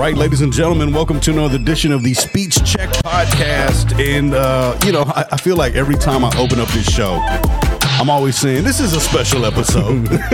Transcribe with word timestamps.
right, 0.00 0.16
ladies 0.16 0.40
and 0.40 0.50
gentlemen, 0.50 0.94
welcome 0.94 1.20
to 1.20 1.30
another 1.30 1.56
edition 1.56 1.92
of 1.92 2.02
the 2.02 2.14
Speech 2.14 2.54
Check 2.64 2.88
Podcast. 3.04 4.00
And, 4.00 4.32
uh, 4.32 4.74
you 4.86 4.92
know, 4.92 5.02
I, 5.02 5.26
I 5.32 5.36
feel 5.36 5.56
like 5.56 5.74
every 5.74 5.94
time 5.94 6.24
I 6.24 6.28
open 6.38 6.58
up 6.58 6.68
this 6.68 6.90
show, 6.90 7.18
I'm 8.00 8.08
always 8.08 8.38
saying 8.38 8.64
this 8.64 8.80
is 8.80 8.94
a 8.94 9.00
special 9.00 9.44
episode. 9.44 10.08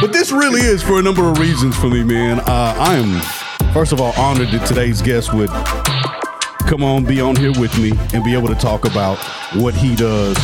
but 0.00 0.06
this 0.06 0.32
really 0.32 0.62
is 0.62 0.82
for 0.82 0.98
a 0.98 1.02
number 1.02 1.28
of 1.28 1.38
reasons 1.38 1.76
for 1.76 1.88
me, 1.88 2.02
man. 2.02 2.40
Uh, 2.40 2.44
I 2.78 2.94
am, 2.94 3.74
first 3.74 3.92
of 3.92 4.00
all, 4.00 4.14
honored 4.16 4.48
that 4.48 4.66
today's 4.66 5.02
guest 5.02 5.34
would 5.34 5.50
come 6.66 6.82
on, 6.82 7.04
be 7.04 7.20
on 7.20 7.36
here 7.36 7.52
with 7.60 7.78
me, 7.78 7.92
and 8.14 8.24
be 8.24 8.32
able 8.32 8.48
to 8.48 8.54
talk 8.54 8.86
about 8.86 9.18
what 9.52 9.74
he 9.74 9.94
does 9.94 10.38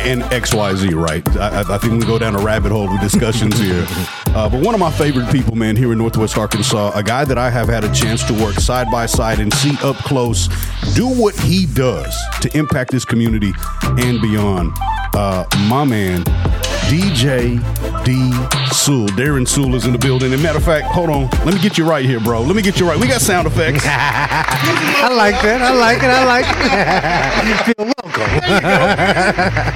and 0.00 0.22
XYZ, 0.22 0.92
right? 0.92 1.26
I, 1.36 1.74
I 1.74 1.78
think 1.78 2.00
we 2.00 2.00
go 2.00 2.18
down 2.18 2.34
a 2.34 2.40
rabbit 2.40 2.72
hole 2.72 2.90
with 2.90 3.00
discussions 3.00 3.60
here. 3.60 3.86
Uh, 4.34 4.48
but 4.48 4.64
one 4.64 4.74
of 4.74 4.80
my 4.80 4.90
favorite 4.92 5.30
people, 5.32 5.56
man, 5.56 5.76
here 5.76 5.90
in 5.92 5.98
Northwest 5.98 6.38
Arkansas, 6.38 6.92
a 6.94 7.02
guy 7.02 7.24
that 7.24 7.36
I 7.36 7.50
have 7.50 7.68
had 7.68 7.82
a 7.82 7.92
chance 7.92 8.22
to 8.24 8.32
work 8.32 8.54
side 8.54 8.90
by 8.90 9.06
side 9.06 9.40
and 9.40 9.52
see 9.54 9.76
up 9.82 9.96
close 9.96 10.48
do 10.94 11.08
what 11.08 11.34
he 11.40 11.66
does 11.66 12.16
to 12.40 12.56
impact 12.56 12.92
this 12.92 13.04
community 13.04 13.52
and 13.82 14.20
beyond. 14.22 14.72
Uh, 15.14 15.44
my 15.68 15.84
man, 15.84 16.22
DJ 16.88 17.58
D 18.04 18.32
Sewell. 18.72 19.08
Darren 19.08 19.46
Sewell 19.46 19.74
is 19.74 19.84
in 19.86 19.92
the 19.92 19.98
building. 19.98 20.32
And 20.32 20.42
matter 20.42 20.58
of 20.58 20.64
fact, 20.64 20.86
hold 20.86 21.10
on. 21.10 21.28
Let 21.44 21.54
me 21.54 21.60
get 21.60 21.76
you 21.78 21.88
right 21.88 22.04
here, 22.04 22.20
bro. 22.20 22.42
Let 22.42 22.56
me 22.56 22.62
get 22.62 22.80
you 22.80 22.88
right. 22.88 22.98
We 22.98 23.06
got 23.06 23.20
sound 23.20 23.46
effects. 23.46 23.82
I 23.86 25.12
like 25.14 25.40
that. 25.42 25.62
I 25.62 25.74
like 25.74 25.98
it. 25.98 26.04
I 26.04 26.24
like 26.24 26.46
it. 26.48 27.48
You 27.48 27.54
feel 27.74 27.92
welcome. 28.04 28.30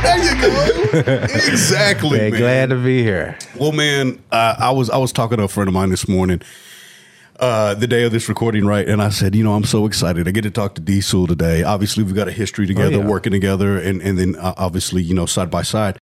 there 0.03 0.19
you 0.25 0.35
go. 0.41 1.25
Exactly. 1.53 2.19
Man, 2.19 2.31
man. 2.31 2.41
glad 2.41 2.71
to 2.71 2.77
be 2.77 3.03
here. 3.03 3.37
Well, 3.59 3.73
man, 3.73 4.23
uh, 4.31 4.57
I 4.59 4.71
was 4.71 4.91
I 4.91 4.99
was 4.99 5.13
talking 5.13 5.39
to 5.39 5.45
a 5.45 5.49
friend 5.49 5.69
of 5.69 5.75
mine 5.75 5.91
this 5.91 6.09
morning, 6.09 6.41
uh, 7.41 7.75
the 7.75 7.87
day 7.87 8.05
of 8.05 8.13
this 8.13 8.29
recording, 8.29 8.65
right? 8.67 8.89
And 8.89 9.03
I 9.03 9.11
said, 9.11 9.35
you 9.35 9.45
know, 9.45 9.55
I'm 9.55 9.65
so 9.65 9.87
excited. 9.87 10.29
I 10.29 10.31
get 10.31 10.43
to 10.43 10.51
talk 10.51 10.75
to 10.77 10.81
D 10.81 11.01
Sewell 11.01 11.27
today. 11.27 11.63
Obviously, 11.63 12.05
we've 12.05 12.15
got 12.15 12.29
a 12.29 12.33
history 12.33 12.67
together, 12.67 12.99
yeah. 12.99 13.07
working 13.07 13.33
together, 13.33 13.79
and 13.79 14.01
and 14.03 14.19
then 14.19 14.37
uh, 14.37 14.55
obviously, 14.57 15.03
you 15.03 15.15
know, 15.15 15.27
side 15.27 15.51
by 15.51 15.63
side. 15.63 15.99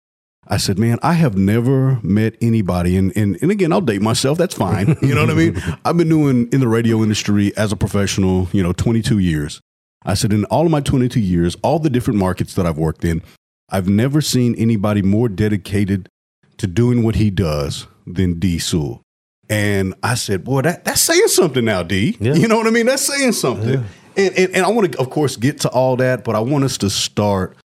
I 0.52 0.58
said, 0.58 0.80
man, 0.80 0.98
I 1.04 1.14
have 1.14 1.38
never 1.38 2.00
met 2.02 2.36
anybody, 2.42 2.98
and, 2.98 3.16
and 3.16 3.38
and 3.42 3.52
again, 3.52 3.72
I'll 3.72 3.82
date 3.82 4.02
myself. 4.02 4.38
That's 4.38 4.56
fine. 4.56 4.98
You 5.02 5.16
know 5.16 5.22
what 5.22 5.30
I 5.30 5.36
mean? 5.36 5.62
I've 5.86 5.98
been 5.98 6.10
doing 6.10 6.50
in 6.52 6.60
the 6.60 6.68
radio 6.68 7.02
industry 7.04 7.56
as 7.56 7.72
a 7.72 7.76
professional, 7.76 8.48
you 8.52 8.62
know, 8.64 8.74
22 8.74 9.20
years. 9.20 9.62
I 10.04 10.14
said, 10.14 10.34
in 10.34 10.46
all 10.46 10.66
of 10.66 10.72
my 10.72 10.82
22 10.82 11.20
years, 11.20 11.56
all 11.62 11.80
the 11.80 11.90
different 11.90 12.20
markets 12.20 12.56
that 12.56 12.66
I've 12.66 12.78
worked 12.78 13.04
in, 13.06 13.22
I've 13.70 13.88
never 13.88 14.22
seen 14.22 14.56
anybody 14.56 15.02
more 15.02 15.30
dedicated 15.30 16.10
to 16.58 16.68
doing 16.68 17.04
what 17.04 17.16
he 17.16 17.30
does 17.30 17.88
than 18.06 18.40
D 18.40 18.60
Sewell. 18.60 19.02
And 19.50 19.96
I 20.04 20.16
said, 20.16 20.44
boy, 20.44 20.62
that, 20.62 20.86
that's 20.86 21.02
saying 21.02 21.28
something 21.28 21.66
now, 21.66 21.84
D. 21.84 22.18
Yeah. 22.20 22.36
You 22.36 22.48
know 22.48 22.58
what 22.58 22.68
I 22.68 22.72
mean? 22.72 22.86
That's 22.86 23.06
saying 23.06 23.32
something. 23.34 23.84
And, 24.16 24.38
and, 24.38 24.56
and 24.56 24.66
I 24.66 24.70
want 24.70 24.92
to, 24.92 25.00
of 25.00 25.10
course, 25.10 25.36
get 25.36 25.62
to 25.62 25.70
all 25.70 25.96
that, 25.98 26.24
but 26.24 26.36
I 26.36 26.40
want 26.40 26.64
us 26.64 26.78
to 26.80 26.90
start, 26.90 27.58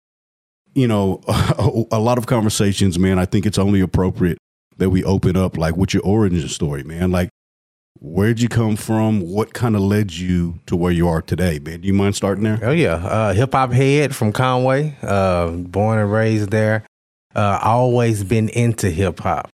you 0.74 0.88
know, 0.88 1.20
a, 1.90 1.98
lot 1.98 2.18
of 2.18 2.26
conversations, 2.26 2.98
man. 2.98 3.18
I 3.18 3.24
think 3.24 3.46
it's 3.46 3.58
only 3.58 3.80
appropriate 3.80 4.38
that 4.76 4.90
we 4.90 5.04
open 5.04 5.36
up, 5.36 5.56
like, 5.56 5.76
with 5.76 5.94
your 5.94 6.02
origin 6.02 6.48
story, 6.48 6.82
man. 6.82 7.10
Like, 7.10 7.30
where'd 8.00 8.40
you 8.40 8.48
come 8.48 8.76
from? 8.76 9.20
What 9.20 9.54
kind 9.54 9.76
of 9.76 9.82
led 9.82 10.12
you 10.12 10.60
to 10.66 10.76
where 10.76 10.92
you 10.92 11.08
are 11.08 11.22
today, 11.22 11.58
man? 11.58 11.80
Do 11.80 11.86
you 11.86 11.94
mind 11.94 12.16
starting 12.16 12.44
there? 12.44 12.58
Oh 12.62 12.72
yeah, 12.72 12.94
uh, 12.94 13.32
hip 13.32 13.52
hop 13.52 13.72
head 13.72 14.14
from 14.14 14.32
Conway. 14.32 14.96
Uh, 15.02 15.50
born 15.50 15.98
and 15.98 16.12
raised 16.12 16.50
there. 16.50 16.84
Uh, 17.34 17.58
always 17.62 18.22
been 18.22 18.48
into 18.48 18.90
hip 18.90 19.20
hop. 19.20 19.48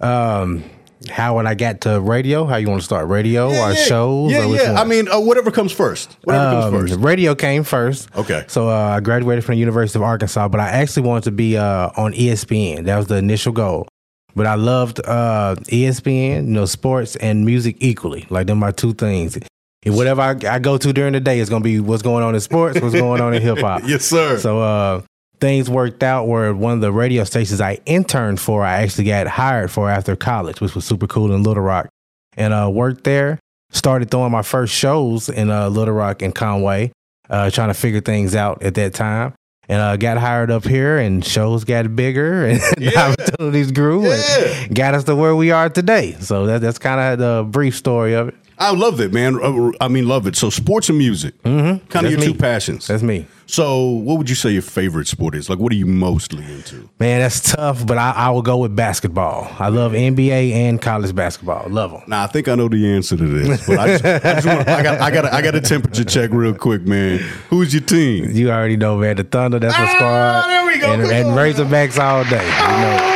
Um, 0.00 0.64
how 1.08 1.36
when 1.36 1.46
I 1.46 1.54
got 1.54 1.80
to 1.82 2.00
radio? 2.00 2.44
How 2.44 2.56
you 2.56 2.68
want 2.68 2.80
to 2.80 2.84
start? 2.84 3.08
Radio 3.08 3.48
or 3.48 3.74
shows? 3.74 4.30
Yeah, 4.32 4.44
or 4.46 4.54
yeah. 4.56 4.72
one? 4.72 4.76
I 4.80 4.84
mean, 4.84 5.08
uh, 5.08 5.20
whatever 5.20 5.50
comes 5.50 5.72
first. 5.72 6.16
Whatever 6.24 6.44
Um, 6.56 6.72
comes 6.72 6.90
first. 6.92 7.02
Radio 7.02 7.34
came 7.34 7.64
first. 7.64 8.08
Okay. 8.16 8.44
So 8.48 8.68
uh, 8.68 8.72
I 8.96 9.00
graduated 9.00 9.44
from 9.44 9.54
the 9.54 9.58
University 9.60 9.98
of 9.98 10.02
Arkansas, 10.02 10.48
but 10.48 10.60
I 10.60 10.68
actually 10.68 11.06
wanted 11.06 11.24
to 11.24 11.30
be 11.32 11.56
uh, 11.56 11.90
on 11.96 12.12
ESPN. 12.12 12.84
That 12.84 12.96
was 12.96 13.06
the 13.06 13.16
initial 13.16 13.52
goal. 13.52 13.86
But 14.34 14.46
I 14.46 14.54
loved 14.56 15.00
uh, 15.04 15.56
ESPN, 15.64 16.46
you 16.46 16.52
know, 16.52 16.66
sports 16.66 17.16
and 17.16 17.46
music 17.46 17.76
equally. 17.80 18.26
Like 18.28 18.46
them 18.46 18.62
are 18.62 18.72
two 18.72 18.92
things. 18.92 19.38
And 19.84 19.96
whatever 19.96 20.20
I, 20.20 20.36
I 20.48 20.58
go 20.58 20.76
to 20.76 20.92
during 20.92 21.12
the 21.14 21.20
day 21.20 21.38
is 21.38 21.48
going 21.48 21.62
to 21.62 21.64
be 21.64 21.80
what's 21.80 22.02
going 22.02 22.22
on 22.24 22.34
in 22.34 22.40
sports, 22.40 22.80
what's 22.80 22.94
going 22.94 23.20
on 23.22 23.32
in 23.34 23.40
hip 23.40 23.58
hop. 23.58 23.82
Yes, 23.86 24.04
sir. 24.04 24.38
So 24.38 24.60
uh, 24.60 25.02
things 25.40 25.68
worked 25.70 26.02
out 26.02 26.26
where 26.28 26.54
one 26.54 26.74
of 26.74 26.80
the 26.80 26.92
radio 26.92 27.24
stations 27.24 27.60
I 27.60 27.78
interned 27.86 28.40
for, 28.40 28.64
I 28.64 28.82
actually 28.82 29.04
got 29.04 29.26
hired 29.26 29.70
for 29.70 29.90
after 29.90 30.16
college, 30.16 30.60
which 30.60 30.74
was 30.74 30.84
super 30.84 31.06
cool 31.06 31.34
in 31.34 31.42
Little 31.42 31.62
Rock, 31.62 31.88
and 32.36 32.52
uh, 32.54 32.70
worked 32.72 33.04
there. 33.04 33.38
Started 33.70 34.10
throwing 34.10 34.32
my 34.32 34.42
first 34.42 34.72
shows 34.72 35.28
in 35.28 35.50
uh, 35.50 35.68
Little 35.68 35.94
Rock 35.94 36.22
and 36.22 36.34
Conway, 36.34 36.92
uh, 37.28 37.50
trying 37.50 37.68
to 37.68 37.74
figure 37.74 38.00
things 38.00 38.34
out 38.34 38.62
at 38.62 38.74
that 38.74 38.94
time. 38.94 39.34
And 39.68 39.80
uh, 39.82 39.96
got 39.96 40.16
hired 40.16 40.52
up 40.52 40.64
here, 40.64 40.96
and 40.98 41.24
shows 41.24 41.64
got 41.64 41.96
bigger, 41.96 42.46
and 42.46 42.60
Yeah. 42.78 43.08
opportunities 43.10 43.72
grew, 43.72 44.06
Yeah. 44.06 44.14
and 44.64 44.74
got 44.76 44.94
us 44.94 45.02
to 45.04 45.16
where 45.16 45.34
we 45.34 45.50
are 45.50 45.68
today. 45.68 46.12
So 46.20 46.46
that, 46.46 46.60
that's 46.60 46.78
kind 46.78 47.00
of 47.00 47.18
the 47.18 47.44
brief 47.50 47.74
story 47.76 48.14
of 48.14 48.28
it. 48.28 48.34
I 48.58 48.72
love 48.72 49.00
it, 49.00 49.12
man. 49.12 49.38
Uh, 49.42 49.72
I 49.80 49.88
mean, 49.88 50.08
love 50.08 50.26
it. 50.26 50.34
So, 50.36 50.48
sports 50.50 50.88
and 50.88 50.96
music, 50.96 51.40
mm-hmm. 51.42 51.86
kind 51.88 52.06
of 52.06 52.12
your 52.12 52.20
me. 52.20 52.26
two 52.26 52.34
passions. 52.34 52.86
That's 52.86 53.02
me. 53.02 53.26
So, 53.46 53.84
what 53.86 54.18
would 54.18 54.28
you 54.28 54.34
say 54.34 54.50
your 54.50 54.62
favorite 54.62 55.06
sport 55.06 55.34
is? 55.34 55.48
Like, 55.50 55.58
what 55.58 55.70
are 55.72 55.76
you 55.76 55.86
mostly 55.86 56.42
into? 56.42 56.88
Man, 56.98 57.20
that's 57.20 57.52
tough, 57.52 57.86
but 57.86 57.98
I, 57.98 58.10
I 58.12 58.30
will 58.30 58.42
go 58.42 58.58
with 58.58 58.74
basketball. 58.74 59.54
I 59.58 59.68
love 59.68 59.92
NBA 59.92 60.52
and 60.52 60.80
college 60.80 61.14
basketball. 61.14 61.68
Love 61.68 61.92
them. 61.92 62.02
Now, 62.06 62.24
I 62.24 62.26
think 62.26 62.48
I 62.48 62.54
know 62.54 62.68
the 62.68 62.94
answer 62.94 63.16
to 63.16 63.26
this, 63.26 63.66
but 63.66 63.78
I 63.78 63.86
just, 63.98 64.04
I, 64.04 64.18
just 64.34 64.46
want, 64.46 64.68
I 64.68 64.82
got, 64.82 65.00
I 65.00 65.10
got, 65.10 65.24
I 65.26 65.42
got 65.42 65.54
a 65.54 65.60
temperature 65.60 66.04
check 66.04 66.30
real 66.32 66.54
quick, 66.54 66.82
man. 66.82 67.18
Who's 67.50 67.74
your 67.74 67.82
team? 67.82 68.30
You 68.32 68.50
already 68.50 68.76
know, 68.76 68.96
man. 68.96 69.16
The 69.16 69.24
Thunder, 69.24 69.58
that's 69.58 69.78
my 69.78 69.94
squad. 69.94 70.06
Ah, 70.06 70.44
there 70.46 70.66
we 70.66 70.78
go. 70.78 70.92
And, 70.92 71.02
and. 71.02 71.26
Razorbacks 71.36 72.02
all 72.02 72.24
day. 72.24 72.44
You 72.44 73.10
know. 73.10 73.15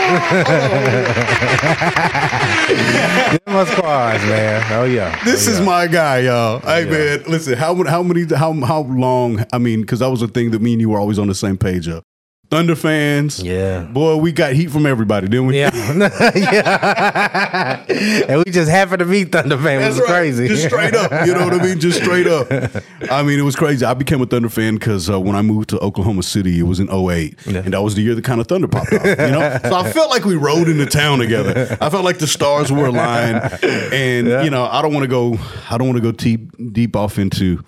My 3.46 3.64
squads, 3.64 4.22
man. 4.24 4.62
Oh 4.72 4.84
yeah. 4.84 5.24
This 5.24 5.48
oh, 5.48 5.52
is 5.52 5.58
yeah. 5.58 5.64
my 5.64 5.86
guy, 5.86 6.18
y'all. 6.20 6.60
Hey, 6.60 6.84
Yeah. 6.84 6.90
man, 6.90 7.22
listen. 7.28 7.56
How 7.56 7.74
how 7.84 8.02
many, 8.02 8.24
how 8.34 8.52
how 8.60 8.82
long? 8.82 9.44
I 9.52 9.58
mean, 9.58 9.82
because 9.82 9.98
that 10.00 10.10
was 10.10 10.22
a 10.22 10.28
thing 10.28 10.50
that 10.52 10.60
me 10.60 10.72
and 10.72 10.80
you 10.80 10.88
were 10.90 10.98
always 10.98 11.18
on 11.18 11.28
the 11.28 11.34
same 11.34 11.56
page 11.56 11.88
of. 11.88 12.02
Thunder 12.50 12.74
fans, 12.74 13.40
Yeah. 13.40 13.82
Boy, 13.82 14.16
we 14.16 14.32
got 14.32 14.54
heat 14.54 14.72
from 14.72 14.84
everybody, 14.84 15.28
didn't 15.28 15.46
we? 15.46 15.58
Yeah, 15.60 15.70
yeah, 16.34 17.84
and 18.28 18.42
we 18.44 18.50
just 18.50 18.68
happened 18.68 18.98
to 18.98 19.04
be 19.04 19.22
Thunder 19.22 19.56
fans. 19.56 19.82
That's 19.82 19.94
is 19.94 20.00
right. 20.00 20.08
crazy. 20.08 20.48
Just 20.48 20.64
straight 20.64 20.94
up. 20.94 21.12
You 21.26 21.32
know 21.34 21.44
what 21.44 21.54
I 21.54 21.62
mean? 21.62 21.78
Just 21.78 22.02
straight 22.02 22.26
up. 22.26 22.48
I 23.10 23.22
mean, 23.22 23.38
it 23.38 23.42
was 23.42 23.54
crazy. 23.54 23.86
I 23.86 23.94
became 23.94 24.20
a 24.20 24.26
Thunder 24.26 24.48
fan 24.48 24.74
because 24.74 25.08
uh, 25.08 25.20
when 25.20 25.36
I 25.36 25.42
moved 25.42 25.68
to 25.70 25.78
Oklahoma 25.78 26.24
City, 26.24 26.58
it 26.58 26.64
was 26.64 26.80
in 26.80 26.90
08. 26.90 27.38
Yeah. 27.46 27.58
And 27.58 27.72
that 27.72 27.82
was 27.82 27.94
the 27.94 28.02
year 28.02 28.16
the 28.16 28.22
kind 28.22 28.40
of 28.40 28.48
Thunder 28.48 28.66
popped 28.66 28.92
off. 28.94 29.04
You 29.04 29.14
know? 29.14 29.58
so 29.62 29.76
I 29.76 29.92
felt 29.92 30.10
like 30.10 30.24
we 30.24 30.34
rode 30.34 30.68
into 30.68 30.86
town 30.86 31.20
together. 31.20 31.78
I 31.80 31.88
felt 31.88 32.04
like 32.04 32.18
the 32.18 32.26
stars 32.26 32.72
were 32.72 32.86
aligned. 32.86 33.62
And, 33.62 34.26
you 34.44 34.50
know, 34.50 34.64
I 34.64 34.82
don't 34.82 34.92
want 34.92 35.04
to 35.04 35.08
go, 35.08 35.38
I 35.70 35.78
don't 35.78 35.86
want 35.86 35.98
to 35.98 36.02
go 36.02 36.10
deep, 36.10 36.50
deep 36.72 36.96
off 36.96 37.16
into 37.16 37.62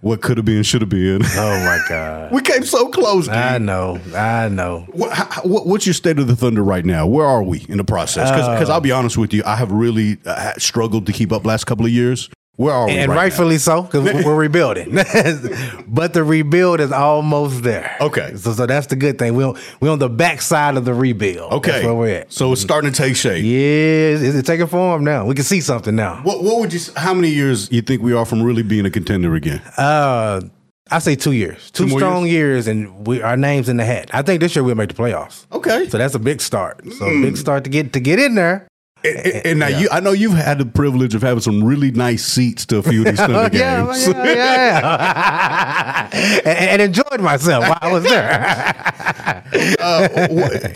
what 0.00 0.22
could 0.22 0.36
have 0.36 0.46
been, 0.46 0.62
should 0.62 0.80
have 0.82 0.88
been. 0.88 1.22
Oh 1.32 1.64
my 1.64 1.80
god. 1.88 2.32
we 2.32 2.42
came 2.42 2.64
so 2.64 2.88
close. 2.88 3.28
I 3.28 3.58
know. 3.58 3.98
I 4.14 4.48
know. 4.48 4.86
What, 4.92 5.12
how, 5.12 5.42
what, 5.42 5.66
what's 5.66 5.86
your 5.86 5.94
state 5.94 6.18
of 6.18 6.26
the 6.26 6.36
Thunder 6.36 6.62
right 6.62 6.84
now? 6.84 7.06
Where 7.06 7.26
are 7.26 7.42
we 7.42 7.64
in 7.68 7.76
the 7.78 7.84
process? 7.84 8.30
Because 8.30 8.68
I'll 8.68 8.80
be 8.80 8.92
honest 8.92 9.16
with 9.16 9.32
you, 9.32 9.42
I 9.46 9.56
have 9.56 9.70
really 9.72 10.18
uh, 10.26 10.52
struggled 10.58 11.06
to 11.06 11.12
keep 11.12 11.32
up 11.32 11.46
last 11.46 11.64
couple 11.64 11.86
of 11.86 11.92
years. 11.92 12.28
Where 12.60 12.74
are 12.74 12.86
we? 12.86 12.92
And 12.92 13.08
right 13.08 13.14
now? 13.14 13.20
rightfully 13.22 13.56
so, 13.56 13.82
because 13.84 14.22
we're 14.22 14.34
rebuilding. 14.34 14.92
but 15.88 16.12
the 16.12 16.22
rebuild 16.22 16.80
is 16.80 16.92
almost 16.92 17.62
there. 17.62 17.96
Okay. 18.02 18.34
So, 18.36 18.52
so 18.52 18.66
that's 18.66 18.86
the 18.88 18.96
good 18.96 19.18
thing. 19.18 19.34
We're, 19.34 19.54
we're 19.80 19.90
on 19.90 19.98
the 19.98 20.10
backside 20.10 20.76
of 20.76 20.84
the 20.84 20.92
rebuild. 20.92 21.52
Okay, 21.54 21.70
That's 21.70 21.84
where 21.86 21.94
we're 21.94 22.14
at. 22.20 22.32
So 22.32 22.52
it's 22.52 22.60
starting 22.60 22.92
to 22.92 22.96
take 22.96 23.16
shape. 23.16 23.42
Yeah, 23.42 24.14
it's, 24.18 24.34
it's 24.36 24.46
taking 24.46 24.66
form 24.66 25.04
now. 25.04 25.24
We 25.24 25.34
can 25.34 25.44
see 25.44 25.62
something 25.62 25.96
now. 25.96 26.16
What 26.22 26.42
What 26.44 26.60
would 26.60 26.74
you? 26.74 26.80
How 26.96 27.14
many 27.14 27.30
years 27.30 27.72
you 27.72 27.80
think 27.80 28.02
we 28.02 28.12
are 28.12 28.26
from 28.26 28.42
really 28.42 28.62
being 28.62 28.84
a 28.84 28.90
contender 28.90 29.34
again? 29.34 29.62
Uh, 29.78 30.42
I 30.90 30.98
say 30.98 31.16
two 31.16 31.32
years. 31.32 31.70
Two, 31.70 31.88
Two 31.88 31.96
strong 31.96 32.26
years? 32.26 32.66
and 32.66 33.06
we 33.06 33.22
our 33.22 33.38
names 33.38 33.70
in 33.70 33.78
the 33.78 33.84
hat. 33.86 34.10
I 34.12 34.20
think 34.20 34.40
this 34.40 34.54
year 34.54 34.64
we'll 34.64 34.74
make 34.74 34.88
the 34.88 34.94
playoffs. 35.02 35.46
Okay. 35.50 35.88
So 35.88 35.96
that's 35.96 36.14
a 36.14 36.18
big 36.18 36.42
start. 36.42 36.82
So 36.84 37.06
Mm. 37.06 37.22
big 37.22 37.36
start 37.38 37.64
to 37.64 37.70
get 37.70 37.94
to 37.94 38.00
get 38.00 38.18
in 38.18 38.34
there. 38.34 38.66
And, 39.04 39.16
and- 39.26 39.46
and 39.46 39.58
now 39.58 39.68
you, 39.68 39.88
I 39.90 40.00
know 40.00 40.12
you've 40.12 40.34
had 40.34 40.58
the 40.58 40.66
privilege 40.66 41.14
of 41.14 41.22
having 41.22 41.40
some 41.40 41.62
really 41.64 41.90
nice 41.90 42.24
seats 42.24 42.66
to 42.66 42.78
a 42.78 42.82
few 42.82 43.00
of 43.00 43.06
these 43.06 43.16
Thunder 43.18 43.48
yeah, 43.56 43.84
games. 43.86 44.06
yeah, 44.08 44.24
yeah. 44.24 46.08
and, 46.44 46.46
and 46.70 46.82
enjoyed 46.82 47.20
myself 47.20 47.68
while 47.68 47.78
I 47.80 47.92
was 47.92 48.04
there. 48.04 48.40
uh, 49.80 50.08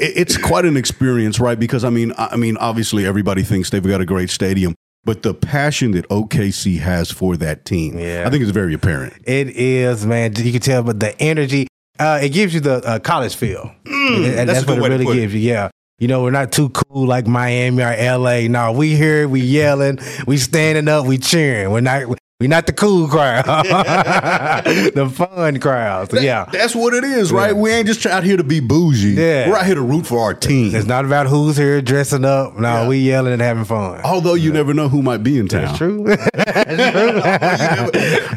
it's 0.01 0.37
quite 0.37 0.65
an 0.65 0.77
experience, 0.77 1.39
right? 1.41 1.59
Because 1.59 1.85
I 1.85 1.91
mean, 1.91 2.13
I 2.19 2.37
mean, 2.37 2.57
obviously 2.59 3.07
everybody 3.07 3.43
thinks 3.43 3.71
they've 3.71 3.83
got 3.87 4.01
a 4.01 4.07
great 4.07 4.31
stadium, 4.31 4.75
but 5.05 5.23
the 5.23 5.35
passion 5.35 5.93
that 5.93 6.09
OKC 6.09 6.79
has 6.81 7.11
for 7.11 7.37
that 7.37 7.65
team, 7.65 7.99
Yeah. 7.99 8.25
I 8.27 8.31
think 8.31 8.43
is 8.43 8.51
very 8.51 8.75
apparent. 8.75 9.15
It 9.25 9.51
is, 9.51 10.05
man. 10.07 10.33
You 10.37 10.53
can 10.53 10.61
tell, 10.61 10.83
but 10.83 11.01
the 11.01 11.21
energy, 11.21 11.67
uh, 11.99 12.21
it 12.23 12.31
gives 12.31 12.55
you 12.55 12.61
the 12.61 12.77
uh, 12.85 12.99
college 12.99 13.35
feel, 13.37 13.71
and, 13.85 14.25
and 14.25 14.49
that's 14.49 14.65
that's, 14.65 14.81
what 14.81 14.91
it 14.91 14.95
really 15.01 15.07
it. 15.07 15.15
gives 15.21 15.35
you. 15.35 15.41
Yeah, 15.41 15.69
You 15.99 16.09
know, 16.09 16.23
we're 16.25 16.33
not 16.33 16.51
too 16.51 16.71
cool 16.71 17.07
like 17.07 17.27
Miami 17.27 17.83
or 17.83 18.19
LA. 18.19 18.49
No, 18.49 18.73
we 18.73 18.97
here, 18.97 19.29
we 19.29 19.41
yelling, 19.41 20.01
we 20.27 20.39
standing 20.39 20.89
up, 20.89 21.07
we 21.07 21.19
cheering. 21.19 21.71
We're 21.71 21.81
not 21.81 22.19
we're 22.41 22.49
not 22.49 22.67
the 22.67 22.73
cool 22.73 23.07
crowd, 23.07 23.45
the 23.45 25.09
fun 25.15 25.61
crowd. 25.61 26.11
So, 26.11 26.19
yeah, 26.19 26.47
That's 26.51 26.75
what 26.75 26.93
it 26.93 27.05
is, 27.05 27.31
right? 27.33 27.55
We 27.55 27.71
ain't 27.71 27.87
just 27.87 28.05
out 28.07 28.25
here 28.25 28.37
to 28.37 28.43
be 28.43 28.59
bougie. 28.59 29.11
Yeah. 29.11 29.49
We're 29.49 29.57
out 29.57 29.67
here 29.67 29.77
to 29.77 29.81
root 29.81 30.05
for 30.05 30.19
our 30.19 30.35
team. 30.35 30.75
it's 30.75 30.85
not 30.87 31.05
about 31.05 31.29
who's 31.29 31.57
here 31.57 31.81
dressing 31.81 32.25
up. 32.25 32.57
No, 32.59 32.83
Yeah. 32.83 32.89
we 32.89 32.99
yelling 32.99 33.35
and 33.35 33.41
having 33.41 33.65
fun. 33.65 34.01
Although 34.03 34.35
you 34.35 34.53
never 34.53 34.75
know 34.75 34.89
who 34.89 35.01
might 35.01 35.23
be 35.23 35.39
in 35.39 35.47
town. 35.47 35.63
That's 35.67 35.79
true. 35.79 36.05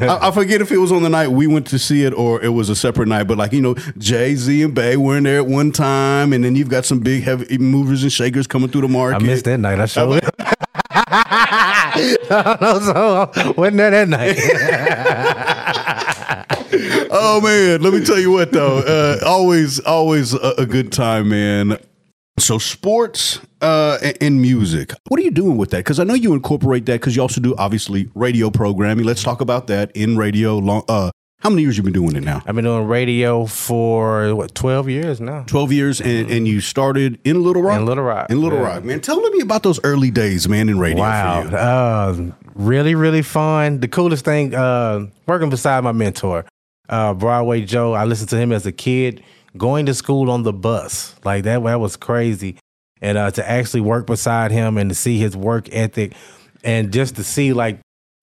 I, 0.07 0.19
I 0.21 0.31
forget 0.31 0.61
if 0.61 0.71
it 0.71 0.77
was 0.77 0.91
on 0.91 1.01
the 1.01 1.09
night 1.09 1.29
we 1.29 1.47
went 1.47 1.65
to 1.67 1.79
see 1.79 2.03
it 2.05 2.13
or 2.13 2.39
it 2.44 2.49
was 2.49 2.69
a 2.69 2.75
separate 2.75 3.07
night, 3.07 3.23
but 3.23 3.39
like, 3.39 3.51
you 3.51 3.61
know, 3.61 3.73
Jay 3.97 4.35
Z 4.35 4.61
and 4.61 4.75
Bey 4.75 4.95
were 4.97 5.17
in 5.17 5.23
there 5.23 5.39
at 5.39 5.47
one 5.47 5.71
time, 5.71 6.33
and 6.33 6.44
then 6.44 6.55
you've 6.55 6.69
got 6.69 6.85
some 6.85 6.99
big 6.99 7.23
heavy 7.23 7.57
movers 7.57 8.03
and 8.03 8.11
shakers 8.11 8.45
coming 8.45 8.69
through 8.69 8.81
the 8.81 8.88
market. 8.89 9.23
I 9.23 9.25
missed 9.25 9.45
that 9.45 9.57
night. 9.57 9.79
I 9.79 9.85
showed 9.88 10.21
it. 11.95 12.30
no, 12.62 12.80
so 12.80 13.31
wasn't 13.57 13.78
there 13.78 13.92
that 13.92 14.10
night? 14.10 14.38
Oh 17.10 17.39
man, 17.42 17.81
let 17.81 17.94
me 17.94 18.04
tell 18.04 18.19
you 18.19 18.31
what 18.31 18.51
though, 18.51 18.80
uh, 18.80 19.19
always, 19.25 19.80
always 19.80 20.34
a, 20.34 20.54
a 20.57 20.66
good 20.66 20.92
time, 20.92 21.30
man. 21.30 21.78
So 22.39 22.60
sports 22.60 23.39
uh, 23.62 23.98
and, 24.04 24.18
and 24.22 24.42
music. 24.42 24.92
What 25.07 25.19
are 25.19 25.24
you 25.24 25.31
doing 25.31 25.57
with 25.57 25.72
that? 25.72 25.78
Because 25.78 26.00
I 26.00 26.04
know 26.04 26.13
you 26.13 26.34
incorporate 26.34 26.86
that 26.86 27.00
because 27.00 27.16
you 27.16 27.22
also 27.22 27.42
do 27.42 27.56
obviously 27.57 28.10
radio 28.13 28.50
programming. 28.50 29.06
Let's 29.06 29.24
talk 29.24 29.42
about 29.42 29.68
that 29.68 29.92
in 29.95 30.18
radio. 30.18 30.57
Long, 30.57 30.83
uh, 30.88 31.12
how 31.47 31.51
many 31.51 31.61
years 31.61 31.77
you 31.77 31.83
been 31.83 31.94
doing 31.94 32.13
it 32.17 32.23
now? 32.25 32.44
I've 32.45 32.55
been 32.55 32.65
doing 32.65 32.85
radio 32.88 33.45
for 33.45 34.35
what 34.35 34.53
twelve 34.53 34.89
years 34.89 35.21
now. 35.21 35.45
12 35.47 35.71
years 35.71 36.01
and, 36.01 36.29
and 36.29 36.45
you 36.45 36.59
started 36.59 37.19
in 37.23 37.41
Little 37.41 37.61
Rock? 37.61 37.79
In 37.79 37.85
Little 37.85 38.03
Rock, 38.03 38.29
In 38.29 38.41
Little 38.41 38.59
yeah. 38.59 38.65
Rock, 38.65 38.83
man. 38.83 38.99
Tell 38.99 39.21
me 39.21 39.39
about 39.39 39.63
those 39.63 39.79
early 39.85 40.11
days, 40.11 40.49
man, 40.49 40.67
in 40.67 40.77
radio 40.77 40.99
Wow, 41.03 41.44
for 41.44 41.49
you. 41.51 41.55
uh, 41.55 42.31
really, 42.53 42.95
really 42.95 43.21
fun. 43.21 43.79
The 43.79 43.88
coolest 43.88 44.25
thing, 44.25 44.53
uh, 44.53 45.07
working 45.25 45.49
beside 45.49 45.85
my 45.85 45.94
mentor, 45.94 46.44
uh, 46.89 47.13
Broadway 47.13 47.61
Joe. 47.61 47.94
I 47.94 48.03
listened 48.03 48.27
to 48.31 48.38
him 48.38 48.51
as 48.51 48.65
a 48.65 48.73
kid, 48.73 49.23
going 49.55 49.85
to 49.85 49.94
school 49.94 50.29
on 50.29 50.44
the 50.44 50.51
bus. 50.51 51.15
Like 51.23 51.45
that, 51.45 51.63
that 51.63 51.79
was 51.79 51.95
crazy. 51.95 52.57
And 52.99 53.17
uh, 53.17 53.31
to 53.31 53.49
actually 53.49 53.81
work 53.81 54.05
beside 54.05 54.51
him 54.51 54.77
and 54.77 54.89
to 54.89 54.95
see 54.95 55.17
his 55.17 55.38
work 55.38 55.69
ethic, 55.71 56.11
and 56.65 56.91
just 56.91 57.15
to 57.15 57.23
see 57.23 57.53
like 57.53 57.79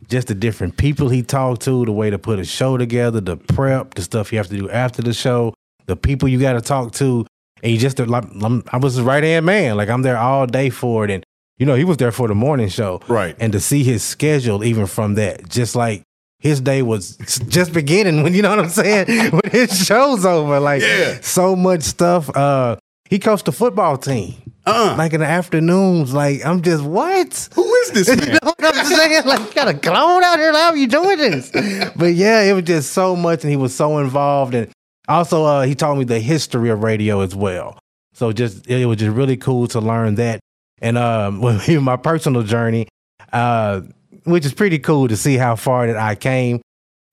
just 0.08 0.28
the 0.28 0.34
different 0.34 0.76
people 0.76 1.08
he 1.08 1.22
talked 1.22 1.62
to, 1.62 1.84
the 1.84 1.92
way 1.92 2.10
to 2.10 2.18
put 2.18 2.38
a 2.38 2.44
show 2.44 2.76
together, 2.76 3.20
the 3.20 3.36
prep, 3.36 3.94
the 3.94 4.02
stuff 4.02 4.32
you 4.32 4.38
have 4.38 4.48
to 4.48 4.56
do 4.58 4.70
after 4.70 5.02
the 5.02 5.12
show, 5.14 5.54
the 5.86 5.96
people 5.96 6.28
you 6.28 6.40
got 6.40 6.54
to 6.54 6.60
talk 6.60 6.92
to, 6.94 7.26
and 7.62 7.72
you 7.72 7.78
just 7.78 7.98
like 7.98 8.24
I'm, 8.42 8.62
I 8.72 8.76
was 8.76 8.94
his 8.94 9.02
right 9.04 9.22
hand 9.22 9.46
man. 9.46 9.76
Like 9.76 9.88
I'm 9.88 10.02
there 10.02 10.18
all 10.18 10.46
day 10.46 10.70
for 10.70 11.04
it, 11.04 11.10
and 11.10 11.24
you 11.58 11.64
know 11.66 11.74
he 11.74 11.84
was 11.84 11.96
there 11.96 12.12
for 12.12 12.28
the 12.28 12.34
morning 12.34 12.68
show, 12.68 13.00
Right. 13.08 13.36
And 13.38 13.52
to 13.52 13.60
see 13.60 13.82
his 13.84 14.02
schedule, 14.02 14.64
even 14.64 14.86
from 14.86 15.14
that, 15.14 15.48
just 15.48 15.74
like 15.76 16.02
his 16.40 16.60
day 16.60 16.82
was 16.82 17.16
just 17.48 17.72
beginning 17.72 18.22
when 18.24 18.34
you 18.34 18.42
know 18.42 18.50
what 18.50 18.58
I'm 18.58 18.68
saying 18.68 19.06
when 19.32 19.50
his 19.50 19.86
show's 19.86 20.26
over. 20.26 20.60
Like 20.60 20.82
Yeah. 20.82 21.20
so 21.22 21.56
much 21.56 21.82
stuff. 21.82 22.28
Uh, 22.36 22.76
he 23.08 23.18
coached 23.18 23.46
the 23.46 23.52
football 23.52 23.96
team. 23.96 24.34
Uh, 24.66 24.94
Like 24.96 25.12
in 25.12 25.20
the 25.20 25.26
afternoons, 25.26 26.14
like 26.14 26.44
I'm 26.44 26.62
just 26.62 26.82
what? 26.84 27.48
who 27.54 27.74
is 27.74 27.90
this 27.90 28.08
You 28.08 28.16
man? 28.16 28.38
know 28.42 28.52
what 28.58 28.76
I'm 28.76 28.86
saying? 28.86 29.24
Like, 29.26 29.40
you 29.48 29.52
got 29.54 29.68
a 29.68 29.74
clone 29.74 30.24
out 30.24 30.38
here. 30.38 30.52
How 30.52 30.70
are 30.70 30.76
you 30.76 30.86
doing 30.86 31.18
this? 31.18 31.50
But 31.94 32.14
yeah, 32.14 32.40
it 32.42 32.52
was 32.54 32.64
just 32.64 32.92
so 32.92 33.14
much, 33.14 33.42
and 33.44 33.50
he 33.50 33.56
was 33.56 33.74
so 33.74 33.98
involved. 33.98 34.54
And 34.54 34.70
also, 35.06 35.44
uh, 35.44 35.62
he 35.62 35.74
taught 35.74 35.96
me 35.98 36.04
the 36.04 36.18
history 36.20 36.70
of 36.70 36.82
radio 36.82 37.20
as 37.20 37.34
well. 37.34 37.78
So 38.14 38.32
just 38.32 38.66
it 38.68 38.86
was 38.86 38.96
just 38.98 39.14
really 39.14 39.36
cool 39.36 39.66
to 39.68 39.80
learn 39.80 40.14
that. 40.16 40.40
And 40.80 40.96
um, 40.96 41.40
with 41.42 41.68
my 41.82 41.96
personal 41.96 42.42
journey, 42.42 42.88
uh, 43.32 43.82
which 44.24 44.46
is 44.46 44.54
pretty 44.54 44.78
cool 44.78 45.08
to 45.08 45.16
see 45.16 45.36
how 45.36 45.56
far 45.56 45.86
that 45.86 45.96
I 45.96 46.14
came. 46.14 46.60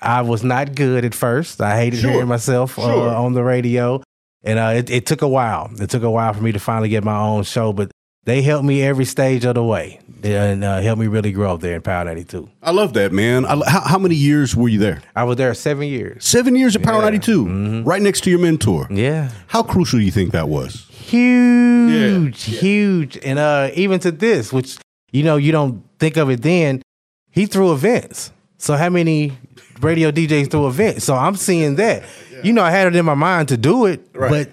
I 0.04 0.21
was 0.24 0.44
not 0.44 0.74
good 0.74 1.06
at 1.06 1.13
first. 1.13 1.62
I 1.62 1.75
hated 1.77 2.00
Sure. 2.00 2.12
hearing 2.12 2.27
myself 2.27 2.74
Sure. 2.75 3.09
uh, 3.09 3.21
on 3.21 3.33
the 3.33 3.44
radio, 3.44 4.01
and 4.43 4.59
uh, 4.59 4.73
it, 4.75 4.89
it 4.89 5.05
took 5.05 5.21
a 5.21 5.27
while. 5.27 5.69
It 5.79 5.89
took 5.89 6.03
a 6.03 6.11
while 6.11 6.33
for 6.33 6.41
me 6.41 6.51
to 6.51 6.59
finally 6.59 6.89
get 6.89 7.03
my 7.03 7.17
own 7.17 7.43
show, 7.43 7.73
but 7.73 7.91
they 8.23 8.41
helped 8.41 8.65
me 8.65 8.81
every 8.83 9.05
stage 9.05 9.45
of 9.45 9.55
the 9.55 9.63
way 9.63 9.99
and 10.23 10.63
uh, 10.63 10.79
helped 10.81 10.99
me 11.01 11.07
really 11.07 11.31
grow 11.31 11.53
up 11.55 11.61
there 11.61 11.75
in 11.75 11.81
Power 11.81 12.05
92. 12.05 12.47
I 12.61 12.69
love 12.71 12.93
that, 12.93 13.11
man. 13.11 13.45
I, 13.45 13.55
how, 13.67 13.81
how 13.81 13.97
many 13.97 14.13
years 14.13 14.55
were 14.55 14.69
you 14.69 14.77
there? 14.77 15.01
I 15.15 15.23
was 15.23 15.38
there 15.38 15.51
seven 15.55 15.88
years. 15.88 16.23
Seven 16.23 16.55
years 16.55 16.75
at 16.75 16.83
Power 16.83 16.97
Yeah. 16.99 17.05
92, 17.05 17.45
Mhm. 17.45 17.85
right 17.85 18.01
next 18.01 18.21
to 18.25 18.29
your 18.29 18.38
mentor. 18.39 18.88
Yeah. 18.91 19.31
How 19.47 19.63
crucial 19.63 19.97
do 19.99 20.05
you 20.05 20.11
think 20.11 20.31
that 20.33 20.47
was? 20.49 20.85
Huge, 20.91 22.44
huge. 22.44 23.17
And 23.23 23.39
uh, 23.39 23.69
even 23.73 23.99
to 24.01 24.11
this, 24.11 24.53
which, 24.53 24.77
you 25.11 25.23
know, 25.23 25.37
you 25.37 25.51
don't 25.51 25.83
think 25.99 26.17
of 26.17 26.29
it 26.29 26.41
then, 26.44 26.81
he 27.31 27.45
threw 27.47 27.71
events. 27.73 28.31
So 28.57 28.75
how 28.75 28.89
many 28.89 29.33
radio 29.81 30.12
DJs 30.12 30.51
through 30.51 30.68
events? 30.68 31.06
So 31.06 31.16
I'm 31.16 31.36
seeing 31.36 31.75
that. 31.75 32.04
You 32.44 32.54
know, 32.54 32.63
I 32.63 32.72
had 32.72 32.88
it 32.88 32.95
in 32.95 33.06
my 33.06 33.13
mind 33.13 33.50
to 33.50 33.57
do 33.57 33.86
it, 33.86 34.07
Right. 34.13 34.30
but 34.30 34.50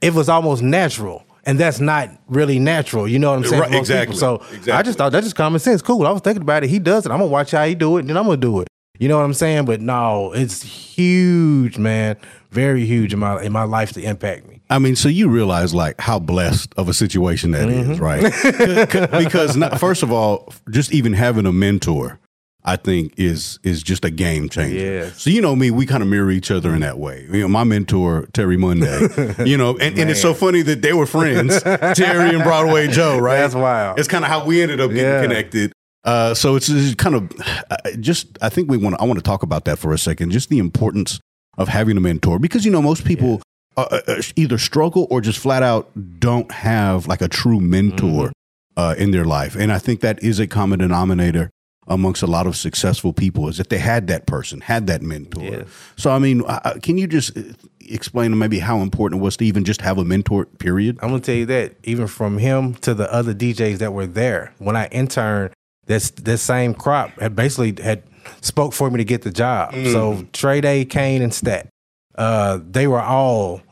it 0.00 0.14
was 0.14 0.28
almost 0.28 0.62
natural. 0.62 1.24
And 1.44 1.58
that's 1.58 1.80
not 1.80 2.10
really 2.28 2.58
natural. 2.58 3.08
You 3.08 3.18
know 3.18 3.30
what 3.30 3.38
I'm 3.38 3.44
saying? 3.44 3.62
Right, 3.62 3.74
exactly, 3.74 4.16
people. 4.16 4.40
So 4.40 4.72
I 4.72 4.82
just 4.82 4.98
thought 4.98 5.12
that's 5.12 5.24
just 5.24 5.36
common 5.36 5.60
sense. 5.60 5.80
Cool. 5.80 6.06
I 6.06 6.10
was 6.10 6.20
thinking 6.20 6.42
about 6.42 6.62
it. 6.62 6.68
He 6.68 6.78
does 6.78 7.06
it. 7.06 7.12
I'm 7.12 7.18
gonna 7.18 7.30
watch 7.30 7.52
how 7.52 7.64
he 7.64 7.74
do 7.74 7.96
it, 7.96 8.00
and 8.00 8.10
then 8.10 8.16
I'm 8.18 8.24
gonna 8.24 8.36
do 8.36 8.60
it. 8.60 8.68
You 8.98 9.08
know 9.08 9.16
what 9.16 9.24
I'm 9.24 9.32
saying? 9.34 9.64
But 9.64 9.80
no, 9.80 10.32
it's 10.34 10.62
huge, 10.62 11.78
man. 11.78 12.16
Very 12.50 12.84
huge 12.84 13.12
in 13.14 13.20
my 13.20 13.40
in 13.40 13.52
my 13.52 13.62
life 13.62 13.92
to 13.92 14.02
impact 14.02 14.46
me. 14.46 14.60
I 14.68 14.78
mean, 14.78 14.96
so 14.96 15.08
you 15.08 15.28
realize 15.30 15.74
like 15.74 15.98
how 16.00 16.18
blessed 16.18 16.74
of 16.76 16.88
a 16.88 16.94
situation 16.94 17.52
that 17.52 17.68
is, 17.70 17.98
mm-hmm. 17.98 18.04
right? 18.04 19.08
Because 19.24 19.56
not, 19.56 19.80
first 19.80 20.02
of 20.02 20.12
all, 20.12 20.52
just 20.70 20.92
even 20.92 21.14
having 21.14 21.46
a 21.46 21.52
mentor, 21.52 22.18
I 22.68 22.76
think 22.76 23.14
is 23.16 23.58
is 23.62 23.82
just 23.82 24.04
a 24.04 24.10
game 24.10 24.48
changer. 24.50 24.76
Yes. 24.78 25.22
So 25.22 25.30
you 25.30 25.40
know 25.40 25.56
me, 25.56 25.70
we 25.70 25.86
kind 25.86 26.02
of 26.02 26.08
mirror 26.08 26.30
each 26.30 26.50
other 26.50 26.74
in 26.74 26.80
that 26.80 26.98
way. 26.98 27.26
You 27.32 27.40
know, 27.40 27.48
my 27.48 27.64
mentor 27.64 28.28
Terry 28.34 28.58
Monday. 28.58 29.08
you 29.46 29.56
know, 29.56 29.78
and, 29.78 29.98
and 29.98 30.10
it's 30.10 30.20
so 30.20 30.34
funny 30.34 30.60
that 30.62 30.82
they 30.82 30.92
were 30.92 31.06
friends, 31.06 31.62
Terry 31.62 32.34
and 32.34 32.42
Broadway 32.44 32.88
Joe, 32.88 33.18
right? 33.18 33.38
That's 33.38 33.54
wild. 33.54 33.98
It's 33.98 34.08
kind 34.08 34.22
of 34.22 34.30
how 34.30 34.44
we 34.44 34.60
ended 34.60 34.80
up 34.80 34.90
getting 34.90 35.04
Yeah. 35.04 35.22
connected. 35.22 35.72
Uh, 36.04 36.34
so 36.34 36.56
it's, 36.56 36.68
it's 36.68 36.94
kind 36.94 37.14
of 37.16 37.32
uh, 37.70 37.76
just. 38.00 38.38
I 38.42 38.50
think 38.50 38.70
we 38.70 38.76
want. 38.76 38.96
to 38.96 39.02
I 39.02 39.04
want 39.06 39.18
to 39.18 39.22
talk 39.24 39.42
about 39.42 39.64
that 39.64 39.78
for 39.78 39.92
a 39.94 39.98
second. 39.98 40.30
Just 40.30 40.50
the 40.50 40.58
importance 40.58 41.20
of 41.56 41.68
having 41.68 41.96
a 41.96 42.00
mentor, 42.00 42.38
because 42.38 42.64
you 42.66 42.70
know 42.70 42.82
most 42.82 43.04
people 43.04 43.40
uh, 43.78 44.00
uh, 44.06 44.22
either 44.36 44.58
struggle 44.58 45.06
or 45.10 45.20
just 45.22 45.38
flat 45.38 45.62
out 45.62 45.90
don't 46.20 46.52
have 46.52 47.06
like 47.08 47.20
a 47.22 47.28
true 47.28 47.60
mentor 47.60 48.30
uh, 48.76 48.94
in 48.98 49.10
their 49.10 49.24
life, 49.24 49.56
and 49.56 49.72
I 49.72 49.78
think 49.78 50.00
that 50.00 50.22
is 50.22 50.38
a 50.38 50.46
common 50.46 50.78
denominator 50.78 51.50
amongst 51.88 52.22
a 52.22 52.26
lot 52.26 52.46
of 52.46 52.56
successful 52.56 53.12
people 53.12 53.48
is 53.48 53.56
that 53.56 53.70
they 53.70 53.78
had 53.78 54.06
that 54.08 54.26
person, 54.26 54.60
had 54.60 54.86
that 54.86 55.02
mentor. 55.02 55.42
Yes. 55.42 55.68
So 55.96 56.10
I 56.10 56.18
mean, 56.18 56.42
can 56.82 56.98
you 56.98 57.06
just 57.06 57.36
uh, 57.36 57.42
explain 57.80 58.36
maybe 58.38 58.58
how 58.58 58.78
important 58.78 59.20
it 59.20 59.24
was 59.24 59.36
to 59.38 59.44
even 59.44 59.64
just 59.64 59.80
have 59.80 59.98
a 59.98 60.04
mentor? 60.04 60.46
Period. 60.46 60.98
I'm 61.02 61.08
gonna 61.08 61.20
tell 61.20 61.34
you 61.34 61.46
that 61.46 61.74
even 61.84 62.06
from 62.06 62.38
him 62.38 62.74
to 62.76 62.94
the 62.94 63.12
other 63.12 63.34
DJs 63.34 63.78
that 63.78 63.92
were 63.92 64.06
there 64.06 64.52
when 64.58 64.76
I 64.76 64.86
interned, 64.88 65.54
that's 65.86 66.10
that 66.10 66.38
same 66.38 66.74
crop 66.74 67.18
had 67.18 67.34
basically 67.34 67.82
had 67.82 68.02
spoke 68.42 68.72
for 68.74 68.90
me 68.90 68.98
to 68.98 69.04
get 69.04 69.22
the 69.22 69.30
job. 69.30 69.74
So 69.74 70.26
Trey 70.32 70.60
Day, 70.60 70.84
Kane, 70.84 71.22
and 71.22 71.32
Stat, 71.32 71.68
uh, 72.16 72.60
they 72.62 72.86
were 72.86 73.00
all 73.00 73.62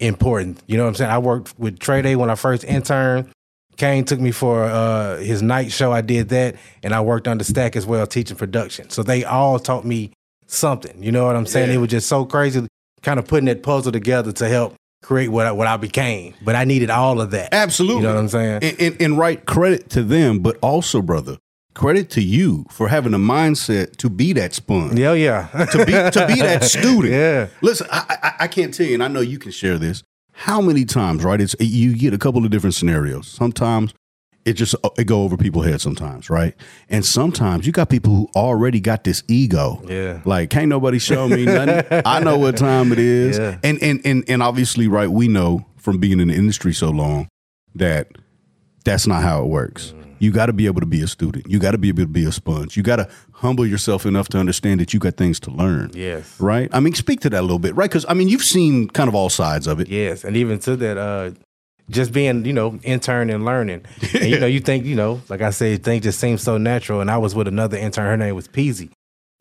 important. 0.00 0.62
You 0.66 0.76
know 0.76 0.84
what 0.84 0.90
I'm 0.90 0.94
saying? 0.94 1.10
I 1.10 1.18
worked 1.18 1.58
with 1.58 1.78
Trey 1.78 2.02
Day 2.02 2.16
when 2.16 2.30
I 2.30 2.34
first 2.34 2.64
interned. 2.64 3.30
Kane 3.76 4.04
took 4.04 4.20
me 4.20 4.30
for 4.30 4.64
uh, 4.64 5.18
his 5.18 5.42
night 5.42 5.70
show. 5.70 5.92
I 5.92 6.00
did 6.00 6.30
that, 6.30 6.56
and 6.82 6.94
I 6.94 7.00
worked 7.00 7.28
under 7.28 7.44
Stack 7.44 7.76
as 7.76 7.86
well, 7.86 8.06
teaching 8.06 8.36
production. 8.36 8.90
So 8.90 9.02
they 9.02 9.24
all 9.24 9.58
taught 9.58 9.84
me 9.84 10.12
something. 10.46 11.02
You 11.02 11.12
know 11.12 11.26
what 11.26 11.36
I'm 11.36 11.46
saying? 11.46 11.68
Yeah. 11.68 11.76
It 11.76 11.78
was 11.78 11.90
just 11.90 12.08
so 12.08 12.24
crazy, 12.24 12.66
kind 13.02 13.18
of 13.18 13.26
putting 13.26 13.46
that 13.46 13.62
puzzle 13.62 13.92
together 13.92 14.32
to 14.32 14.48
help 14.48 14.74
create 15.02 15.28
what 15.28 15.46
I, 15.46 15.52
what 15.52 15.66
I 15.66 15.76
became. 15.76 16.34
But 16.42 16.56
I 16.56 16.64
needed 16.64 16.90
all 16.90 17.20
of 17.20 17.30
that. 17.32 17.52
Absolutely. 17.52 18.02
You 18.02 18.08
know 18.08 18.14
what 18.14 18.20
I'm 18.20 18.28
saying? 18.28 18.64
And, 18.64 18.80
and, 18.80 19.02
and 19.02 19.18
right 19.18 19.44
credit 19.44 19.90
to 19.90 20.02
them, 20.02 20.40
but 20.40 20.56
also, 20.62 21.02
brother, 21.02 21.36
credit 21.74 22.08
to 22.10 22.22
you 22.22 22.64
for 22.70 22.88
having 22.88 23.12
a 23.14 23.18
mindset 23.18 23.96
to 23.96 24.08
be 24.08 24.32
that 24.32 24.54
sponge. 24.54 24.98
Yeah, 24.98 25.12
yeah. 25.12 25.48
To 25.72 25.84
be 25.84 25.92
to 25.92 26.26
be 26.26 26.40
that 26.40 26.64
student. 26.64 27.12
Yeah. 27.12 27.48
Listen, 27.60 27.86
I, 27.90 28.16
I 28.22 28.32
I 28.40 28.48
can't 28.48 28.72
tell 28.72 28.86
you, 28.86 28.94
and 28.94 29.04
I 29.04 29.08
know 29.08 29.20
you 29.20 29.38
can 29.38 29.52
share 29.52 29.78
this. 29.78 30.02
How 30.38 30.60
many 30.60 30.84
times, 30.84 31.24
right? 31.24 31.40
It's 31.40 31.56
you 31.58 31.96
get 31.96 32.12
a 32.12 32.18
couple 32.18 32.44
of 32.44 32.50
different 32.50 32.74
scenarios. 32.74 33.26
Sometimes 33.26 33.94
it 34.44 34.52
just 34.52 34.74
uh, 34.84 34.90
it 34.98 35.04
go 35.04 35.22
over 35.22 35.36
people's 35.36 35.64
heads 35.64 35.82
sometimes, 35.82 36.28
right? 36.28 36.54
And 36.90 37.04
sometimes 37.04 37.66
you 37.66 37.72
got 37.72 37.88
people 37.88 38.14
who 38.14 38.28
already 38.36 38.78
got 38.78 39.04
this 39.04 39.22
ego. 39.28 39.82
Yeah. 39.88 40.20
Like 40.26 40.50
can't 40.50 40.68
nobody 40.68 40.98
show 40.98 41.26
me 41.26 41.46
nothing. 41.46 42.02
I 42.06 42.20
know 42.20 42.38
what 42.38 42.56
time 42.56 42.92
it 42.92 42.98
is. 42.98 43.38
Yeah. 43.38 43.58
And 43.64 43.82
and 43.82 44.00
and 44.04 44.24
and 44.28 44.42
obviously, 44.42 44.88
right, 44.88 45.10
we 45.10 45.26
know 45.26 45.64
from 45.76 45.98
being 45.98 46.20
in 46.20 46.28
the 46.28 46.34
industry 46.34 46.74
so 46.74 46.90
long 46.90 47.28
that 47.74 48.08
that's 48.84 49.06
not 49.06 49.22
how 49.22 49.42
it 49.42 49.46
works. 49.46 49.88
Mm-hmm. 49.88 50.05
You 50.18 50.32
got 50.32 50.46
to 50.46 50.52
be 50.52 50.66
able 50.66 50.80
to 50.80 50.86
be 50.86 51.02
a 51.02 51.06
student. 51.06 51.46
You 51.48 51.58
got 51.58 51.72
to 51.72 51.78
be 51.78 51.88
able 51.88 52.02
to 52.02 52.08
be 52.08 52.24
a 52.24 52.32
sponge. 52.32 52.76
You 52.76 52.82
got 52.82 52.96
to 52.96 53.08
humble 53.32 53.66
yourself 53.66 54.06
enough 54.06 54.28
to 54.30 54.38
understand 54.38 54.80
that 54.80 54.94
you 54.94 55.00
got 55.00 55.16
things 55.16 55.38
to 55.40 55.50
learn. 55.50 55.90
Yes. 55.94 56.40
Right? 56.40 56.68
I 56.72 56.80
mean, 56.80 56.94
speak 56.94 57.20
to 57.20 57.30
that 57.30 57.40
a 57.40 57.42
little 57.42 57.58
bit, 57.58 57.74
right? 57.74 57.90
Because, 57.90 58.06
I 58.08 58.14
mean, 58.14 58.28
you've 58.28 58.44
seen 58.44 58.88
kind 58.88 59.08
of 59.08 59.14
all 59.14 59.28
sides 59.28 59.66
of 59.66 59.80
it. 59.80 59.88
Yes. 59.88 60.24
And 60.24 60.36
even 60.36 60.58
to 60.60 60.76
that, 60.76 60.96
uh, 60.96 61.30
just 61.88 62.12
being, 62.12 62.44
you 62.44 62.52
know, 62.52 62.80
intern 62.82 63.30
and 63.30 63.44
learning. 63.44 63.84
And, 64.14 64.24
you 64.24 64.40
know, 64.40 64.46
you 64.46 64.60
think, 64.60 64.84
you 64.84 64.96
know, 64.96 65.20
like 65.28 65.40
I 65.40 65.50
said, 65.50 65.84
things 65.84 66.02
just 66.02 66.18
seem 66.18 66.38
so 66.38 66.56
natural. 66.56 67.00
And 67.00 67.10
I 67.10 67.18
was 67.18 67.34
with 67.34 67.46
another 67.46 67.76
intern, 67.76 68.06
her 68.06 68.16
name 68.16 68.34
was 68.34 68.48
Peasy. 68.48 68.90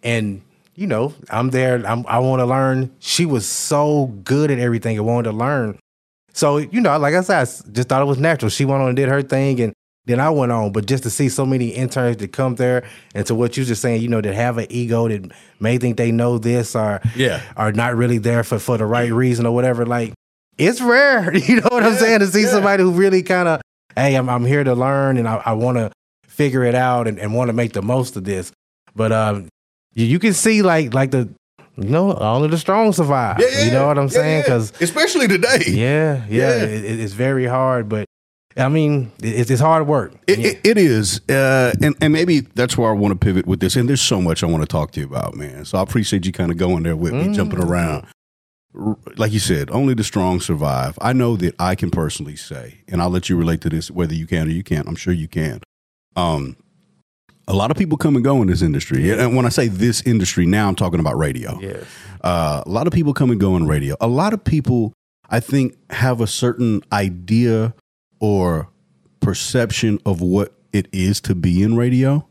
And, 0.04 0.42
you 0.76 0.86
know, 0.86 1.14
I'm 1.30 1.50
there, 1.50 1.84
I'm, 1.88 2.06
I 2.06 2.20
want 2.20 2.42
to 2.42 2.46
learn. 2.46 2.94
She 3.00 3.26
was 3.26 3.48
so 3.48 4.08
good 4.24 4.52
at 4.52 4.60
everything 4.60 4.98
and 4.98 5.08
wanted 5.08 5.32
to 5.32 5.38
learn. 5.38 5.80
So, 6.34 6.58
you 6.58 6.82
know, 6.82 6.96
like 7.00 7.16
I 7.16 7.22
said, 7.22 7.38
I 7.38 7.46
just 7.72 7.88
thought 7.88 8.02
it 8.02 8.06
was 8.06 8.20
natural. 8.20 8.50
She 8.50 8.66
went 8.66 8.82
on 8.82 8.90
and 8.90 8.96
did 8.96 9.08
her 9.08 9.24
thing 9.24 9.62
and 9.62 9.74
then 10.06 10.20
I 10.20 10.30
went 10.30 10.52
on. 10.52 10.72
But 10.72 10.86
just 10.86 11.04
to 11.04 11.10
see 11.10 11.30
so 11.30 11.46
many 11.46 11.70
interns 11.70 12.18
that 12.18 12.32
come 12.32 12.56
there 12.56 12.84
and 13.14 13.26
to 13.28 13.36
what 13.36 13.58
you 13.58 13.66
just 13.66 13.82
saying, 13.82 14.02
you 14.02 14.08
know, 14.08 14.22
that 14.22 14.34
have 14.34 14.58
an 14.58 14.68
ego 14.70 15.08
that 15.08 15.32
may 15.60 15.78
think 15.78 15.98
they 15.98 16.12
know 16.12 16.38
this 16.38 16.76
or 16.76 17.02
Yeah. 17.16 17.42
are 17.58 17.72
not 17.72 17.96
really 17.96 18.18
there 18.20 18.44
for, 18.44 18.60
for 18.60 18.78
the 18.78 18.86
right 18.86 19.12
reason 19.12 19.46
or 19.46 19.54
whatever. 19.54 19.86
Like 19.86 20.14
it's 20.58 20.80
rare, 20.82 21.36
you 21.38 21.58
know 21.62 21.68
what 21.70 21.84
I'm 21.84 21.96
saying, 21.96 22.20
to 22.20 22.28
see 22.28 22.44
yeah. 22.44 22.50
somebody 22.52 22.84
who 22.84 22.92
really 22.92 23.24
kind 23.24 23.48
of, 23.48 23.62
hey, 23.96 24.16
I'm 24.16 24.30
I'm 24.30 24.46
here 24.46 24.64
to 24.64 24.74
learn 24.76 25.18
and 25.18 25.28
I, 25.28 25.42
I 25.46 25.54
want 25.54 25.78
to 25.78 25.92
figure 26.28 26.64
it 26.64 26.76
out 26.76 27.08
and, 27.08 27.18
and 27.20 27.34
want 27.34 27.50
to 27.50 27.54
make 27.54 27.74
the 27.74 27.82
most 27.82 28.16
of 28.16 28.24
this. 28.26 28.52
But 28.96 29.12
um, 29.12 29.48
you, 29.94 30.06
you 30.06 30.20
can 30.20 30.34
see 30.34 30.62
like 30.62 30.94
like 30.94 31.12
the 31.12 31.30
you 31.78 31.90
know 31.90 32.14
only 32.16 32.48
the 32.50 32.58
strong 32.58 32.94
survive. 32.94 33.38
Yeah, 33.40 33.48
yeah, 33.52 33.66
you 33.66 33.72
know 33.72 33.88
what 33.88 33.98
I'm 33.98 34.08
saying? 34.10 34.44
Because 34.44 34.72
especially 34.82 35.28
today, 35.28 35.64
yeah, 35.68 36.24
yeah, 36.30 36.56
Yeah. 36.56 36.64
It- 36.66 37.00
it's 37.02 37.14
very 37.14 37.46
hard, 37.46 37.90
but 37.90 38.06
I 38.58 38.70
mean, 38.70 39.12
it, 39.22 39.50
it's 39.52 39.60
hard 39.62 39.86
work. 39.88 40.14
It, 40.28 40.40
Yeah. 40.40 40.48
it, 40.48 40.60
it 40.64 40.78
is, 40.78 41.20
uh, 41.30 41.74
and 41.82 41.96
and 42.02 42.14
maybe 42.14 42.40
that's 42.42 42.78
where 42.78 42.90
I 42.90 42.94
want 42.94 43.12
to 43.12 43.20
pivot 43.26 43.46
with 43.46 43.60
this. 43.60 43.76
And 43.76 43.90
there's 43.90 44.02
so 44.02 44.22
much 44.22 44.44
I 44.44 44.48
want 44.48 44.64
to 44.64 44.68
talk 44.68 44.92
to 44.92 45.00
you 45.02 45.06
about, 45.06 45.36
man. 45.36 45.66
So 45.66 45.78
I 45.78 45.82
appreciate 45.82 46.26
you 46.26 46.32
kind 46.32 46.52
of 46.52 46.58
going 46.58 46.84
there 46.84 46.96
with 46.96 47.14
me, 47.14 47.34
jumping 47.34 47.60
Mm. 47.60 47.70
around. 47.70 48.08
Like 49.18 49.32
you 49.32 49.40
said, 49.40 49.70
only 49.72 49.94
the 49.94 50.04
strong 50.04 50.42
survive. 50.42 50.98
I 51.02 51.14
know 51.14 51.38
that 51.38 51.56
I 51.60 51.76
can 51.76 51.90
personally 51.92 52.36
say, 52.36 52.80
and 52.90 53.02
I'll 53.02 53.10
let 53.10 53.30
you 53.30 53.38
relate 53.38 53.62
to 53.62 53.70
this, 53.70 53.90
whether 53.90 54.14
you 54.14 54.28
can 54.28 54.48
or 54.48 54.52
you 54.52 54.64
can't. 54.64 54.86
I'm 54.88 54.98
sure 54.98 55.14
you 55.14 55.30
can. 55.30 55.62
Um, 56.18 56.58
a 57.48 57.54
lot 57.54 57.72
of 57.72 57.78
people 57.78 57.98
come 57.98 58.16
and 58.16 58.24
go 58.26 58.42
in 58.42 58.48
this 58.50 58.62
industry, 58.62 59.12
and 59.12 59.36
when 59.36 59.46
I 59.46 59.50
say 59.50 59.68
this 59.70 60.02
industry, 60.02 60.46
now 60.46 60.68
I'm 60.68 60.76
talking 60.76 61.00
about 61.00 61.18
radio. 61.18 61.58
Yes. 61.62 61.86
Uh, 62.22 62.64
a 62.66 62.70
lot 62.70 62.86
of 62.88 62.92
people 62.92 63.14
come 63.14 63.32
and 63.32 63.40
go 63.40 63.56
in 63.56 63.66
radio. 63.68 63.96
A 64.02 64.08
lot 64.08 64.34
of 64.34 64.44
people, 64.44 64.92
I 65.30 65.40
think, 65.40 65.76
have 65.92 66.20
a 66.20 66.28
certain 66.28 66.82
idea 66.92 67.74
or 68.26 68.68
perception 69.20 70.00
of 70.04 70.20
what 70.20 70.52
it 70.74 70.88
is 70.92 71.22
to 71.22 71.36
be 71.36 71.62
in 71.62 71.76
radio. 71.76 72.28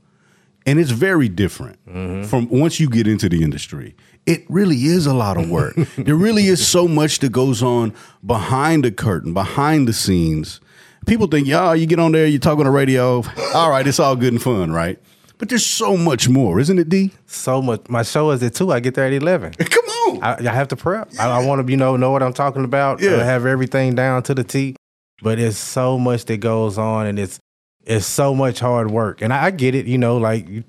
And 0.66 0.80
it's 0.80 0.90
very 0.90 1.28
different 1.28 1.78
mm-hmm. 1.86 2.24
from 2.24 2.48
once 2.48 2.80
you 2.80 2.88
get 2.88 3.06
into 3.06 3.28
the 3.28 3.44
industry. 3.44 3.94
It 4.26 4.44
really 4.48 4.86
is 4.86 5.06
a 5.06 5.14
lot 5.14 5.36
of 5.36 5.48
work. 5.48 5.76
there 5.98 6.16
really 6.16 6.46
is 6.46 6.66
so 6.66 6.88
much 6.88 7.20
that 7.20 7.30
goes 7.30 7.62
on 7.62 7.94
behind 8.26 8.84
the 8.84 8.90
curtain, 8.90 9.32
behind 9.34 9.86
the 9.86 9.92
scenes. 9.92 10.60
People 11.06 11.28
think, 11.28 11.46
yeah, 11.46 11.74
you 11.74 11.86
get 11.86 12.00
on 12.00 12.10
there, 12.10 12.26
you 12.26 12.40
talk 12.40 12.58
on 12.58 12.64
the 12.64 12.70
radio. 12.70 13.22
All 13.54 13.70
right, 13.70 13.86
it's 13.86 14.00
all 14.00 14.16
good 14.16 14.32
and 14.32 14.42
fun, 14.42 14.72
right? 14.72 14.98
But 15.38 15.48
there's 15.50 15.66
so 15.66 15.96
much 15.96 16.28
more, 16.28 16.58
isn't 16.58 16.78
it, 16.78 16.88
D? 16.88 17.12
So 17.26 17.62
much. 17.62 17.82
My 17.88 18.02
show 18.02 18.30
is 18.30 18.42
at 18.42 18.54
two. 18.54 18.72
I 18.72 18.80
get 18.80 18.94
there 18.94 19.06
at 19.06 19.12
eleven. 19.12 19.52
Come 19.58 19.84
on. 19.84 20.22
I, 20.22 20.36
I 20.38 20.54
have 20.54 20.68
to 20.68 20.76
prep. 20.76 21.10
I, 21.20 21.28
I 21.28 21.44
want 21.44 21.64
to, 21.64 21.70
you 21.70 21.76
know, 21.76 21.96
know 21.96 22.10
what 22.10 22.22
I'm 22.22 22.32
talking 22.32 22.64
about. 22.64 23.00
Yeah. 23.00 23.16
I 23.16 23.24
have 23.24 23.44
everything 23.44 23.94
down 23.94 24.22
to 24.24 24.34
the 24.34 24.44
T. 24.44 24.76
But 25.22 25.38
it's 25.38 25.56
so 25.58 25.98
much 25.98 26.24
that 26.26 26.38
goes 26.38 26.78
on, 26.78 27.06
and 27.06 27.18
it's 27.18 27.38
it's 27.84 28.06
so 28.06 28.34
much 28.34 28.60
hard 28.60 28.90
work. 28.90 29.22
And 29.22 29.32
I, 29.32 29.46
I 29.46 29.50
get 29.50 29.74
it. 29.74 29.86
You 29.86 29.98
know, 29.98 30.16
like 30.16 30.48
you 30.48 30.64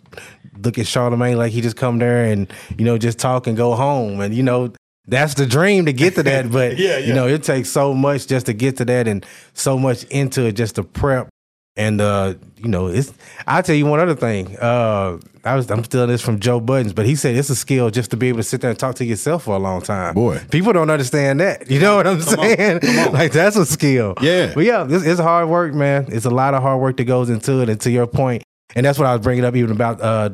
look 0.58 0.78
at 0.78 0.88
Charlemagne, 0.88 1.38
like 1.38 1.52
he 1.52 1.62
just 1.62 1.78
come 1.78 1.98
there 2.00 2.25
and 2.25 2.52
you 2.78 2.86
know 2.86 2.98
just 2.98 3.20
talk 3.20 3.48
and 3.48 3.58
go 3.58 3.75
home, 3.75 4.22
and 4.22 4.34
you 4.34 4.44
know 4.44 4.74
that's 5.08 5.36
the 5.36 5.46
dream 5.46 5.86
to 5.86 5.94
get 5.94 6.16
to 6.16 6.24
that. 6.24 6.50
But 6.52 6.78
Yeah, 6.78 6.98
yeah. 6.98 7.08
you 7.08 7.14
know, 7.14 7.28
it 7.28 7.44
takes 7.44 7.70
so 7.70 7.94
much 7.94 8.28
just 8.28 8.46
to 8.48 8.54
get 8.54 8.78
to 8.78 8.86
that, 8.86 9.08
and 9.08 9.25
so 9.54 9.78
much 9.78 10.04
into 10.06 10.46
it 10.46 10.54
just 10.54 10.75
to 10.75 10.84
prep. 10.84 11.30
And 11.77 12.00
uh, 12.00 12.36
you 12.58 12.70
know, 12.70 12.88
it's 12.88 13.13
I'll 13.48 13.62
tell 13.63 13.75
you 13.75 13.86
one 13.86 14.00
other 14.00 14.15
thing. 14.15 14.58
Uh 14.60 15.17
I 15.44 15.55
was 15.55 15.70
I'm 15.70 15.84
stealing 15.84 16.10
this 16.10 16.22
from 16.22 16.39
Joe 16.39 16.60
Buttons, 16.60 16.94
but 16.94 17.05
he 17.05 17.15
said 17.15 17.36
it's 17.36 17.50
a 17.50 17.55
skill 17.55 17.89
just 17.91 18.12
to 18.12 18.17
be 18.17 18.29
able 18.29 18.38
to 18.39 18.44
sit 18.44 18.62
there 18.62 18.70
and 18.70 18.79
talk 18.79 18.96
to 18.96 19.05
yourself 19.05 19.44
for 19.44 19.55
a 19.55 19.60
long 19.60 19.82
time. 19.82 20.13
Boy. 20.15 20.39
People 20.51 20.74
don't 20.74 20.89
understand 20.89 21.39
that. 21.41 21.70
You 21.70 21.79
know 21.79 21.98
what 21.98 22.08
I'm 22.08 22.20
Come 22.22 22.39
on, 22.39 22.46
saying? 22.58 22.79
come 22.79 23.00
on. 23.00 23.13
Like 23.13 23.32
that's 23.34 23.55
a 23.58 23.65
skill. 23.65 24.15
Yeah. 24.22 24.53
But 24.55 24.63
yeah, 24.63 24.84
this 24.84 25.05
it's 25.05 25.20
hard 25.20 25.50
work, 25.50 25.74
man. 25.74 26.05
It's 26.08 26.25
a 26.25 26.29
lot 26.29 26.53
of 26.53 26.62
hard 26.62 26.79
work 26.82 26.98
that 26.98 27.03
goes 27.05 27.29
into 27.29 27.62
it. 27.62 27.70
And 27.70 27.79
to 27.82 27.91
your 27.91 28.08
point, 28.08 28.44
and 28.75 28.86
that's 28.86 28.98
what 28.98 29.08
I 29.08 29.13
was 29.13 29.22
bringing 29.22 29.44
up 29.46 29.55
even 29.55 29.72
about 29.72 30.01
uh 30.01 30.29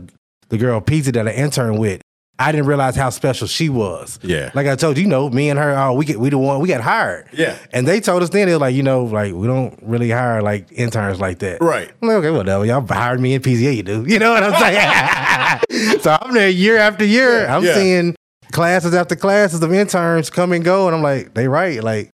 the 0.50 0.57
girl 0.57 0.79
Pizza 0.81 1.12
that 1.13 1.27
I 1.27 1.31
interned 1.31 1.79
with. 1.79 2.00
I 2.41 2.51
didn't 2.51 2.67
realize 2.67 2.95
how 2.95 3.10
special 3.10 3.48
she 3.48 3.69
was. 3.69 4.19
Yeah. 4.24 4.51
Like 4.53 4.67
I 4.67 4.75
told 4.75 4.98
you, 4.98 5.03
you 5.03 5.10
know, 5.10 5.29
me 5.29 5.50
and 5.50 5.60
her, 5.60 5.77
oh, 5.77 5.93
we 5.93 6.05
get 6.05 6.19
we 6.19 6.29
the 6.29 6.38
one 6.38 6.60
we 6.60 6.67
got 6.67 6.81
hired. 6.81 7.27
Yeah. 7.33 7.57
And 7.71 7.88
they 7.88 8.00
told 8.00 8.24
us 8.24 8.29
then 8.29 8.48
they 8.48 8.53
were 8.53 8.60
like, 8.60 8.75
you 8.75 8.83
know, 8.83 9.03
like 9.05 9.33
we 9.33 9.48
don't 9.48 9.77
really 9.81 10.10
hire 10.10 10.41
like 10.41 10.71
interns 10.71 11.19
like 11.19 11.39
that. 11.39 11.62
Right. 11.62 11.91
I'm 12.01 12.07
like, 12.07 12.17
okay, 12.17 12.31
whatever. 12.31 12.65
Y'all 12.65 12.86
hired 12.86 13.19
me 13.19 13.33
in 13.33 13.41
PZA, 13.41 13.75
you 13.75 13.83
do. 13.83 14.05
You 14.07 14.19
know 14.19 14.31
what 14.31 14.43
I'm 14.43 15.60
saying? 15.69 16.00
so 16.01 16.17
I'm 16.21 16.33
there 16.33 16.50
year 16.50 16.77
after 16.77 17.05
year. 17.05 17.43
Yeah, 17.43 17.55
I'm 17.55 17.63
yeah. 17.63 17.75
seeing 17.75 18.15
classes 18.51 18.93
after 18.93 19.15
classes 19.15 19.62
of 19.62 19.71
interns 19.71 20.29
come 20.29 20.51
and 20.51 20.63
go, 20.63 20.88
and 20.88 20.95
I'm 20.95 21.01
like, 21.01 21.33
they 21.33 21.48
right. 21.48 21.83
Like 21.83 22.12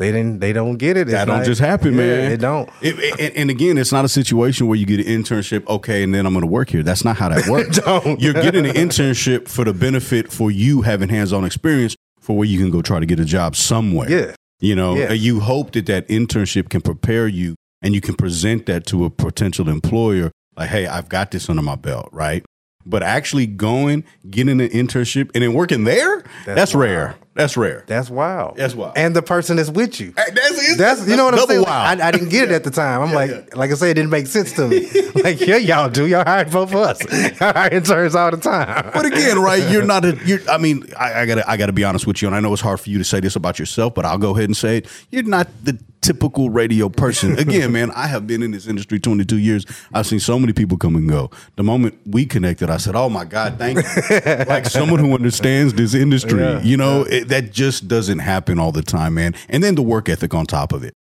they 0.00 0.10
didn't 0.10 0.40
they 0.40 0.52
don't 0.52 0.76
get 0.78 0.96
it. 0.96 1.02
It's 1.02 1.12
That 1.12 1.26
don't 1.26 1.36
like- 1.38 1.46
just 1.46 1.60
happen, 1.60 1.92
Yeah, 1.92 1.98
man. 1.98 2.32
It 2.32 2.40
don't. 2.40 2.68
It- 2.82 2.98
it- 2.98 3.32
and, 3.36 3.50
again, 3.50 3.78
it's 3.78 3.92
not 3.92 4.04
a 4.04 4.08
situation 4.08 4.66
where 4.66 4.76
you 4.76 4.86
get 4.86 4.98
an 4.98 5.06
internship, 5.06 5.64
okay, 5.68 6.02
and 6.02 6.12
then 6.14 6.26
I'm 6.26 6.32
going 6.32 6.40
to 6.42 6.46
work 6.50 6.70
here. 6.70 6.82
That's 6.82 7.04
not 7.04 7.16
how 7.18 7.28
that 7.28 7.46
works. 7.48 7.78
Don't. 7.78 8.20
You're 8.20 8.32
getting 8.32 8.66
an 8.66 8.74
internship 8.74 9.46
for 9.46 9.64
the 9.64 9.72
benefit 9.72 10.32
for 10.32 10.50
you 10.50 10.82
having 10.82 11.08
hands-on 11.08 11.44
experience 11.44 11.94
for 12.18 12.36
where 12.36 12.46
you 12.48 12.58
can 12.58 12.70
go 12.70 12.82
try 12.82 12.98
to 12.98 13.06
get 13.06 13.20
a 13.20 13.24
job 13.24 13.54
somewhere. 13.54 14.10
Yeah. 14.10 14.34
You 14.60 14.74
know, 14.74 14.96
Yeah. 14.96 15.12
You 15.12 15.40
hope 15.40 15.72
that 15.72 15.86
that 15.86 16.08
internship 16.08 16.68
can 16.68 16.80
prepare 16.80 17.28
you 17.28 17.54
and 17.82 17.94
you 17.94 18.00
can 18.00 18.14
present 18.14 18.66
that 18.66 18.86
to 18.86 19.04
a 19.04 19.10
potential 19.10 19.68
employer 19.68 20.30
like, 20.56 20.68
hey, 20.70 20.86
I've 20.86 21.08
got 21.08 21.30
this 21.30 21.48
under 21.48 21.62
my 21.62 21.76
belt, 21.76 22.08
right? 22.12 22.44
But 22.84 23.02
actually 23.02 23.46
going, 23.46 24.04
getting 24.28 24.60
an 24.60 24.68
internship, 24.68 25.30
and 25.34 25.42
then 25.44 25.52
working 25.52 25.84
there, 25.84 26.22
that's, 26.46 26.56
That's 26.56 26.74
rare. 26.74 27.14
That's 27.34 27.56
rare. 27.56 27.84
That's 27.86 28.10
wild. 28.10 28.56
That's 28.56 28.74
wild. 28.74 28.94
And 28.96 29.14
the 29.14 29.22
person 29.22 29.56
that's 29.56 29.70
with 29.70 30.00
you. 30.00 30.10
That's, 30.12 30.76
That's 30.76 31.08
you 31.08 31.16
know 31.16 31.26
what 31.26 31.34
I'm 31.34 31.46
saying. 31.46 31.62
wild. 31.62 32.00
I, 32.00 32.08
I 32.08 32.10
didn't 32.10 32.28
get 32.30 32.50
it 32.50 32.54
at 32.54 32.64
the 32.64 32.72
time. 32.72 33.02
I'm 33.02 33.08
Yeah, 33.10 33.14
like, 33.14 33.30
yeah. 33.30 33.44
like 33.54 33.70
I 33.70 33.74
said, 33.74 33.90
it 33.90 33.94
didn't 33.94 34.10
make 34.10 34.26
sense 34.26 34.52
to 34.54 34.66
me. 34.66 34.90
like, 35.22 35.40
yeah, 35.40 35.56
y'all 35.56 35.88
do. 35.88 36.06
Y'all 36.06 36.24
hired 36.24 36.50
both 36.50 36.70
of 36.70 36.76
us. 36.76 37.00
Y'all 37.40 37.52
hire 37.52 37.70
interns 37.72 38.16
all 38.16 38.32
the 38.32 38.36
time. 38.36 38.90
But 38.92 39.06
again, 39.06 39.38
right? 39.38 39.62
You're 39.70 39.84
not 39.84 40.04
a. 40.04 40.18
You're. 40.24 40.40
I 40.50 40.58
mean, 40.58 40.84
I, 40.98 41.20
I 41.22 41.26
gotta. 41.26 41.48
I 41.48 41.56
gotta 41.56 41.72
be 41.72 41.84
honest 41.84 42.04
with 42.06 42.20
you, 42.20 42.26
and 42.26 42.34
I 42.34 42.40
know 42.40 42.52
it's 42.52 42.62
hard 42.62 42.80
for 42.80 42.90
you 42.90 42.98
to 42.98 43.04
say 43.04 43.20
this 43.20 43.36
about 43.36 43.60
yourself, 43.60 43.94
but 43.94 44.04
I'll 44.04 44.18
go 44.18 44.32
ahead 44.32 44.44
and 44.46 44.56
say 44.56 44.78
it. 44.78 44.88
You're 45.10 45.22
not 45.22 45.46
the 45.62 45.78
typical 46.00 46.50
radio 46.50 46.88
person. 46.88 47.38
Again, 47.38 47.72
man, 47.72 47.90
I 47.92 48.06
have 48.06 48.26
been 48.26 48.42
in 48.42 48.50
this 48.50 48.66
industry 48.66 48.98
22 48.98 49.38
years. 49.38 49.66
I've 49.92 50.06
seen 50.06 50.20
so 50.20 50.38
many 50.38 50.52
people 50.52 50.76
come 50.76 50.96
and 50.96 51.08
go. 51.08 51.30
The 51.56 51.62
moment 51.62 51.98
we 52.06 52.26
connected, 52.26 52.70
I 52.70 52.76
said, 52.78 52.96
"Oh 52.96 53.08
my 53.08 53.24
God, 53.24 53.58
thank 53.58 53.78
you!" 53.78 54.44
like 54.46 54.66
someone 54.66 55.00
who 55.00 55.14
understands 55.14 55.74
this 55.74 55.94
industry. 55.94 56.40
Yeah, 56.40 56.62
you 56.62 56.76
know, 56.76 57.02
it, 57.02 57.28
that 57.28 57.52
just 57.52 57.88
doesn't 57.88 58.20
happen 58.20 58.58
all 58.58 58.72
the 58.72 58.82
time, 58.82 59.14
man. 59.14 59.34
And 59.48 59.62
then 59.62 59.74
the 59.74 59.82
work 59.82 60.08
ethic 60.08 60.34
on 60.34 60.46
top 60.46 60.72
of 60.72 60.84
it. 60.84 60.94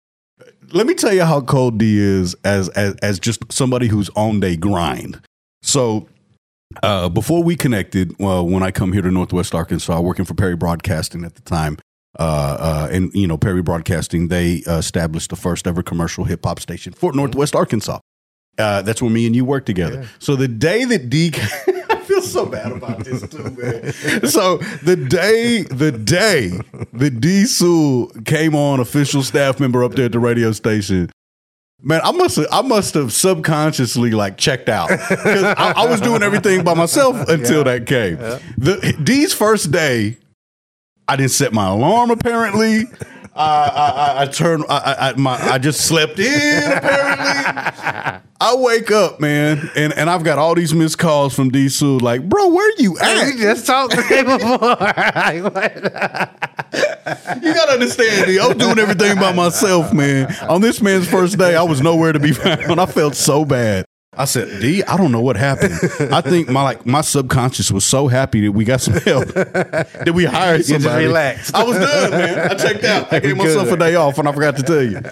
Let 0.71 0.85
me 0.85 0.93
tell 0.93 1.13
you 1.13 1.23
how 1.23 1.41
cold 1.41 1.77
D 1.77 1.97
is 1.97 2.35
as 2.43 2.69
as 2.69 2.95
as 2.95 3.19
just 3.19 3.51
somebody 3.51 3.87
who's 3.87 4.09
on 4.15 4.39
day 4.39 4.55
grind. 4.55 5.21
So 5.61 6.07
uh, 6.83 7.09
before 7.09 7.43
we 7.43 7.55
connected, 7.55 8.15
well, 8.19 8.45
when 8.47 8.63
I 8.63 8.71
come 8.71 8.93
here 8.93 9.01
to 9.01 9.11
Northwest 9.11 9.55
Arkansas, 9.55 9.99
working 10.01 10.25
for 10.25 10.33
Perry 10.33 10.55
Broadcasting 10.55 11.23
at 11.23 11.35
the 11.35 11.41
time, 11.41 11.77
uh, 12.19 12.57
uh, 12.59 12.89
and 12.91 13.13
you 13.13 13.27
know 13.27 13.37
Perry 13.37 13.61
Broadcasting, 13.61 14.27
they 14.27 14.63
uh, 14.67 14.77
established 14.77 15.29
the 15.29 15.35
first 15.35 15.67
ever 15.67 15.83
commercial 15.83 16.23
hip 16.23 16.43
hop 16.45 16.59
station 16.59 16.93
for 16.93 17.13
Northwest 17.13 17.55
Arkansas. 17.55 17.99
Uh, 18.57 18.81
that's 18.81 19.01
where 19.01 19.11
me 19.11 19.27
and 19.27 19.35
you 19.35 19.45
worked 19.45 19.67
together. 19.67 20.07
So 20.19 20.35
the 20.35 20.47
day 20.47 20.83
that 20.85 21.09
D, 21.11 21.31
I 21.89 21.99
feel 21.99 22.21
so 22.23 22.45
bad 22.47 22.71
about 22.71 23.03
this 23.03 23.27
too, 23.27 23.43
man. 23.51 23.93
So 24.27 24.57
the 24.83 24.95
day, 24.95 25.61
the 25.61 25.91
day 25.91 26.59
that 26.93 27.21
D 27.21 27.45
Sewell 27.45 28.07
came 28.25 28.55
on, 28.55 28.79
official 28.79 29.21
staff 29.21 29.59
member 29.59 29.83
up 29.83 29.93
there 29.93 30.05
at 30.05 30.11
the 30.11 30.19
radio 30.19 30.51
station. 30.53 31.11
Man, 31.83 32.01
I 32.03 32.11
must 32.11 32.37
have, 32.37 32.47
I 32.51 32.63
must 32.63 32.95
have 32.95 33.13
subconsciously 33.13 34.09
like 34.09 34.37
checked 34.37 34.67
out 34.67 34.89
because 34.89 35.43
I, 35.43 35.73
I 35.77 35.85
was 35.85 36.01
doing 36.01 36.23
everything 36.23 36.63
by 36.63 36.73
myself 36.73 37.15
until 37.29 37.63
that 37.65 37.85
came. 37.85 38.17
The 38.57 38.97
D's 39.03 39.31
first 39.31 39.69
day, 39.71 40.17
I 41.07 41.15
didn't 41.15 41.31
set 41.31 41.53
my 41.53 41.69
alarm. 41.69 42.11
Apparently, 42.11 42.85
I 43.35 43.41
I, 43.43 43.89
I, 43.89 44.21
I 44.23 44.25
turned. 44.25 44.65
I, 44.69 45.13
my 45.17 45.35
I 45.35 45.57
just 45.57 45.81
slept 45.81 46.19
in. 46.19 46.71
Apparently, 46.71 48.21
I 48.39 48.55
wake 48.55 48.91
up, 48.91 49.19
man, 49.19 49.69
and, 49.75 49.93
and 49.93 50.09
I've 50.09 50.23
got 50.23 50.37
all 50.37 50.53
these 50.53 50.73
missed 50.73 50.99
calls 50.99 51.33
from 51.33 51.49
D 51.49 51.69
Sue. 51.69 51.97
Like, 51.97 52.27
bro, 52.27 52.49
where 52.49 52.71
you 52.77 52.97
at? 52.99 53.25
We 53.25 53.41
just 53.41 53.65
talked 53.65 53.93
to 53.93 54.01
him 54.01 54.25
before. 54.25 54.77
Like. 55.57 55.75
You 57.41 57.53
gotta 57.53 57.73
understand, 57.73 58.27
D. 58.27 58.39
I 58.39 58.47
was 58.47 58.57
doing 58.57 58.77
everything 58.77 59.17
by 59.17 59.31
myself, 59.33 59.93
man. 59.93 60.33
On 60.49 60.61
this 60.61 60.81
man's 60.81 61.07
first 61.07 61.37
day, 61.37 61.55
I 61.55 61.63
was 61.63 61.81
nowhere 61.81 62.11
to 62.11 62.19
be 62.19 62.33
found. 62.33 62.79
I 62.79 62.85
felt 62.85 63.15
so 63.15 63.45
bad. 63.45 63.85
I 64.17 64.25
said, 64.25 64.61
D, 64.61 64.83
I 64.83 64.97
don't 64.97 65.11
know 65.11 65.21
what 65.21 65.37
happened. 65.37 65.73
I 66.11 66.21
think 66.21 66.49
my 66.49 66.63
like 66.63 66.85
my 66.85 67.01
subconscious 67.01 67.71
was 67.71 67.85
so 67.85 68.07
happy 68.07 68.41
that 68.41 68.51
we 68.51 68.65
got 68.65 68.81
some 68.81 68.95
help 68.95 69.27
that 69.27 70.11
we 70.13 70.25
hired 70.25 70.65
just 70.65 70.83
somebody. 70.83 71.05
relaxed. 71.05 71.55
I 71.55 71.63
was 71.63 71.77
done, 71.77 72.11
man. 72.11 72.51
I 72.51 72.55
checked 72.55 72.83
out. 72.83 73.13
I 73.13 73.19
gave 73.19 73.37
myself 73.37 73.71
a 73.71 73.77
day 73.77 73.95
off, 73.95 74.17
and 74.17 74.27
I 74.27 74.31
forgot 74.31 74.57
to 74.57 74.63
tell 74.63 74.81
you. 74.81 74.99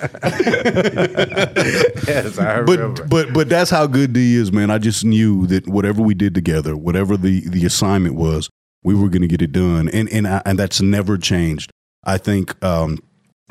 yes, 2.07 2.37
I 2.39 2.55
remember. 2.55 3.03
But 3.03 3.09
but 3.09 3.33
but 3.33 3.49
that's 3.49 3.69
how 3.69 3.85
good 3.85 4.13
D 4.13 4.35
is, 4.35 4.51
man. 4.51 4.71
I 4.71 4.79
just 4.79 5.05
knew 5.05 5.45
that 5.47 5.67
whatever 5.67 6.01
we 6.01 6.15
did 6.15 6.33
together, 6.33 6.75
whatever 6.75 7.15
the 7.15 7.47
the 7.47 7.65
assignment 7.65 8.15
was, 8.15 8.49
we 8.83 8.95
were 8.95 9.09
going 9.09 9.21
to 9.21 9.27
get 9.27 9.41
it 9.41 9.51
done, 9.51 9.87
and 9.89 10.09
and 10.09 10.27
I, 10.27 10.41
and 10.45 10.57
that's 10.57 10.81
never 10.81 11.17
changed. 11.17 11.71
I 12.03 12.17
think 12.17 12.61
um, 12.63 12.99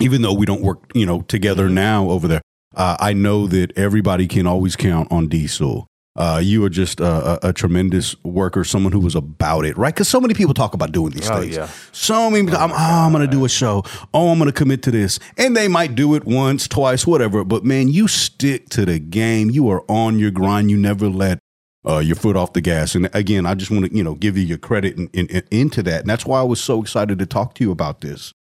even 0.00 0.22
though 0.22 0.34
we 0.34 0.46
don't 0.46 0.62
work, 0.62 0.90
you 0.94 1.06
know, 1.06 1.22
together 1.22 1.68
now 1.68 2.10
over 2.10 2.26
there, 2.26 2.42
uh, 2.76 2.96
I 3.00 3.12
know 3.12 3.46
that 3.48 3.76
everybody 3.76 4.26
can 4.28 4.46
always 4.46 4.76
count 4.76 5.10
on 5.10 5.28
D 5.28 5.46
Sewell. 5.46 5.86
Uh, 6.16 6.40
you 6.40 6.64
are 6.64 6.68
just 6.68 7.00
a, 7.00 7.46
a, 7.46 7.48
a 7.48 7.52
tremendous 7.52 8.14
worker, 8.22 8.62
someone 8.62 8.92
who 8.92 9.00
was 9.00 9.16
about 9.16 9.64
it, 9.64 9.76
right? 9.76 9.92
Because 9.92 10.06
so 10.08 10.20
many 10.20 10.32
people 10.32 10.54
talk 10.54 10.72
about 10.72 10.92
doing 10.92 11.10
these 11.10 11.28
Oh, 11.28 11.40
things. 11.40 11.56
yeah. 11.56 11.68
So 11.90 12.30
many, 12.30 12.52
I'm, 12.52 12.70
oh, 12.70 12.74
I'm 12.76 13.10
going 13.12 13.28
to 13.28 13.30
do 13.36 13.44
a 13.44 13.48
show. 13.48 13.82
Oh, 14.12 14.28
I'm 14.30 14.38
going 14.38 14.46
to 14.48 14.52
commit 14.52 14.82
to 14.84 14.92
this. 14.92 15.18
And 15.36 15.56
they 15.56 15.66
might 15.66 15.96
do 15.96 16.14
it 16.14 16.24
once, 16.24 16.68
twice, 16.68 17.04
whatever. 17.04 17.42
But 17.42 17.64
man, 17.64 17.88
you 17.88 18.06
stick 18.06 18.68
to 18.70 18.84
the 18.84 19.00
game. 19.00 19.50
You 19.50 19.68
are 19.70 19.82
on 19.88 20.20
your 20.20 20.30
grind. 20.30 20.70
You 20.70 20.76
never 20.76 21.08
let 21.08 21.40
uh, 21.84 21.98
your 21.98 22.14
foot 22.14 22.36
off 22.36 22.52
the 22.52 22.60
gas. 22.60 22.94
And 22.94 23.10
again, 23.12 23.44
I 23.44 23.54
just 23.56 23.72
want 23.72 23.86
to, 23.86 23.92
you 23.96 24.04
know, 24.04 24.14
give 24.14 24.38
you 24.38 24.44
your 24.44 24.58
credit 24.58 24.96
in, 24.96 25.08
in, 25.14 25.26
in- 25.26 25.48
into 25.50 25.82
that. 25.82 26.02
And 26.02 26.08
that's 26.08 26.24
why 26.24 26.38
I 26.38 26.44
was 26.44 26.60
so 26.60 26.80
excited 26.80 27.18
to 27.18 27.26
talk 27.26 27.54
to 27.54 27.64
you 27.64 27.72
about 27.72 28.02
this. 28.02 28.32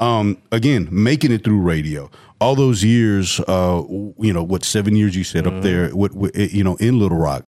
Um, 0.00 0.40
again, 0.50 0.88
making 0.90 1.32
it 1.32 1.44
through 1.44 1.60
radio, 1.60 2.08
all 2.40 2.54
those 2.54 2.84
years, 2.84 3.40
uh, 3.40 3.82
you 4.18 4.32
know, 4.32 4.42
what 4.42 4.64
seven 4.64 4.96
years 4.96 5.16
you 5.16 5.24
said 5.24 5.46
up 5.46 5.62
there, 5.62 5.90
what, 5.90 6.12
what, 6.12 6.34
you 6.36 6.62
know, 6.64 6.76
in 6.76 6.98
Little 6.98 7.18
Rock, 7.18 7.44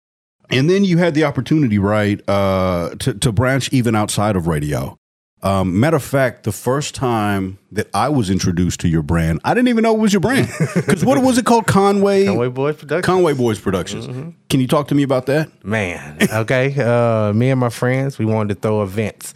and 0.49 0.69
then 0.69 0.83
you 0.83 0.97
had 0.97 1.13
the 1.13 1.23
opportunity, 1.25 1.77
right, 1.77 2.21
uh, 2.29 2.95
to 2.99 3.13
to 3.15 3.31
branch 3.31 3.71
even 3.73 3.95
outside 3.95 4.35
of 4.35 4.47
radio. 4.47 4.97
Um, 5.43 5.79
matter 5.79 5.97
of 5.97 6.03
fact, 6.03 6.43
the 6.43 6.51
first 6.51 6.95
time 6.95 7.59
that 7.71 7.87
I 7.93 8.09
was 8.09 8.31
introduced 8.31 8.79
to 8.79 8.87
your 8.87 9.03
brand, 9.03 9.39
I 9.43 9.53
didn't 9.53 9.67
even 9.67 9.83
know 9.83 9.93
it 9.93 9.99
was 9.99 10.11
your 10.11 10.19
brand. 10.19 10.49
Because 10.73 11.05
what 11.05 11.21
was 11.21 11.37
it 11.37 11.45
called? 11.45 11.67
Conway 11.67 12.25
Conway 12.25 12.47
Boys 12.47 12.75
Productions. 12.77 13.05
Conway 13.05 13.33
Boys 13.33 13.59
Productions. 13.59 14.33
Can 14.49 14.59
you 14.59 14.67
talk 14.67 14.87
to 14.87 14.95
me 14.95 15.03
about 15.03 15.27
that? 15.27 15.49
Man, 15.63 16.17
okay. 16.33 16.73
Uh, 16.79 17.33
me 17.33 17.51
and 17.51 17.59
my 17.59 17.69
friends, 17.69 18.17
we 18.17 18.25
wanted 18.25 18.55
to 18.55 18.61
throw 18.61 18.81
events, 18.81 19.33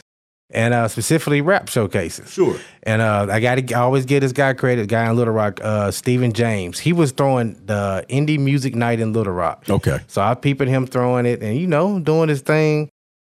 and 0.54 0.74
uh, 0.74 0.88
specifically 0.88 1.42
rap 1.42 1.70
showcases. 1.70 2.32
Sure. 2.32 2.58
And 2.84 3.02
uh, 3.02 3.28
I 3.30 3.40
got 3.40 3.56
to 3.56 3.74
always 3.74 4.06
get 4.06 4.22
this 4.22 4.32
guy 4.32 4.54
credit, 4.54 4.88
guy 4.88 5.10
in 5.10 5.16
Little 5.16 5.34
Rock, 5.34 5.60
uh, 5.64 5.92
Stephen 5.92 6.34
James. 6.34 6.80
He 6.80 6.94
was 6.94 7.12
throwing 7.12 7.54
the 7.66 8.06
indie 8.10 8.40
music 8.40 8.76
night 8.76 9.00
in 9.00 9.14
Little 9.14 9.34
Rock. 9.34 9.66
Okay. 9.70 10.00
So 10.08 10.22
I 10.22 10.34
peeping 10.36 10.68
him 10.68 10.86
throwing 10.88 11.26
it, 11.26 11.42
and 11.42 11.58
you 11.58 11.68
know, 11.68 12.00
doing 12.00 12.30
his 12.30 12.42
thing, 12.42 12.90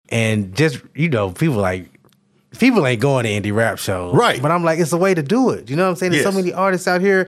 and 0.09 0.55
just 0.55 0.81
you 0.95 1.09
know, 1.09 1.31
people 1.33 1.57
like. 1.57 1.91
People 2.59 2.87
ain't 2.87 3.03
going 3.03 3.25
to 3.25 3.31
indie 3.31 3.55
rap 3.55 3.77
shows, 3.77 4.15
Right. 4.15 4.41
But 4.41 4.51
I'm 4.51 4.65
like, 4.65 4.79
it's 4.79 4.93
a 4.93 4.97
way 4.97 5.13
to 5.13 5.23
do 5.23 5.51
it. 5.51 5.69
You 5.69 5.77
know 5.77 5.83
what 5.83 5.91
I'm 5.91 5.97
saying? 5.97 6.13
There's 6.13 6.25
so 6.25 6.33
many 6.33 6.55
artists 6.55 6.89
out 6.89 7.03
here, 7.03 7.27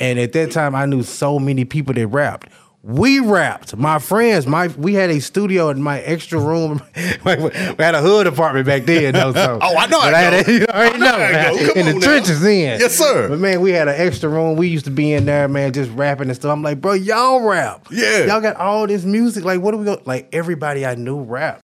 and 0.00 0.18
at 0.18 0.32
that 0.32 0.50
time, 0.50 0.74
I 0.74 0.84
knew 0.84 1.04
so 1.04 1.38
many 1.38 1.64
people 1.64 1.94
that 1.94 2.08
rapped. 2.08 2.48
We 2.86 3.18
rapped. 3.18 3.74
My 3.78 3.98
friends, 3.98 4.46
my 4.46 4.66
we 4.66 4.92
had 4.92 5.08
a 5.08 5.18
studio 5.18 5.70
in 5.70 5.80
my 5.80 6.00
extra 6.00 6.38
room. 6.38 6.82
we 6.94 7.02
had 7.32 7.94
a 7.94 8.02
hood 8.02 8.26
apartment 8.26 8.66
back 8.66 8.84
then, 8.84 9.14
though. 9.14 9.32
So, 9.32 9.58
Oh, 9.62 9.74
I 9.74 9.86
know 9.86 10.00
I 10.00 10.10
had 10.10 10.46
know. 10.46 10.52
a- 10.52 10.58
you 10.58 10.66
already 10.66 10.94
I 10.96 10.98
know 10.98 11.04
know, 11.06 11.14
I 11.14 11.32
man. 11.32 11.56
know. 11.56 11.66
Come 11.72 11.78
in 11.78 11.86
the 11.86 11.92
now. 11.94 12.00
trenches, 12.00 12.42
then. 12.42 12.78
Yes, 12.80 12.94
sir. 12.94 13.30
But 13.30 13.38
man, 13.38 13.62
we 13.62 13.70
had 13.70 13.88
an 13.88 13.94
extra 13.98 14.28
room. 14.28 14.56
We 14.56 14.68
used 14.68 14.84
to 14.84 14.90
be 14.90 15.14
in 15.14 15.24
there, 15.24 15.48
man, 15.48 15.72
just 15.72 15.90
rapping 15.92 16.28
and 16.28 16.36
stuff. 16.36 16.52
I'm 16.52 16.62
like, 16.62 16.82
bro, 16.82 16.92
y'all 16.92 17.40
rap. 17.40 17.86
Yeah. 17.90 18.26
y'all 18.26 18.42
got 18.42 18.56
all 18.56 18.86
this 18.86 19.04
music. 19.06 19.44
Like, 19.44 19.62
what 19.62 19.72
are 19.72 19.78
we 19.78 19.86
going? 19.86 20.02
Like 20.04 20.28
everybody 20.34 20.84
I 20.84 20.94
knew 20.94 21.22
rap. 21.22 21.60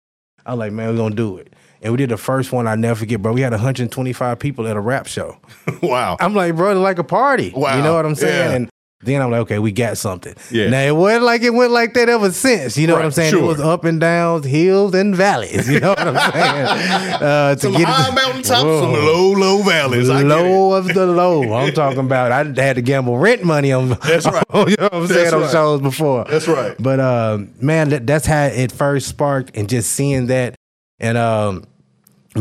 I 0.46 0.52
was 0.54 0.60
like, 0.60 0.72
man, 0.72 0.90
we're 0.92 0.98
gonna 0.98 1.16
do 1.16 1.38
it. 1.38 1.52
And 1.82 1.94
we 1.94 1.98
did 1.98 2.10
the 2.10 2.18
first 2.18 2.52
one. 2.52 2.68
I 2.68 2.76
never 2.76 3.00
forget, 3.00 3.24
bro. 3.24 3.34
We 3.34 3.42
had 3.42 3.54
125 3.54 4.38
people 4.38 4.68
at 4.68 4.78
a 4.78 4.80
rap 4.80 5.08
show. 5.08 5.38
wow. 5.82 6.18
I'm 6.20 6.36
like, 6.36 6.56
bro, 6.56 6.80
like 6.80 7.00
a 7.00 7.04
party. 7.04 7.54
Wow. 7.56 7.76
You 7.76 7.82
know 7.84 7.96
what 7.96 8.06
I'm 8.06 8.16
saying? 8.16 8.50
Yeah. 8.52 8.56
And 8.56 8.70
then 9.02 9.22
I'm 9.22 9.30
like, 9.30 9.42
okay, 9.42 9.60
we 9.60 9.72
got 9.72 9.96
something. 9.98 10.34
Yeah. 10.50 10.70
Now 10.70 10.82
it 10.82 10.96
wasn't 10.96 11.24
like 11.26 11.44
it 11.44 11.52
went 11.54 11.72
like 11.72 11.94
that 11.94 12.10
ever 12.10 12.32
since. 12.32 12.78
You 12.80 12.88
know 12.88 12.96
what 12.96 13.06
I'm 13.06 13.12
saying? 13.12 13.32
sure. 13.32 13.44
It 13.44 13.46
was 13.46 13.60
up 13.62 13.84
and 13.86 14.00
downs, 14.00 14.46
hills 14.46 14.96
and 14.96 15.16
valleys. 15.16 15.70
You 15.70 15.80
know 15.80 15.90
what 15.90 16.00
I'm 16.00 16.32
saying? 16.34 17.14
Uh, 17.22 17.54
to 17.56 17.60
Some 17.62 17.72
get 17.74 17.82
it- 17.82 17.88
high 17.88 18.10
mountaintops, 18.16 18.62
some 18.62 18.94
low, 18.94 19.32
low 19.34 19.62
valleys. 19.62 20.08
Get 20.08 20.26
low 20.26 20.74
of 20.74 20.88
the 20.88 21.06
low. 21.06 21.54
I'm 21.54 21.74
talking 21.74 22.00
about. 22.00 22.32
I 22.32 22.38
had 22.60 22.78
to 22.78 22.82
gamble 22.82 23.20
rent 23.20 23.44
money 23.44 23.72
on. 23.72 23.90
That's 23.90 24.26
right. 24.32 24.44
you 24.52 24.76
know 24.78 24.84
what 24.86 24.94
I'm 24.94 25.08
saying 25.08 25.24
That's 25.26 25.34
on 25.34 25.42
right. 25.42 25.52
shows 25.52 25.82
before. 25.82 26.26
That's 26.26 26.48
right. 26.48 26.76
But 26.80 27.00
um, 27.00 27.54
man, 27.62 27.90
that, 27.90 28.08
that's 28.08 28.26
how 28.26 28.46
it 28.46 28.72
first 28.72 29.08
sparked, 29.08 29.56
and 29.56 29.70
just 29.70 29.92
seeing 29.92 30.26
that, 30.28 30.56
and 31.00 31.20
um, 31.20 31.66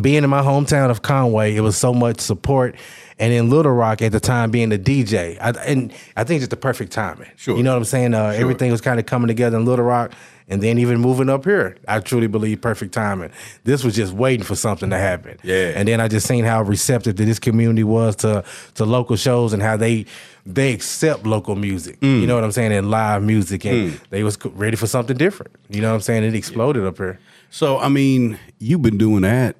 being 0.03 0.25
in 0.25 0.31
my 0.31 0.43
hometown 0.43 0.91
of 0.91 1.03
Conway, 1.03 1.55
it 1.55 1.61
was 1.61 1.77
so 1.77 1.93
much 1.95 2.21
support. 2.21 2.77
And 3.19 3.33
in 3.33 3.49
Little 3.49 3.73
Rock 3.73 4.03
at 4.03 4.13
the 4.13 4.21
time, 4.21 4.51
being 4.51 4.69
the 4.69 4.79
DJ, 4.79 5.39
I, 5.41 5.51
and 5.65 5.91
I 6.17 6.25
think 6.25 6.43
it's 6.43 6.51
the 6.51 6.57
perfect 6.57 6.93
timing. 6.93 7.31
Sure. 7.37 7.57
You 7.57 7.63
know 7.63 7.73
what 7.73 7.79
I'm 7.79 7.85
saying? 7.85 8.13
Uh, 8.13 8.35
Everything 8.37 8.71
was 8.71 8.83
kind 8.83 9.01
of 9.01 9.07
coming 9.07 9.29
together 9.29 9.57
in 9.57 9.65
Little 9.65 9.87
Rock, 9.87 10.13
and 10.49 10.63
then 10.63 10.79
even 10.79 11.01
moving 11.01 11.31
up 11.31 11.45
here, 11.47 11.79
I 11.89 12.01
truly 12.01 12.27
believe 12.27 12.61
perfect 12.61 12.93
timing. 12.93 13.31
This 13.65 13.85
was 13.85 13.97
just 13.97 14.13
waiting 14.13 14.45
for 14.45 14.55
something 14.55 14.91
to 14.91 14.99
happen. 14.99 15.39
Yeah. 15.43 15.73
And 15.75 15.89
then 15.89 15.99
I 15.99 16.09
just 16.09 16.27
seen 16.27 16.45
how 16.45 16.61
receptive 16.63 17.17
that 17.17 17.25
this 17.25 17.39
community 17.39 17.85
was 17.85 18.17
to 18.17 18.45
to 18.75 18.85
local 18.85 19.17
shows 19.17 19.55
and 19.55 19.63
how 19.63 19.79
they 19.79 20.05
they 20.45 20.75
accept 20.75 21.27
local 21.27 21.57
music. 21.57 21.99
Mm. 22.01 22.21
You 22.21 22.27
know 22.27 22.35
what 22.35 22.45
I'm 22.45 22.53
saying? 22.53 22.73
And 22.73 22.91
live 22.91 23.23
music, 23.23 23.65
and 23.65 23.99
they 24.11 24.23
was 24.25 24.37
ready 24.45 24.77
for 24.77 24.87
something 24.87 25.17
different. 25.17 25.53
You 25.71 25.81
know 25.81 25.89
what 25.89 25.97
I'm 25.97 26.01
saying? 26.03 26.23
It 26.23 26.35
exploded 26.35 26.85
up 26.85 26.99
here. 26.99 27.19
So, 27.51 27.79
I 27.79 27.89
mean, 27.89 28.39
you've 28.59 28.83
been 28.83 28.99
doing 28.99 29.23
that. 29.23 29.57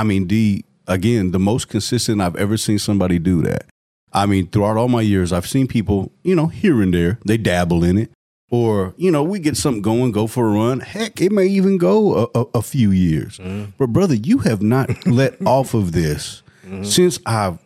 I 0.00 0.02
mean, 0.02 0.24
D, 0.24 0.64
again, 0.86 1.30
the 1.30 1.38
most 1.38 1.68
consistent 1.68 2.22
I've 2.22 2.36
ever 2.36 2.56
seen 2.56 2.78
somebody 2.78 3.18
do 3.18 3.42
that. 3.42 3.66
I 4.14 4.24
mean, 4.24 4.46
throughout 4.46 4.78
all 4.78 4.88
my 4.88 5.02
years, 5.02 5.30
I've 5.30 5.46
seen 5.46 5.66
people, 5.66 6.10
you 6.22 6.34
know, 6.34 6.46
here 6.46 6.80
and 6.80 6.94
there, 6.94 7.18
they 7.26 7.36
dabble 7.36 7.84
in 7.84 7.98
it. 7.98 8.10
Or, 8.50 8.94
you 8.96 9.10
know, 9.10 9.22
we 9.22 9.40
get 9.40 9.58
something 9.58 9.82
going, 9.82 10.10
go 10.10 10.26
for 10.26 10.48
a 10.48 10.52
run. 10.52 10.80
Heck, 10.80 11.20
it 11.20 11.32
may 11.32 11.44
even 11.48 11.76
go 11.76 12.14
a, 12.34 12.40
a, 12.40 12.44
a 12.54 12.62
few 12.62 12.90
years. 12.90 13.36
Mm-hmm. 13.36 13.72
But, 13.76 13.88
brother, 13.88 14.14
you 14.14 14.38
have 14.38 14.62
not 14.62 15.06
let 15.06 15.36
off 15.46 15.74
of 15.74 15.92
this 15.92 16.42
mm-hmm. 16.64 16.84
since 16.84 17.18
I've 17.26 17.58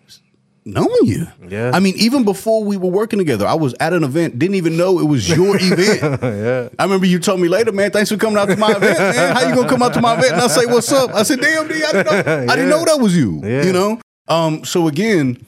known 0.64 0.88
you. 1.02 1.26
Yeah. 1.48 1.70
I 1.74 1.80
mean, 1.80 1.94
even 1.96 2.24
before 2.24 2.64
we 2.64 2.76
were 2.76 2.88
working 2.90 3.18
together, 3.18 3.46
I 3.46 3.54
was 3.54 3.74
at 3.80 3.92
an 3.92 4.02
event, 4.04 4.38
didn't 4.38 4.56
even 4.56 4.76
know 4.76 4.98
it 4.98 5.04
was 5.04 5.28
your 5.28 5.56
event. 5.60 6.22
yeah. 6.22 6.68
I 6.78 6.84
remember 6.84 7.06
you 7.06 7.18
told 7.18 7.40
me 7.40 7.48
later, 7.48 7.72
man. 7.72 7.90
Thanks 7.90 8.10
for 8.10 8.16
coming 8.16 8.38
out 8.38 8.48
to 8.48 8.56
my 8.56 8.70
event, 8.70 8.98
man. 8.98 9.34
How 9.36 9.48
you 9.48 9.54
gonna 9.54 9.68
come 9.68 9.82
out 9.82 9.94
to 9.94 10.00
my 10.00 10.14
event? 10.14 10.32
And 10.32 10.42
I 10.42 10.46
say, 10.46 10.66
"What's 10.66 10.90
up?" 10.92 11.10
I 11.14 11.22
said, 11.22 11.40
"Damn, 11.40 11.68
D, 11.68 11.74
I 11.82 11.92
didn't 11.92 12.06
know, 12.06 12.32
I 12.52 12.56
didn't 12.56 12.70
know 12.70 12.84
that 12.84 12.98
was 13.00 13.16
you." 13.16 13.40
Yeah. 13.44 13.62
You 13.64 13.72
know. 13.72 14.00
Um. 14.28 14.64
So 14.64 14.88
again, 14.88 15.44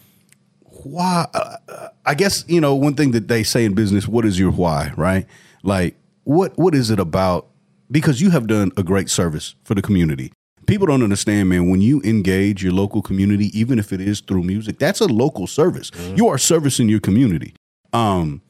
why? 0.82 1.26
Uh, 1.32 1.88
I 2.04 2.14
guess 2.14 2.44
you 2.48 2.60
know 2.60 2.74
one 2.74 2.94
thing 2.94 3.12
that 3.12 3.28
they 3.28 3.42
say 3.42 3.64
in 3.64 3.74
business. 3.74 4.06
What 4.06 4.24
is 4.24 4.38
your 4.38 4.50
why? 4.52 4.92
Right? 4.96 5.26
Like, 5.62 5.96
what 6.24 6.56
what 6.58 6.74
is 6.74 6.90
it 6.90 7.00
about? 7.00 7.46
Because 7.90 8.20
you 8.20 8.30
have 8.30 8.46
done 8.46 8.72
a 8.76 8.82
great 8.82 9.08
service 9.08 9.54
for 9.64 9.74
the 9.74 9.82
community. 9.82 10.32
People 10.66 10.86
don't 10.86 11.02
understand, 11.02 11.48
man. 11.48 11.68
When 11.70 11.80
you 11.80 12.00
engage 12.02 12.62
your 12.62 12.72
local 12.72 13.02
community, 13.02 13.56
even 13.58 13.78
if 13.78 13.92
it 13.92 14.00
is 14.00 14.20
through 14.20 14.42
music, 14.42 14.78
that's 14.78 15.00
a 15.00 15.06
local 15.06 15.46
service. 15.46 15.90
You 16.16 16.28
are 16.28 16.38
servicing 16.38 16.88
your 16.88 17.00
community. 17.00 17.54
Um, 17.92 18.42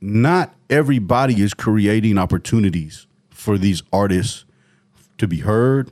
not 0.00 0.54
everybody 0.70 1.40
is 1.42 1.54
creating 1.54 2.18
opportunities 2.18 3.06
for 3.30 3.58
these 3.58 3.82
artists 3.92 4.44
to 5.18 5.26
be 5.26 5.40
heard, 5.40 5.90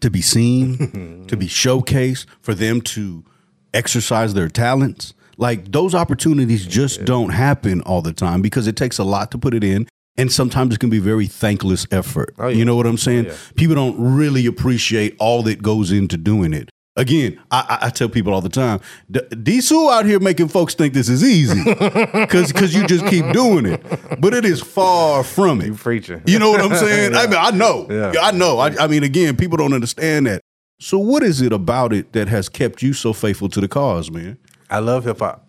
to 0.00 0.10
be 0.10 0.20
seen, 0.20 1.26
to 1.28 1.36
be 1.36 1.46
showcased, 1.46 2.26
for 2.40 2.54
them 2.54 2.80
to 2.80 3.24
exercise 3.72 4.34
their 4.34 4.48
talents. 4.48 5.14
Like 5.36 5.70
those 5.70 5.94
opportunities 5.94 6.66
just 6.66 7.04
don't 7.04 7.30
happen 7.30 7.80
all 7.82 8.02
the 8.02 8.12
time 8.12 8.42
because 8.42 8.66
it 8.66 8.76
takes 8.76 8.98
a 8.98 9.04
lot 9.04 9.30
to 9.30 9.38
put 9.38 9.54
it 9.54 9.62
in. 9.62 9.86
And 10.18 10.32
sometimes 10.32 10.74
it 10.74 10.80
can 10.80 10.90
be 10.90 10.98
very 10.98 11.26
thankless 11.26 11.86
effort. 11.92 12.34
Oh, 12.38 12.48
yeah. 12.48 12.56
You 12.56 12.64
know 12.64 12.74
what 12.76 12.86
I'm 12.86 12.98
saying? 12.98 13.26
Oh, 13.26 13.30
yeah. 13.30 13.36
People 13.54 13.76
don't 13.76 14.16
really 14.16 14.46
appreciate 14.46 15.16
all 15.18 15.42
that 15.44 15.62
goes 15.62 15.92
into 15.92 16.16
doing 16.16 16.52
it. 16.52 16.70
Again, 16.96 17.38
I, 17.52 17.78
I, 17.80 17.86
I 17.86 17.90
tell 17.90 18.08
people 18.08 18.34
all 18.34 18.40
the 18.40 18.48
time, 18.48 18.80
D- 19.08 19.20
D-Sue 19.40 19.88
out 19.88 20.04
here 20.04 20.18
making 20.18 20.48
folks 20.48 20.74
think 20.74 20.94
this 20.94 21.08
is 21.08 21.22
easy 21.22 21.62
because 21.72 22.52
because 22.52 22.74
you 22.74 22.84
just 22.88 23.06
keep 23.06 23.30
doing 23.32 23.66
it. 23.66 23.80
But 24.20 24.34
it 24.34 24.44
is 24.44 24.60
far 24.60 25.22
from 25.22 25.60
it. 25.60 25.76
Preaching. 25.76 26.20
You 26.26 26.40
know 26.40 26.50
what 26.50 26.60
I'm 26.60 26.74
saying? 26.74 27.14
I 27.14 27.26
mean, 27.28 27.38
I 27.38 27.50
know. 27.52 27.86
Yeah. 27.88 28.14
I 28.20 28.32
know. 28.32 28.58
I, 28.58 28.74
I 28.80 28.88
mean, 28.88 29.04
again, 29.04 29.36
people 29.36 29.56
don't 29.56 29.72
understand 29.72 30.26
that. 30.26 30.42
So, 30.80 30.98
what 30.98 31.22
is 31.22 31.40
it 31.40 31.52
about 31.52 31.92
it 31.92 32.12
that 32.14 32.26
has 32.26 32.48
kept 32.48 32.82
you 32.82 32.92
so 32.92 33.12
faithful 33.12 33.48
to 33.50 33.60
the 33.60 33.68
cause, 33.68 34.10
man? 34.10 34.36
I 34.68 34.80
love 34.80 35.04
hip 35.04 35.20
hop. 35.20 35.47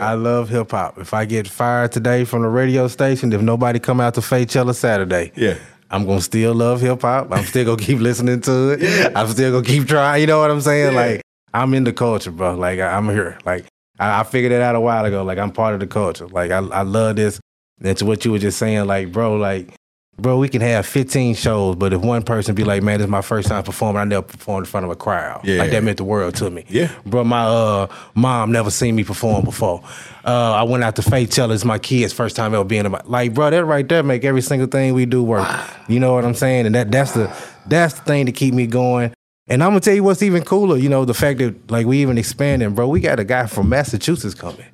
I 0.00 0.14
love 0.14 0.48
hip 0.48 0.70
hop. 0.70 0.98
If 0.98 1.14
I 1.14 1.24
get 1.24 1.46
fired 1.48 1.92
today 1.92 2.24
from 2.24 2.42
the 2.42 2.48
radio 2.48 2.88
station, 2.88 3.32
if 3.32 3.40
nobody 3.40 3.78
come 3.78 4.00
out 4.00 4.14
to 4.14 4.20
Faychella 4.20 4.74
Saturday, 4.74 5.32
Yeah. 5.36 5.54
I'm 5.90 6.04
gonna 6.04 6.20
still 6.20 6.52
love 6.54 6.80
hip 6.80 7.02
hop. 7.02 7.30
I'm 7.32 7.44
still 7.44 7.64
gonna 7.64 7.82
keep 7.82 8.00
listening 8.00 8.40
to 8.42 8.70
it. 8.72 9.12
I'm 9.16 9.28
still 9.28 9.52
gonna 9.52 9.64
keep 9.66 9.86
trying. 9.86 10.20
You 10.20 10.26
know 10.26 10.40
what 10.40 10.50
I'm 10.50 10.60
saying? 10.60 10.92
Yeah. 10.94 11.00
Like 11.00 11.22
I'm 11.54 11.72
in 11.74 11.84
the 11.84 11.92
culture, 11.92 12.30
bro. 12.32 12.54
Like 12.56 12.80
I- 12.80 12.96
I'm 12.96 13.08
here. 13.08 13.38
Like 13.46 13.66
I, 13.98 14.20
I 14.20 14.22
figured 14.24 14.50
it 14.52 14.60
out 14.60 14.74
a 14.74 14.80
while 14.80 15.04
ago. 15.04 15.22
Like 15.22 15.38
I'm 15.38 15.52
part 15.52 15.74
of 15.74 15.80
the 15.80 15.86
culture. 15.86 16.26
Like 16.26 16.50
I, 16.50 16.58
I 16.58 16.82
love 16.82 17.16
this. 17.16 17.40
To 17.84 18.04
what 18.06 18.24
you 18.24 18.32
were 18.32 18.38
just 18.38 18.58
saying, 18.58 18.86
like, 18.86 19.12
bro, 19.12 19.36
like, 19.36 19.74
bro, 20.18 20.38
we 20.38 20.48
can 20.48 20.60
have 20.60 20.86
15 20.86 21.34
shows, 21.34 21.76
but 21.76 21.92
if 21.92 22.00
one 22.00 22.22
person 22.22 22.54
be 22.54 22.64
like, 22.64 22.82
man, 22.82 22.98
this 22.98 23.06
is 23.06 23.10
my 23.10 23.22
first 23.22 23.48
time 23.48 23.62
performing, 23.62 24.00
I 24.00 24.04
never 24.04 24.22
performed 24.22 24.66
in 24.66 24.70
front 24.70 24.84
of 24.84 24.90
a 24.90 24.96
crowd. 24.96 25.42
Yeah. 25.44 25.58
Like 25.58 25.70
that 25.72 25.82
meant 25.82 25.98
the 25.98 26.04
world 26.04 26.34
to 26.36 26.50
me. 26.50 26.64
Yeah. 26.68 26.90
Bro, 27.04 27.24
my 27.24 27.44
uh 27.44 27.86
mom 28.14 28.52
never 28.52 28.70
seen 28.70 28.96
me 28.96 29.04
perform 29.04 29.44
before. 29.44 29.82
Uh 30.24 30.52
I 30.54 30.62
went 30.62 30.84
out 30.84 30.96
to 30.96 31.02
Faychella 31.02 31.54
it's 31.54 31.64
my 31.64 31.78
kids' 31.78 32.12
first 32.12 32.36
time 32.36 32.54
ever 32.54 32.64
being 32.64 32.86
about 32.86 33.10
like, 33.10 33.34
bro, 33.34 33.50
that 33.50 33.64
right 33.64 33.88
there 33.88 34.02
make 34.02 34.24
every 34.24 34.42
single 34.42 34.68
thing 34.68 34.94
we 34.94 35.06
do 35.06 35.22
work. 35.22 35.48
You 35.88 36.00
know 36.00 36.14
what 36.14 36.24
I'm 36.24 36.34
saying? 36.34 36.66
And 36.66 36.74
that 36.74 36.90
that's 36.90 37.12
the 37.12 37.34
that's 37.66 37.94
the 37.94 38.02
thing 38.02 38.26
to 38.26 38.32
keep 38.32 38.54
me 38.54 38.66
going. 38.66 39.12
And 39.48 39.62
I'm 39.62 39.70
gonna 39.70 39.80
tell 39.80 39.94
you 39.94 40.02
what's 40.02 40.22
even 40.22 40.42
cooler, 40.42 40.76
you 40.76 40.88
know, 40.88 41.04
the 41.04 41.14
fact 41.14 41.38
that 41.38 41.70
like 41.70 41.86
we 41.86 42.02
even 42.02 42.18
expanding, 42.18 42.74
bro. 42.74 42.88
We 42.88 43.00
got 43.00 43.20
a 43.20 43.24
guy 43.24 43.46
from 43.46 43.68
Massachusetts 43.68 44.34
coming. 44.34 44.64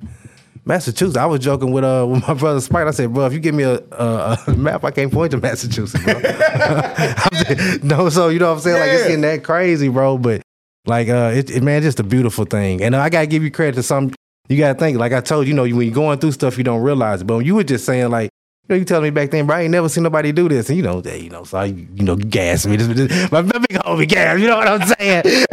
Massachusetts. 0.65 1.17
I 1.17 1.25
was 1.25 1.39
joking 1.39 1.71
with 1.71 1.83
uh 1.83 2.05
with 2.09 2.25
my 2.27 2.33
brother 2.33 2.61
Spike. 2.61 2.87
I 2.87 2.91
said, 2.91 3.13
bro, 3.13 3.25
if 3.25 3.33
you 3.33 3.39
give 3.39 3.55
me 3.55 3.63
a, 3.63 3.79
a, 3.91 4.37
a 4.47 4.53
map, 4.55 4.83
I 4.83 4.91
can't 4.91 5.11
point 5.11 5.31
to 5.31 5.37
Massachusetts, 5.37 6.03
bro. 6.03 6.13
No, 7.83 8.09
so 8.09 8.29
you 8.29 8.39
know 8.39 8.49
what 8.49 8.55
I'm 8.55 8.59
saying? 8.61 8.79
Like 8.79 8.91
it's 8.91 9.03
getting 9.03 9.21
that 9.21 9.43
crazy, 9.43 9.89
bro. 9.89 10.17
But 10.17 10.41
like 10.85 11.09
uh 11.09 11.31
it, 11.33 11.49
it 11.49 11.63
man, 11.63 11.81
just 11.81 11.99
a 11.99 12.03
beautiful 12.03 12.45
thing. 12.45 12.81
And 12.81 12.95
I 12.95 13.09
gotta 13.09 13.27
give 13.27 13.43
you 13.43 13.51
credit 13.51 13.75
to 13.75 13.83
some 13.83 14.11
you 14.49 14.57
gotta 14.57 14.77
think, 14.77 14.97
like 14.97 15.13
I 15.13 15.21
told 15.21 15.45
you, 15.45 15.49
you 15.49 15.55
know, 15.55 15.63
when 15.63 15.81
you're 15.87 15.93
going 15.93 16.19
through 16.19 16.33
stuff 16.33 16.57
you 16.57 16.63
don't 16.63 16.81
realize 16.81 17.21
it. 17.21 17.25
But 17.25 17.37
when 17.37 17.45
you 17.45 17.55
were 17.55 17.63
just 17.63 17.85
saying 17.85 18.09
like 18.09 18.29
you 18.63 18.75
know, 18.75 18.79
you 18.79 18.85
telling 18.85 19.03
me 19.03 19.09
back 19.09 19.29
then, 19.31 19.45
bro, 19.45 19.57
I 19.57 19.61
ain't 19.63 19.71
never 19.71 19.89
seen 19.89 20.03
nobody 20.03 20.31
do 20.31 20.47
this. 20.47 20.69
And 20.69 20.77
you 20.77 20.83
know, 20.83 21.01
they, 21.01 21.19
you 21.19 21.29
know, 21.29 21.43
so 21.43 21.57
I, 21.57 21.65
you 21.65 22.03
know, 22.03 22.15
gas 22.15 22.65
me. 22.65 22.77
This, 22.83 22.87
this, 22.87 23.31
my 23.31 23.41
big 23.41 23.53
homie 23.71 24.07
gas, 24.07 24.39
you 24.39 24.47
know 24.47 24.55
what 24.55 24.67
I'm 24.69 24.87
saying? 24.87 25.45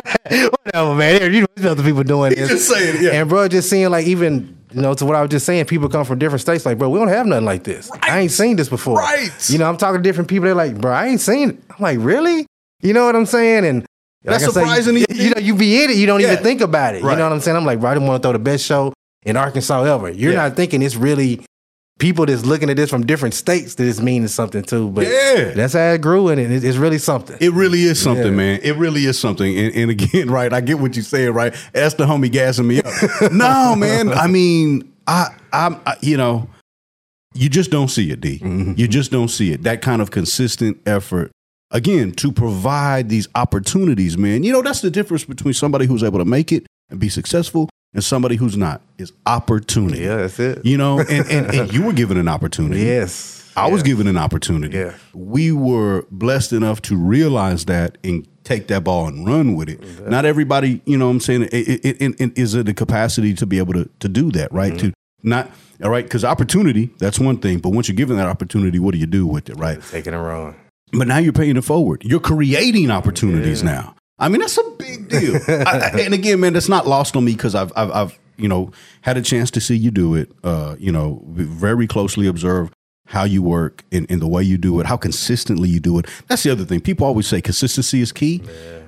Whatever, 0.50 0.94
man. 0.94 1.32
You 1.32 1.40
know, 1.40 1.46
there's 1.56 1.72
other 1.72 1.82
people 1.82 2.04
doing 2.04 2.34
this. 2.34 2.48
just 2.48 2.68
saying, 2.68 3.02
yeah. 3.02 3.10
And 3.20 3.28
bro, 3.28 3.48
just 3.48 3.68
seeing 3.68 3.90
like 3.90 4.06
even 4.06 4.59
you 4.72 4.80
know 4.80 4.94
to 4.94 5.04
what 5.04 5.16
I 5.16 5.20
was 5.22 5.30
just 5.30 5.46
saying, 5.46 5.64
people 5.66 5.88
come 5.88 6.04
from 6.04 6.18
different 6.18 6.40
states. 6.42 6.64
Like, 6.66 6.78
bro, 6.78 6.88
we 6.88 6.98
don't 6.98 7.08
have 7.08 7.26
nothing 7.26 7.44
like 7.44 7.64
this. 7.64 7.90
I 8.02 8.20
ain't 8.20 8.30
seen 8.30 8.56
this 8.56 8.68
before. 8.68 8.96
Right. 8.98 9.30
You 9.50 9.58
know, 9.58 9.68
I'm 9.68 9.76
talking 9.76 9.98
to 9.98 10.02
different 10.02 10.28
people. 10.28 10.44
They're 10.46 10.54
like, 10.54 10.80
bro, 10.80 10.92
I 10.92 11.06
ain't 11.06 11.20
seen 11.20 11.50
it. 11.50 11.62
I'm 11.70 11.76
like, 11.82 11.98
really? 12.00 12.46
You 12.82 12.92
know 12.92 13.04
what 13.06 13.16
I'm 13.16 13.26
saying? 13.26 13.64
And 13.64 13.84
That's 14.22 14.44
like 14.44 14.52
say, 14.52 14.60
surprising 14.60 14.96
You, 14.96 15.06
you. 15.10 15.24
you 15.24 15.30
know, 15.30 15.40
you 15.40 15.54
be 15.54 15.82
in 15.82 15.90
it, 15.90 15.96
you 15.96 16.06
don't 16.06 16.20
Yeah. 16.20 16.32
even 16.32 16.42
think 16.44 16.60
about 16.60 16.94
it. 16.94 17.02
Right. 17.02 17.12
You 17.12 17.18
know 17.18 17.24
what 17.24 17.32
I'm 17.32 17.40
saying? 17.40 17.56
I'm 17.56 17.64
like, 17.64 17.80
bro, 17.80 17.90
I 17.90 17.94
didn't 17.94 18.08
want 18.08 18.22
to 18.22 18.26
throw 18.26 18.32
the 18.32 18.38
best 18.38 18.64
show 18.64 18.92
in 19.24 19.36
Arkansas 19.36 19.82
ever. 19.84 20.08
You're 20.10 20.32
Yeah. 20.32 20.38
not 20.48 20.56
thinking 20.56 20.82
it's 20.82 20.96
really 20.96 21.44
people 22.00 22.26
that's 22.26 22.44
looking 22.44 22.68
at 22.70 22.76
this 22.76 22.90
from 22.90 23.06
different 23.06 23.34
states 23.34 23.76
that 23.76 23.86
it's 23.86 24.00
meaning 24.00 24.26
something 24.26 24.62
too. 24.62 24.88
But 24.90 25.06
Yeah. 25.06 25.52
that's 25.54 25.74
how 25.74 25.92
it 25.92 26.00
grew, 26.00 26.28
and 26.28 26.40
it, 26.40 26.64
it's 26.64 26.76
really 26.78 26.98
something. 26.98 27.36
It 27.40 27.52
really 27.52 27.82
is 27.82 28.00
something, 28.00 28.24
Yeah. 28.26 28.30
man. 28.30 28.60
It 28.64 28.76
really 28.76 29.04
is 29.04 29.18
something. 29.18 29.56
And, 29.56 29.74
and 29.76 29.90
again, 29.90 30.28
right, 30.38 30.52
I 30.52 30.60
get 30.60 30.80
what 30.80 30.96
you're 30.96 31.04
saying, 31.04 31.32
right? 31.32 31.54
That's 31.72 31.94
the 31.94 32.06
homie 32.06 32.32
gassing 32.32 32.66
me 32.66 32.80
up. 32.82 32.86
no, 33.32 33.76
man. 33.76 34.08
I 34.10 34.26
mean, 34.26 34.90
I, 35.06 35.28
I'm, 35.52 35.80
I, 35.86 35.96
you 36.00 36.16
know, 36.16 36.48
you 37.34 37.48
just 37.48 37.70
don't 37.70 37.88
see 37.88 38.10
it, 38.10 38.20
D. 38.20 38.38
Mm-hmm. 38.40 38.72
You 38.76 38.88
just 38.88 39.12
don't 39.12 39.28
see 39.28 39.52
it. 39.52 39.62
That 39.62 39.82
kind 39.82 40.02
of 40.02 40.10
consistent 40.10 40.78
effort, 40.86 41.30
again, 41.70 42.12
to 42.12 42.32
provide 42.32 43.08
these 43.08 43.28
opportunities, 43.36 44.18
man. 44.18 44.42
You 44.42 44.52
know, 44.52 44.62
that's 44.62 44.80
the 44.80 44.90
difference 44.90 45.24
between 45.24 45.54
somebody 45.54 45.86
who's 45.86 46.02
able 46.02 46.18
to 46.18 46.24
make 46.24 46.50
it 46.50 46.66
and 46.90 46.98
be 46.98 47.08
successful 47.08 47.68
and 47.94 48.04
somebody 48.04 48.36
who's 48.36 48.56
not. 48.56 48.82
Is 48.98 49.12
opportunity. 49.26 50.00
yeah, 50.00 50.16
that's 50.16 50.38
it. 50.38 50.64
You 50.64 50.76
know, 50.76 51.00
and, 51.00 51.30
and, 51.30 51.54
and 51.54 51.72
you 51.72 51.82
were 51.82 51.92
given 51.92 52.16
an 52.16 52.28
opportunity. 52.28 52.82
Yes. 52.82 53.50
I 53.56 53.68
was 53.68 53.82
given 53.82 54.06
an 54.06 54.16
opportunity. 54.16 54.76
Yeah. 54.76 54.94
We 55.12 55.52
were 55.52 56.06
blessed 56.10 56.52
enough 56.52 56.80
to 56.82 56.96
realize 56.96 57.64
that 57.66 57.98
and 58.04 58.26
take 58.44 58.68
that 58.68 58.84
ball 58.84 59.06
and 59.06 59.26
run 59.26 59.54
with 59.54 59.68
it. 59.68 60.08
Not 60.08 60.24
everybody, 60.24 60.80
you 60.86 60.96
know 60.96 61.06
what 61.06 61.12
I'm 61.12 61.20
saying, 61.20 61.42
it, 61.42 61.52
it, 61.52 62.02
it, 62.02 62.20
it 62.20 62.38
is 62.38 62.54
in 62.54 62.66
the 62.66 62.74
capacity 62.74 63.34
to 63.34 63.46
be 63.46 63.58
able 63.58 63.74
to, 63.74 63.88
to 63.98 64.08
do 64.08 64.30
that, 64.32 64.52
right? 64.52 64.72
Mm-hmm. 64.72 64.88
To 64.88 64.94
not, 65.22 65.50
all 65.82 65.90
right, 65.90 66.04
because 66.04 66.24
opportunity, 66.24 66.90
that's 66.98 67.18
one 67.18 67.38
thing. 67.38 67.58
But 67.58 67.70
once 67.70 67.88
you're 67.88 67.96
given 67.96 68.16
that 68.16 68.28
opportunity, 68.28 68.78
what 68.78 68.92
do 68.92 68.98
you 68.98 69.06
do 69.06 69.26
with 69.26 69.50
it, 69.50 69.56
right? 69.56 69.82
taking 69.82 70.14
it 70.14 70.18
wrong. 70.18 70.54
But 70.92 71.06
now 71.06 71.18
you're 71.18 71.32
paying 71.32 71.56
it 71.56 71.64
forward. 71.64 72.02
You're 72.04 72.20
creating 72.20 72.90
opportunities 72.90 73.62
now. 73.62 73.94
I 74.20 74.28
mean, 74.28 74.40
that's 74.40 74.58
a 74.58 74.70
big 74.78 75.08
deal. 75.08 75.36
I, 75.48 75.90
I- 75.94 76.00
and 76.00 76.14
again, 76.14 76.40
man, 76.40 76.52
that's 76.52 76.68
not 76.68 76.86
lost 76.86 77.16
on 77.16 77.24
me 77.24 77.32
because 77.32 77.54
I've, 77.54 77.72
I've, 77.74 77.90
I've, 77.90 78.18
you 78.36 78.48
know, 78.48 78.70
had 79.02 79.16
a 79.16 79.22
chance 79.22 79.50
to 79.52 79.60
see 79.60 79.76
you 79.76 79.90
do 79.90 80.14
it. 80.14 80.30
Uh, 80.44 80.76
you 80.78 80.92
know, 80.92 81.22
very 81.26 81.86
closely 81.86 82.26
observe 82.26 82.70
how 83.06 83.24
you 83.24 83.42
work 83.42 83.82
and, 83.90 84.06
and 84.08 84.22
the 84.22 84.28
way 84.28 84.40
you 84.42 84.56
do 84.56 84.78
it, 84.78 84.86
how 84.86 84.96
consistently 84.96 85.68
you 85.68 85.80
do 85.80 85.98
it. 85.98 86.06
That's 86.28 86.44
the 86.44 86.50
other 86.50 86.64
thing. 86.64 86.80
People 86.80 87.06
always 87.06 87.26
say 87.26 87.40
consistency 87.40 88.00
is 88.00 88.12
key. 88.12 88.40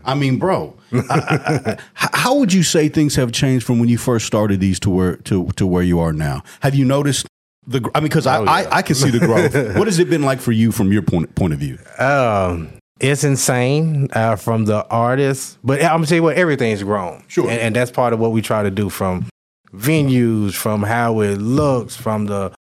I 0.05 0.15
mean, 0.15 0.39
bro, 0.39 0.77
I- 0.93 0.99
I- 1.11 1.71
I- 1.73 1.79
how 1.95 2.37
would 2.37 2.53
you 2.53 2.63
say 2.63 2.89
things 2.89 3.17
have 3.17 3.33
changed 3.33 3.67
from 3.67 3.79
when 3.81 3.89
you 3.89 3.99
first 3.99 4.27
started 4.27 4.61
these 4.61 4.79
to 4.81 4.91
where 4.91 5.17
to 5.17 5.47
to 5.57 5.67
where 5.67 5.83
you 5.83 5.99
are 5.99 6.13
now? 6.13 6.43
Have 6.61 6.75
you 6.77 6.85
noticed 6.85 7.27
the? 7.67 7.81
I 7.95 8.01
mean, 8.01 8.09
because 8.09 8.27
I, 8.27 8.39
Oh, 8.39 8.45
yeah. 8.45 8.51
I 8.53 8.77
I 8.79 8.83
can 8.83 8.95
see 8.95 9.11
the 9.11 9.19
growth. 9.19 9.55
what 9.77 9.87
has 9.89 9.99
it 9.99 10.09
been 10.09 10.23
like 10.23 10.41
for 10.41 10.53
you 10.53 10.71
from 10.73 10.93
your 10.93 11.03
point 11.03 11.35
point 11.35 11.53
of 11.53 11.59
view? 11.59 11.79
Um, 11.99 12.69
it's 13.03 13.25
insane 13.25 14.09
uh, 14.13 14.37
from 14.37 14.65
the 14.65 14.87
artist, 14.89 15.59
but 15.65 15.83
I'm 15.83 15.97
gonna 15.97 16.07
tell 16.07 16.17
you 16.17 16.23
what, 16.23 16.37
everything's 16.37 16.83
grown. 16.83 17.25
Sure. 17.29 17.51
and, 17.51 17.61
and 17.61 17.77
that's 17.77 17.91
part 17.91 18.13
of 18.13 18.19
what 18.21 18.33
we 18.33 18.41
try 18.43 18.63
to 18.63 18.71
do 18.71 18.89
from 18.89 19.27
venues, 19.75 20.55
from 20.55 20.83
how 20.83 21.21
it 21.21 21.37
looks, 21.39 21.97
from 21.97 22.27
the 22.27 22.53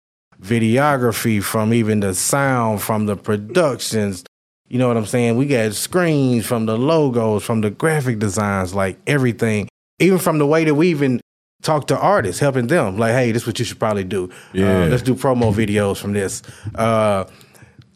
videography, 0.42 1.44
from 1.44 1.74
even 1.74 2.00
the 2.00 2.14
sound, 2.14 2.82
from 2.82 3.06
the 3.06 3.16
productions. 3.16 4.24
You 4.68 4.80
know 4.80 4.88
what 4.88 4.98
I'm 4.98 5.06
saying? 5.06 5.38
We 5.38 5.46
got 5.46 5.74
screens 5.74 6.46
from 6.46 6.66
the 6.66 6.78
logos, 6.78 7.44
from 7.44 7.62
the 7.62 7.70
graphic 7.70 8.20
designs, 8.20 8.74
like 8.74 8.98
everything, 9.06 9.68
even 10.00 10.18
from 10.18 10.38
the 10.38 10.48
way 10.48 10.64
that 10.64 10.76
we 10.76 10.88
even 10.90 11.22
talk 11.62 11.88
to 11.88 12.00
artists, 12.00 12.40
helping 12.40 12.68
them. 12.68 12.98
Like, 12.98 13.12
hey, 13.12 13.32
this 13.32 13.44
is 13.44 13.48
what 13.48 13.60
you 13.60 13.66
should 13.66 13.80
probably 13.80 14.06
do. 14.06 14.30
Yeah. 14.54 14.84
Uh, 14.84 14.88
let's 14.88 15.04
do 15.04 15.14
promo 15.14 15.54
videos 15.54 15.98
from 15.98 16.14
this. 16.14 16.42
Uh, 16.74 17.26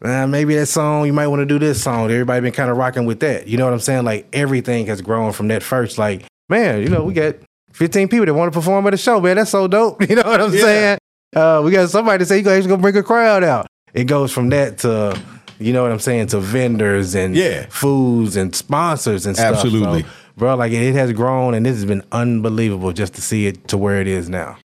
uh, 0.02 0.26
maybe 0.26 0.54
that 0.56 0.66
song 0.66 1.06
you 1.06 1.12
might 1.12 1.26
want 1.28 1.40
to 1.40 1.46
do 1.46 1.58
this 1.58 1.82
song. 1.82 2.10
Everybody 2.10 2.40
been 2.42 2.52
kind 2.52 2.70
of 2.70 2.76
rocking 2.76 3.06
with 3.06 3.20
that. 3.20 3.46
You 3.48 3.56
know 3.56 3.64
what 3.64 3.72
I'm 3.72 3.80
saying? 3.80 4.04
Like 4.04 4.28
everything 4.32 4.86
has 4.86 5.00
grown 5.02 5.32
from 5.32 5.48
that 5.48 5.62
first. 5.62 5.98
Like 5.98 6.24
man, 6.48 6.82
you 6.82 6.88
know 6.88 7.04
we 7.04 7.14
got 7.14 7.36
15 7.72 8.08
people 8.08 8.26
that 8.26 8.34
want 8.34 8.52
to 8.52 8.58
perform 8.58 8.86
at 8.86 8.90
the 8.90 8.96
show. 8.96 9.20
Man, 9.20 9.36
that's 9.36 9.50
so 9.50 9.66
dope. 9.68 10.00
You 10.08 10.16
know 10.16 10.22
what 10.22 10.40
I'm 10.40 10.52
Yeah. 10.52 10.60
saying? 10.60 10.98
Uh, 11.34 11.60
we 11.64 11.70
got 11.70 11.90
somebody 11.90 12.18
to 12.20 12.26
say 12.26 12.38
you 12.38 12.42
guys 12.42 12.66
gonna 12.66 12.80
bring 12.80 12.96
a 12.96 13.02
crowd 13.02 13.42
out. 13.44 13.66
It 13.94 14.04
goes 14.04 14.32
from 14.32 14.50
that 14.50 14.78
to 14.78 15.18
you 15.58 15.72
know 15.72 15.82
what 15.82 15.92
I'm 15.92 15.98
saying 16.00 16.26
to 16.28 16.38
vendors 16.40 17.14
and 17.14 17.34
Yeah. 17.34 17.66
foods 17.70 18.36
and 18.36 18.54
sponsors 18.54 19.24
and 19.26 19.34
stuff. 19.36 19.54
Absolutely. 19.56 20.02
So, 20.02 20.08
bro, 20.36 20.54
like 20.56 20.72
it 20.72 20.92
has 20.94 21.12
grown 21.12 21.54
and 21.54 21.64
this 21.64 21.74
has 21.76 21.86
been 21.86 22.02
unbelievable 22.12 22.92
just 22.92 23.14
to 23.14 23.22
see 23.22 23.46
it 23.46 23.68
to 23.68 23.78
where 23.78 24.00
it 24.00 24.06
is 24.06 24.28
now. 24.28 24.58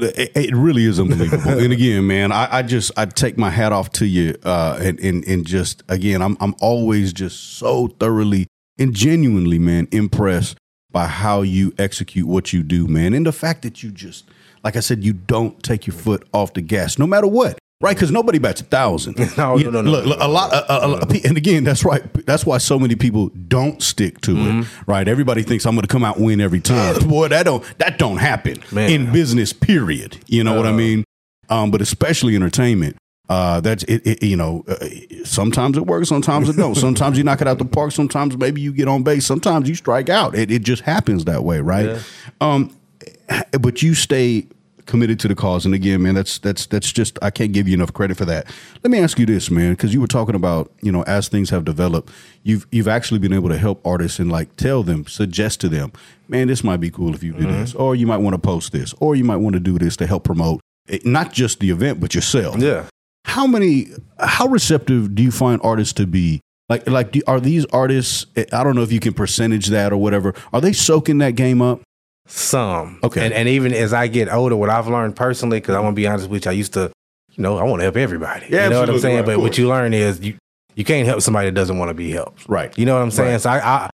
It, 0.00 0.32
it 0.34 0.54
really 0.54 0.84
is 0.84 1.00
unbelievable. 1.00 1.48
and 1.58 1.72
again, 1.72 2.06
man, 2.06 2.32
I, 2.32 2.58
I 2.58 2.62
just 2.62 2.92
I 2.96 3.06
take 3.06 3.36
my 3.36 3.50
hat 3.50 3.72
off 3.72 3.90
to 3.92 4.06
you, 4.06 4.36
uh, 4.44 4.78
and 4.80 4.98
and 5.00 5.26
and 5.26 5.46
just 5.46 5.82
again, 5.88 6.22
I'm 6.22 6.36
I'm 6.40 6.54
always 6.60 7.12
just 7.12 7.58
so 7.58 7.88
thoroughly 7.88 8.46
and 8.78 8.94
genuinely, 8.94 9.58
man, 9.58 9.88
impressed 9.90 10.56
by 10.90 11.06
how 11.06 11.42
you 11.42 11.74
execute 11.78 12.26
what 12.26 12.52
you 12.52 12.62
do, 12.62 12.86
man, 12.86 13.12
and 13.12 13.26
the 13.26 13.32
fact 13.32 13.62
that 13.62 13.82
you 13.82 13.90
just, 13.90 14.24
like 14.64 14.76
I 14.76 14.80
said, 14.80 15.04
you 15.04 15.12
don't 15.12 15.62
take 15.62 15.86
your 15.86 15.94
foot 15.94 16.26
off 16.32 16.54
the 16.54 16.62
gas, 16.62 16.98
no 16.98 17.06
matter 17.06 17.26
what. 17.26 17.58
Right, 17.80 17.94
because 17.94 18.10
nobody 18.10 18.38
bats 18.40 18.60
a 18.60 18.64
thousand. 18.64 19.16
No, 19.36 19.56
You- 19.56 19.70
no, 19.70 19.80
no, 19.80 19.82
no, 19.82 20.00
Look, 20.00 20.18
a 20.20 20.26
lot, 20.26 20.52
a, 20.52 20.72
a- 20.72 20.98
a 20.98 21.26
and 21.28 21.36
again, 21.36 21.62
that's 21.62 21.84
right. 21.84 22.02
That's 22.26 22.44
why 22.44 22.58
so 22.58 22.76
many 22.76 22.96
people 22.96 23.28
don't 23.46 23.80
stick 23.80 24.20
to 24.22 24.34
Mm-hmm. 24.34 24.60
it. 24.62 24.66
Right, 24.88 25.06
everybody 25.06 25.44
thinks 25.44 25.64
I'm 25.64 25.74
going 25.76 25.82
to 25.82 25.88
come 25.88 26.02
out 26.02 26.16
and 26.16 26.26
win 26.26 26.40
every 26.40 26.60
time. 26.60 26.98
Boy, 27.08 27.28
that 27.28 27.44
don't 27.44 27.62
that 27.78 27.98
don't 27.98 28.16
happen 28.18 28.62
Man. 28.72 28.90
in 28.90 29.12
business. 29.12 29.52
Period. 29.52 30.16
You 30.26 30.42
know 30.42 30.54
what 30.56 30.66
I 30.66 30.72
mean? 30.72 31.04
Um, 31.48 31.70
but 31.70 31.80
especially 31.80 32.34
entertainment. 32.34 32.96
Uh, 33.28 33.60
that's 33.60 33.84
it, 33.84 34.04
it. 34.06 34.22
You 34.24 34.36
know, 34.38 34.64
uh, 34.66 34.86
sometimes 35.24 35.76
it 35.76 35.86
works, 35.86 36.08
sometimes 36.08 36.48
it 36.48 36.56
don't. 36.56 36.74
Sometimes 36.86 37.16
you 37.18 37.22
knock 37.24 37.40
it 37.42 37.46
out 37.46 37.58
the 37.58 37.64
park. 37.66 37.92
Sometimes 37.92 38.36
maybe 38.38 38.60
you 38.60 38.72
get 38.72 38.88
on 38.88 39.02
base. 39.04 39.24
Sometimes 39.26 39.68
you 39.68 39.74
strike 39.74 40.08
out. 40.08 40.34
It, 40.34 40.50
it 40.50 40.62
just 40.62 40.82
happens 40.82 41.26
that 41.26 41.44
way, 41.44 41.60
right? 41.60 42.00
Um, 42.40 42.74
but 43.60 43.82
you 43.82 43.94
stay 43.94 44.46
committed 44.88 45.20
to 45.20 45.28
the 45.28 45.36
cause. 45.36 45.64
And 45.64 45.74
again, 45.74 46.02
man, 46.02 46.16
that's 46.16 46.38
that's 46.38 46.66
that's 46.66 46.90
just 46.90 47.16
I 47.22 47.30
can't 47.30 47.52
give 47.52 47.68
you 47.68 47.74
enough 47.74 47.92
credit 47.92 48.16
for 48.16 48.24
that. 48.24 48.46
Let 48.82 48.90
me 48.90 48.98
ask 48.98 49.18
you 49.20 49.26
this, 49.26 49.50
man, 49.50 49.74
because 49.74 49.94
you 49.94 50.00
were 50.00 50.08
talking 50.08 50.34
about 50.34 50.72
you 50.82 50.90
know 50.90 51.02
as 51.02 51.28
things 51.28 51.50
have 51.50 51.64
developed, 51.64 52.10
you've 52.42 52.66
you've 52.72 52.88
actually 52.88 53.20
been 53.20 53.32
able 53.32 53.50
to 53.50 53.58
help 53.58 53.86
artists 53.86 54.18
and 54.18 54.32
like 54.32 54.56
tell 54.56 54.82
them, 54.82 55.06
suggest 55.06 55.60
to 55.60 55.68
them, 55.68 55.92
man, 56.26 56.48
this 56.48 56.64
might 56.64 56.78
be 56.78 56.90
cool 56.90 57.14
if 57.14 57.22
you 57.22 57.32
do 57.34 57.46
this, 57.46 57.74
or 57.76 57.94
you 57.94 58.06
might 58.08 58.16
want 58.18 58.34
to 58.34 58.40
post 58.40 58.72
this, 58.72 58.92
or 58.98 59.14
you 59.14 59.22
might 59.22 59.36
want 59.36 59.54
to 59.54 59.60
do 59.60 59.78
this 59.78 59.96
to 59.98 60.06
help 60.08 60.24
promote 60.24 60.60
eh, 60.88 60.98
not 61.04 61.32
just 61.32 61.60
the 61.60 61.70
event 61.70 62.00
but 62.00 62.16
yourself. 62.16 62.56
Yeah. 62.58 62.86
How 63.24 63.46
many? 63.46 63.88
How 64.18 64.46
receptive 64.46 65.14
do 65.14 65.22
you 65.22 65.30
find 65.30 65.60
artists 65.62 65.92
to 65.94 66.06
be? 66.06 66.40
Like, 66.70 66.86
like, 66.86 67.12
do, 67.12 67.22
are 67.26 67.40
these 67.40 67.64
artists? 67.66 68.26
eh, 68.36 68.44
I 68.52 68.64
don't 68.64 68.74
know 68.74 68.82
if 68.82 68.92
you 68.92 69.00
can 69.00 69.14
percentage 69.14 69.68
that 69.68 69.92
or 69.92 69.96
whatever. 69.98 70.34
Are 70.52 70.60
they 70.60 70.72
soaking 70.72 71.18
that 71.18 71.34
game 71.34 71.62
up? 71.62 71.80
Some. 72.28 73.00
Okay. 73.02 73.24
And, 73.24 73.34
and 73.34 73.48
even 73.48 73.72
as 73.72 73.92
I 73.92 74.06
get 74.06 74.32
older, 74.32 74.54
what 74.54 74.70
I've 74.70 74.86
learned 74.86 75.16
personally, 75.16 75.58
because 75.58 75.74
I 75.74 75.80
want 75.80 75.94
to 75.94 76.00
be 76.00 76.06
honest 76.06 76.28
with 76.28 76.44
you, 76.44 76.50
I 76.50 76.54
used 76.54 76.74
to, 76.74 76.92
you 77.32 77.42
know, 77.42 77.58
I 77.58 77.64
want 77.64 77.80
to 77.80 77.84
help 77.84 77.96
everybody. 77.96 78.46
Yeah, 78.50 78.64
you 78.64 78.70
know 78.70 78.80
what 78.80 78.90
I'm 78.90 78.98
saying? 78.98 79.16
right, 79.16 79.26
but 79.26 79.40
what 79.40 79.58
you 79.58 79.66
learn 79.66 79.94
is 79.94 80.20
you, 80.20 80.36
you 80.74 80.84
can't 80.84 81.06
help 81.06 81.22
somebody 81.22 81.48
that 81.48 81.54
doesn't 81.54 81.78
want 81.78 81.88
to 81.88 81.94
be 81.94 82.10
helped. 82.10 82.48
Right. 82.48 82.76
You 82.78 82.86
know 82.86 82.94
what 82.94 83.02
I'm 83.02 83.10
saying? 83.10 83.32
Right. 83.32 83.40
So 83.40 83.50
I, 83.50 83.58
I 83.58 83.90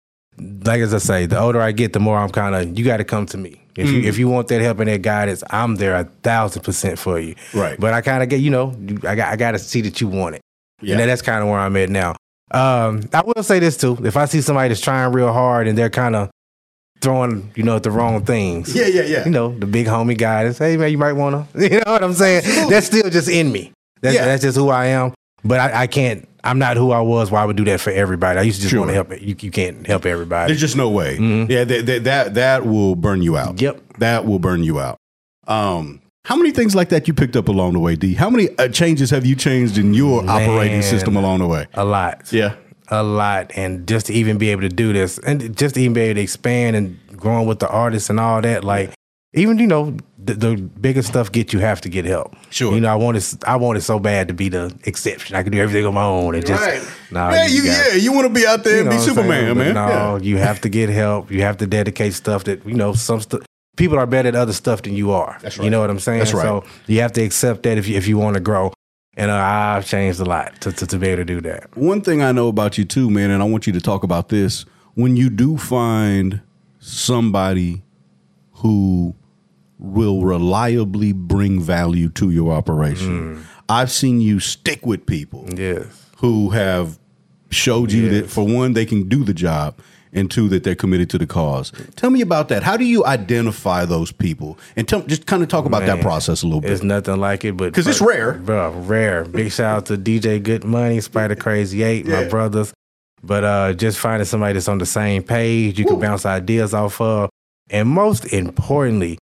like 0.65 0.81
as 0.81 0.95
I 0.95 0.99
say, 0.99 1.27
the 1.27 1.39
older 1.39 1.61
I 1.61 1.73
get, 1.73 1.93
the 1.93 2.01
more 2.01 2.19
I'm 2.19 2.31
kind 2.31 2.55
of 2.55 2.79
you 2.79 2.85
got 2.85 2.97
to 2.97 3.05
come 3.05 3.27
to 3.27 3.39
me. 3.39 3.61
If 3.77 3.91
you 3.91 4.01
if 4.03 4.19
you 4.19 4.29
want 4.29 4.49
that 4.49 4.61
help 4.61 4.81
and 4.81 4.89
that 4.89 5.01
guidance, 5.01 5.43
I'm 5.51 5.77
there 5.77 5.95
a 5.95 6.05
thousand 6.05 6.63
percent 6.63 6.99
for 6.99 7.19
you. 7.19 7.35
Right. 7.55 7.79
But 7.79 7.95
I 7.95 8.01
kind 8.03 8.23
of 8.23 8.29
get 8.29 8.41
you 8.41 8.51
know 8.51 8.75
I 9.07 9.15
got 9.15 9.33
I 9.33 9.37
got 9.37 9.53
to 9.53 9.59
see 9.59 9.81
that 9.83 10.01
you 10.01 10.09
want 10.09 10.37
it. 10.37 10.43
Yeah. 10.81 10.99
And 10.99 11.09
that's 11.09 11.23
kind 11.23 11.43
of 11.43 11.49
where 11.49 11.59
I'm 11.59 11.77
at 11.77 11.89
now. 11.89 12.17
Um, 12.51 13.09
I 13.15 13.23
will 13.23 13.43
say 13.43 13.61
this 13.61 13.77
too: 13.77 13.99
if 14.05 14.17
I 14.17 14.27
see 14.27 14.43
somebody 14.43 14.69
that's 14.69 14.81
trying 14.81 15.13
real 15.13 15.33
hard 15.33 15.69
and 15.69 15.79
they're 15.79 15.91
kind 15.91 16.17
of 16.17 16.31
throwing 17.03 17.51
you 17.55 17.63
know 17.65 17.79
the 17.79 17.91
wrong 17.91 18.25
things, 18.25 18.75
Yeah, 18.75 18.87
yeah, 18.87 19.03
yeah. 19.03 19.25
you 19.25 19.31
know, 19.31 19.57
the 19.59 19.67
big 19.67 19.87
homie 19.87 20.17
guy 20.17 20.45
that's, 20.45 20.59
hey 20.59 20.77
man, 20.77 20.91
you 20.91 20.99
might 20.99 21.13
wanna, 21.13 21.47
you 21.55 21.69
know 21.71 21.83
what 21.87 22.03
I'm 22.03 22.15
saying? 22.15 22.43
That's 22.71 22.87
still 22.87 23.11
just 23.11 23.29
in 23.29 23.53
me. 23.53 23.73
That's, 24.01 24.15
Yeah. 24.15 24.25
that's 24.25 24.43
just 24.43 24.57
who 24.57 24.69
I 24.71 24.87
am. 24.87 25.13
But 25.45 25.59
I, 25.61 25.83
I 25.83 25.87
can't. 25.89 26.29
I'm 26.45 26.59
not 26.59 26.77
who 26.77 26.91
I 26.93 27.01
was. 27.01 27.31
Why 27.31 27.43
I 27.43 27.45
would 27.45 27.57
do 27.57 27.65
that 27.67 27.81
for 27.81 27.91
everybody? 27.91 28.39
I 28.39 28.43
used 28.43 28.59
to 28.59 28.63
just 28.63 28.71
Sure. 28.71 28.81
want 28.81 28.91
to 28.91 28.95
help. 28.95 29.11
You, 29.21 29.37
you 29.41 29.51
can't 29.51 29.87
help 29.87 30.07
everybody. 30.07 30.49
There's 30.53 30.61
just 30.61 30.77
no 30.77 30.89
way. 30.91 31.17
Yeah, 31.19 31.65
that, 31.65 31.87
that 31.87 32.05
that 32.05 32.35
that 32.35 32.67
will 32.67 32.95
burn 32.97 33.23
you 33.23 33.37
out. 33.37 33.57
Mm-hmm. 33.57 33.65
Yep. 33.65 33.83
that 33.99 34.25
will 34.25 34.39
burn 34.39 34.63
you 34.65 34.81
out. 34.81 34.97
Um, 35.47 36.01
how 36.25 36.37
many 36.37 36.53
things 36.53 36.75
like 36.77 36.89
that 36.91 37.09
you 37.09 37.15
picked 37.15 37.35
up 37.37 37.49
along 37.49 37.73
the 37.73 37.81
way, 37.81 37.97
D? 37.97 38.15
How 38.15 38.31
many 38.31 38.49
uh, 38.59 38.69
changes 38.69 39.11
have 39.11 39.27
you 39.27 39.35
changed 39.35 39.77
in 39.79 39.93
your 39.95 40.21
operating 40.29 40.83
system 40.83 41.17
along 41.17 41.41
the 41.41 41.47
way? 41.49 41.67
a 41.75 41.85
lot. 41.85 42.33
Yeah, 42.33 42.55
a 42.89 43.03
lot. 43.03 43.53
And 43.57 43.87
just 43.87 44.07
to 44.07 44.13
even 44.13 44.39
be 44.39 44.51
able 44.51 44.63
to 44.63 44.69
do 44.69 44.93
this, 44.93 45.19
and 45.19 45.57
just 45.57 45.75
to 45.77 45.81
even 45.81 45.95
be 45.95 46.01
able 46.03 46.17
to 46.17 46.21
expand 46.23 46.77
and 46.77 46.99
growing 47.17 47.47
with 47.47 47.59
the 47.61 47.69
artists 47.69 48.11
and 48.11 48.19
all 48.21 48.41
that, 48.43 48.65
like 48.65 48.93
even 49.35 49.59
you 49.59 49.67
know 49.67 49.97
the, 50.19 50.35
the 50.35 50.57
bigger 50.57 51.03
stuff 51.03 51.33
get 51.33 51.53
you 51.53 51.59
have 51.59 51.81
to 51.81 51.89
get 51.89 52.05
help. 52.05 52.35
Sure. 52.51 52.75
You 52.75 52.81
know 52.81 52.89
I 52.89 52.97
want 52.97 53.17
wanted 53.17 53.45
I 53.45 53.57
wanted 53.57 53.81
so 53.83 53.99
bad 53.99 54.29
to 54.29 54.35
be 54.35 54.49
the 54.49 54.77
exception. 54.85 55.37
I 55.37 55.43
could 55.43 55.53
do 55.53 55.59
everything 55.59 55.87
on 55.87 55.95
my 55.95 56.05
own 56.05 56.35
and 56.35 56.45
just 56.47 57.11
nah, 57.11 57.31
yeah, 57.33 57.47
you, 57.47 57.65
got- 57.65 57.93
yeah, 57.93 57.95
you 57.95 58.13
want 58.13 58.27
to 58.27 58.33
be 58.33 58.47
out 58.47 58.63
there 58.65 58.77
you 58.77 58.81
and 58.83 58.91
be? 58.91 58.99
Superman, 58.99 59.57
man. 59.57 59.75
No, 59.75 59.89
Yeah. 59.89 60.19
you 60.19 60.37
have 60.37 60.61
to 60.63 60.69
get 60.69 60.91
help. 60.91 61.31
You 61.31 61.43
have 61.43 61.57
to 61.59 61.67
dedicate 61.67 62.13
stuff 62.15 62.45
that 62.45 62.65
you 62.67 62.75
know 62.75 62.93
some 62.93 63.21
stuff. 63.21 63.41
People 63.79 63.99
are 63.99 64.07
better 64.07 64.29
at 64.29 64.35
other 64.37 64.53
stuff 64.53 64.83
than 64.83 64.95
you 64.95 65.13
are. 65.13 65.39
That's 65.41 65.57
You 65.57 65.71
know 65.71 65.81
what 65.81 65.89
I'm 65.89 65.99
saying? 65.99 66.19
That's 66.19 66.35
right. 66.35 66.43
So 66.43 66.65
you 66.87 67.01
have 67.01 67.13
to 67.15 67.23
accept 67.23 67.63
that 67.63 67.79
if 67.79 67.89
you 67.89 67.97
if 67.97 68.07
you 68.07 68.19
want 68.19 68.35
to 68.35 68.41
grow. 68.41 68.73
And 69.17 69.31
uh, 69.31 69.35
I've 69.35 69.87
changed 69.87 70.21
a 70.21 70.25
lot 70.25 70.61
to, 70.63 70.73
to 70.73 70.87
to 70.87 70.99
be 70.99 71.09
able 71.09 71.19
to 71.19 71.25
do 71.25 71.41
that. 71.43 71.77
One 71.77 72.01
thing 72.01 72.23
I 72.23 72.33
know 72.33 72.49
about 72.49 72.79
you 72.79 72.85
too, 72.85 73.11
man, 73.11 73.31
and 73.31 73.43
I 73.43 73.47
want 73.47 73.67
you 73.67 73.73
to 73.75 73.81
talk 73.81 74.05
about 74.05 74.31
this. 74.31 74.65
When 74.95 75.17
you 75.17 75.29
do 75.31 75.59
find 75.59 76.41
somebody 76.79 77.83
who 78.55 79.15
will 79.79 80.23
reliably 80.23 81.13
bring 81.13 81.61
value 81.61 82.09
to 82.11 82.31
your 82.31 82.53
operation, 82.53 83.45
I've 83.69 83.91
seen 83.91 84.21
you 84.21 84.41
stick 84.41 84.87
with 84.87 85.07
people 85.07 85.47
Yes. 85.57 85.87
who 86.19 86.51
have 86.51 86.99
showed 87.51 87.93
you 87.93 88.09
that 88.11 88.31
for 88.31 88.47
one 88.47 88.73
they 88.73 88.87
can 88.87 89.09
do 89.09 89.25
the 89.25 89.35
job 89.35 89.79
and 90.13 90.31
two 90.31 90.49
that 90.51 90.63
they're 90.65 90.75
committed 90.75 91.09
to 91.11 91.19
the 91.19 91.27
cause. 91.27 91.73
Tell 91.97 92.11
me 92.11 92.21
about 92.21 92.49
that. 92.49 92.63
How 92.63 92.77
do 92.77 92.85
you 92.85 93.05
identify 93.07 93.85
those 93.87 94.13
people? 94.13 94.59
And 94.77 94.87
tell, 94.87 95.01
just 95.03 95.27
kind 95.27 95.43
of 95.43 95.49
talk 95.49 95.65
about 95.65 95.87
that 95.87 96.01
process 96.03 96.43
a 96.43 96.47
little 96.47 96.61
bit. 96.61 96.71
It's 96.71 96.83
nothing 96.83 97.17
like 97.19 97.45
it, 97.45 97.57
but 97.57 97.67
because 97.73 97.87
it's 97.87 98.01
rare. 98.01 98.35
bro. 98.35 98.71
Rare. 98.73 99.25
Big 99.25 99.51
shout 99.53 99.77
out 99.79 99.87
to 99.87 99.97
DJ 99.97 100.43
Good 100.43 100.65
Money, 100.65 101.01
Spider 101.01 101.35
Crazy 101.35 101.83
Eight, 101.83 102.05
Yeah. 102.07 102.23
my 102.25 102.29
brothers. 102.29 102.73
But 103.23 103.45
uh, 103.45 103.73
just 103.75 103.99
finding 103.99 104.27
somebody 104.27 104.55
that's 104.55 104.69
on 104.69 104.79
the 104.79 104.87
same 104.87 105.23
page, 105.23 105.79
you 105.79 105.85
can 105.87 106.01
bounce 106.01 106.27
ideas 106.27 106.75
off 106.75 107.01
of, 107.01 107.31
and 107.71 107.89
most 107.89 108.25
importantly, 108.33 109.17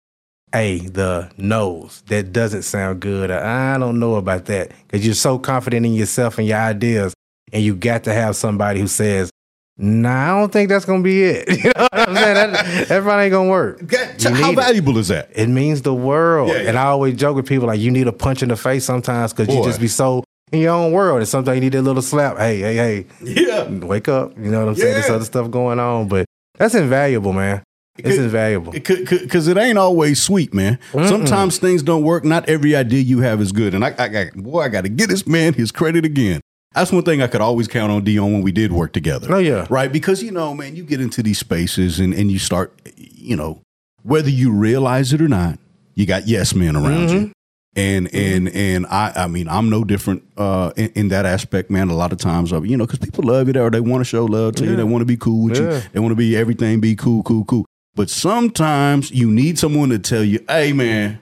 hey, 0.52 0.78
the 0.80 1.30
no's 1.38 2.02
that 2.08 2.32
doesn't 2.32 2.62
sound 2.62 3.00
good. 3.00 3.30
I 3.30 3.78
don't 3.78 3.98
know 3.98 4.16
about 4.16 4.44
that 4.46 4.70
because 4.86 5.04
you're 5.04 5.14
so 5.14 5.38
confident 5.38 5.86
in 5.86 5.94
yourself 5.94 6.38
and 6.38 6.46
your 6.46 6.58
ideas, 6.58 7.14
and 7.52 7.62
you 7.62 7.74
got 7.74 8.04
to 8.04 8.12
have 8.12 8.36
somebody 8.36 8.80
who 8.80 8.86
says. 8.86 9.30
Nah, 9.78 10.36
I 10.36 10.40
don't 10.40 10.50
think 10.52 10.70
that's 10.70 10.84
gonna 10.86 11.02
be 11.02 11.22
it. 11.24 11.48
You 11.66 11.72
know 11.76 11.88
what 11.90 12.08
I'm 12.08 12.14
saying? 12.14 12.34
That, 12.52 12.88
that 12.88 13.02
probably 13.02 13.24
ain't 13.24 13.32
gonna 13.32 13.50
work. 13.50 13.82
You 14.18 14.30
how 14.34 14.52
valuable 14.52 14.96
is 14.98 15.08
that? 15.08 15.30
It 15.34 15.48
means 15.48 15.82
the 15.82 15.94
world. 15.94 16.48
Yeah, 16.48 16.62
yeah. 16.62 16.68
And 16.70 16.78
I 16.78 16.84
always 16.84 17.16
joke 17.16 17.36
with 17.36 17.46
people 17.46 17.66
like 17.66 17.80
you 17.80 17.90
need 17.90 18.06
a 18.06 18.12
punch 18.12 18.42
in 18.42 18.48
the 18.48 18.56
face 18.56 18.84
sometimes 18.84 19.32
because 19.32 19.54
you 19.54 19.62
just 19.64 19.80
be 19.80 19.88
so 19.88 20.24
in 20.52 20.60
your 20.60 20.72
own 20.72 20.92
world. 20.92 21.18
And 21.18 21.28
sometimes 21.28 21.56
you 21.56 21.60
need 21.60 21.74
a 21.74 21.82
little 21.82 22.02
slap. 22.02 22.38
Hey, 22.38 22.60
hey, 22.60 22.74
hey, 22.76 23.06
Yeah. 23.22 23.68
wake 23.68 24.08
up. 24.08 24.36
You 24.38 24.50
know 24.50 24.60
what 24.60 24.68
I'm 24.70 24.74
saying? 24.76 24.94
There's 24.94 25.10
other 25.10 25.24
stuff 25.24 25.50
going 25.50 25.78
on, 25.78 26.08
but 26.08 26.24
that's 26.58 26.74
invaluable, 26.74 27.32
man. 27.32 27.62
It's 27.98 28.18
invaluable. 28.18 28.72
Because 28.72 29.48
it 29.48 29.56
ain't 29.56 29.78
always 29.78 30.20
sweet, 30.22 30.52
man. 30.54 30.78
Sometimes 30.92 31.58
things 31.58 31.82
don't 31.82 32.02
work. 32.02 32.24
Not 32.24 32.48
every 32.48 32.76
idea 32.76 33.00
you 33.00 33.20
have 33.20 33.40
is 33.40 33.52
good. 33.52 33.74
And 33.74 33.84
I, 33.84 33.94
I, 33.98 34.04
I 34.04 34.30
boy, 34.34 34.60
I 34.62 34.68
got 34.68 34.82
to 34.82 34.88
get 34.88 35.08
this 35.08 35.26
man 35.26 35.54
his 35.54 35.72
credit 35.72 36.04
again. 36.04 36.40
That's 36.76 36.92
one 36.92 37.02
thing 37.02 37.22
I 37.22 37.26
could 37.26 37.40
always 37.40 37.66
count 37.68 37.90
on 37.90 38.04
Dion 38.04 38.32
when 38.32 38.42
we 38.42 38.52
did 38.52 38.70
work 38.72 38.92
together. 38.92 39.32
Oh, 39.34 39.38
yeah. 39.38 39.66
right. 39.70 39.90
Because 39.90 40.22
you 40.22 40.30
know, 40.30 40.54
man, 40.54 40.76
you 40.76 40.84
get 40.84 41.00
into 41.00 41.22
these 41.22 41.38
spaces 41.38 41.98
and 41.98 42.14
and 42.14 42.30
you 42.30 42.38
start, 42.38 42.72
you 42.96 43.34
know, 43.34 43.60
whether 44.02 44.30
you 44.30 44.52
realize 44.52 45.12
it 45.12 45.20
or 45.20 45.28
not, 45.28 45.58
you 45.94 46.06
got 46.06 46.28
yes 46.28 46.54
men 46.54 46.76
around 46.76 47.08
Mm-hmm. 47.08 47.16
you. 47.24 47.32
And 47.78 48.14
and 48.14 48.48
and 48.48 48.86
I 48.86 49.12
I 49.16 49.26
mean 49.26 49.48
I'm 49.48 49.68
no 49.68 49.84
different 49.84 50.22
uh, 50.38 50.70
in, 50.76 50.88
in 50.94 51.08
that 51.08 51.26
aspect, 51.26 51.70
man. 51.70 51.90
A 51.90 51.94
lot 51.94 52.10
of 52.10 52.18
times, 52.18 52.50
uh, 52.52 52.62
you 52.62 52.74
know, 52.76 52.86
because 52.86 53.00
people 53.00 53.24
love 53.24 53.48
you 53.48 53.52
there, 53.52 53.64
or 53.66 53.70
they 53.70 53.80
want 53.80 54.00
to 54.00 54.04
show 54.06 54.24
love 54.24 54.54
to 54.56 54.64
you, 54.64 54.76
they 54.76 54.82
want 54.84 55.02
to 55.02 55.06
be 55.06 55.18
cool 55.18 55.44
with 55.44 55.58
you, 55.58 55.82
they 55.92 56.00
want 56.00 56.12
to 56.12 56.16
be 56.16 56.34
everything, 56.36 56.80
be 56.80 56.96
cool, 56.96 57.22
cool, 57.22 57.44
cool. 57.44 57.66
But 57.96 58.10
sometimes 58.10 59.10
you 59.10 59.30
need 59.30 59.58
someone 59.58 59.88
to 59.88 59.98
tell 59.98 60.22
you, 60.22 60.38
"Hey, 60.48 60.72
man, 60.74 61.18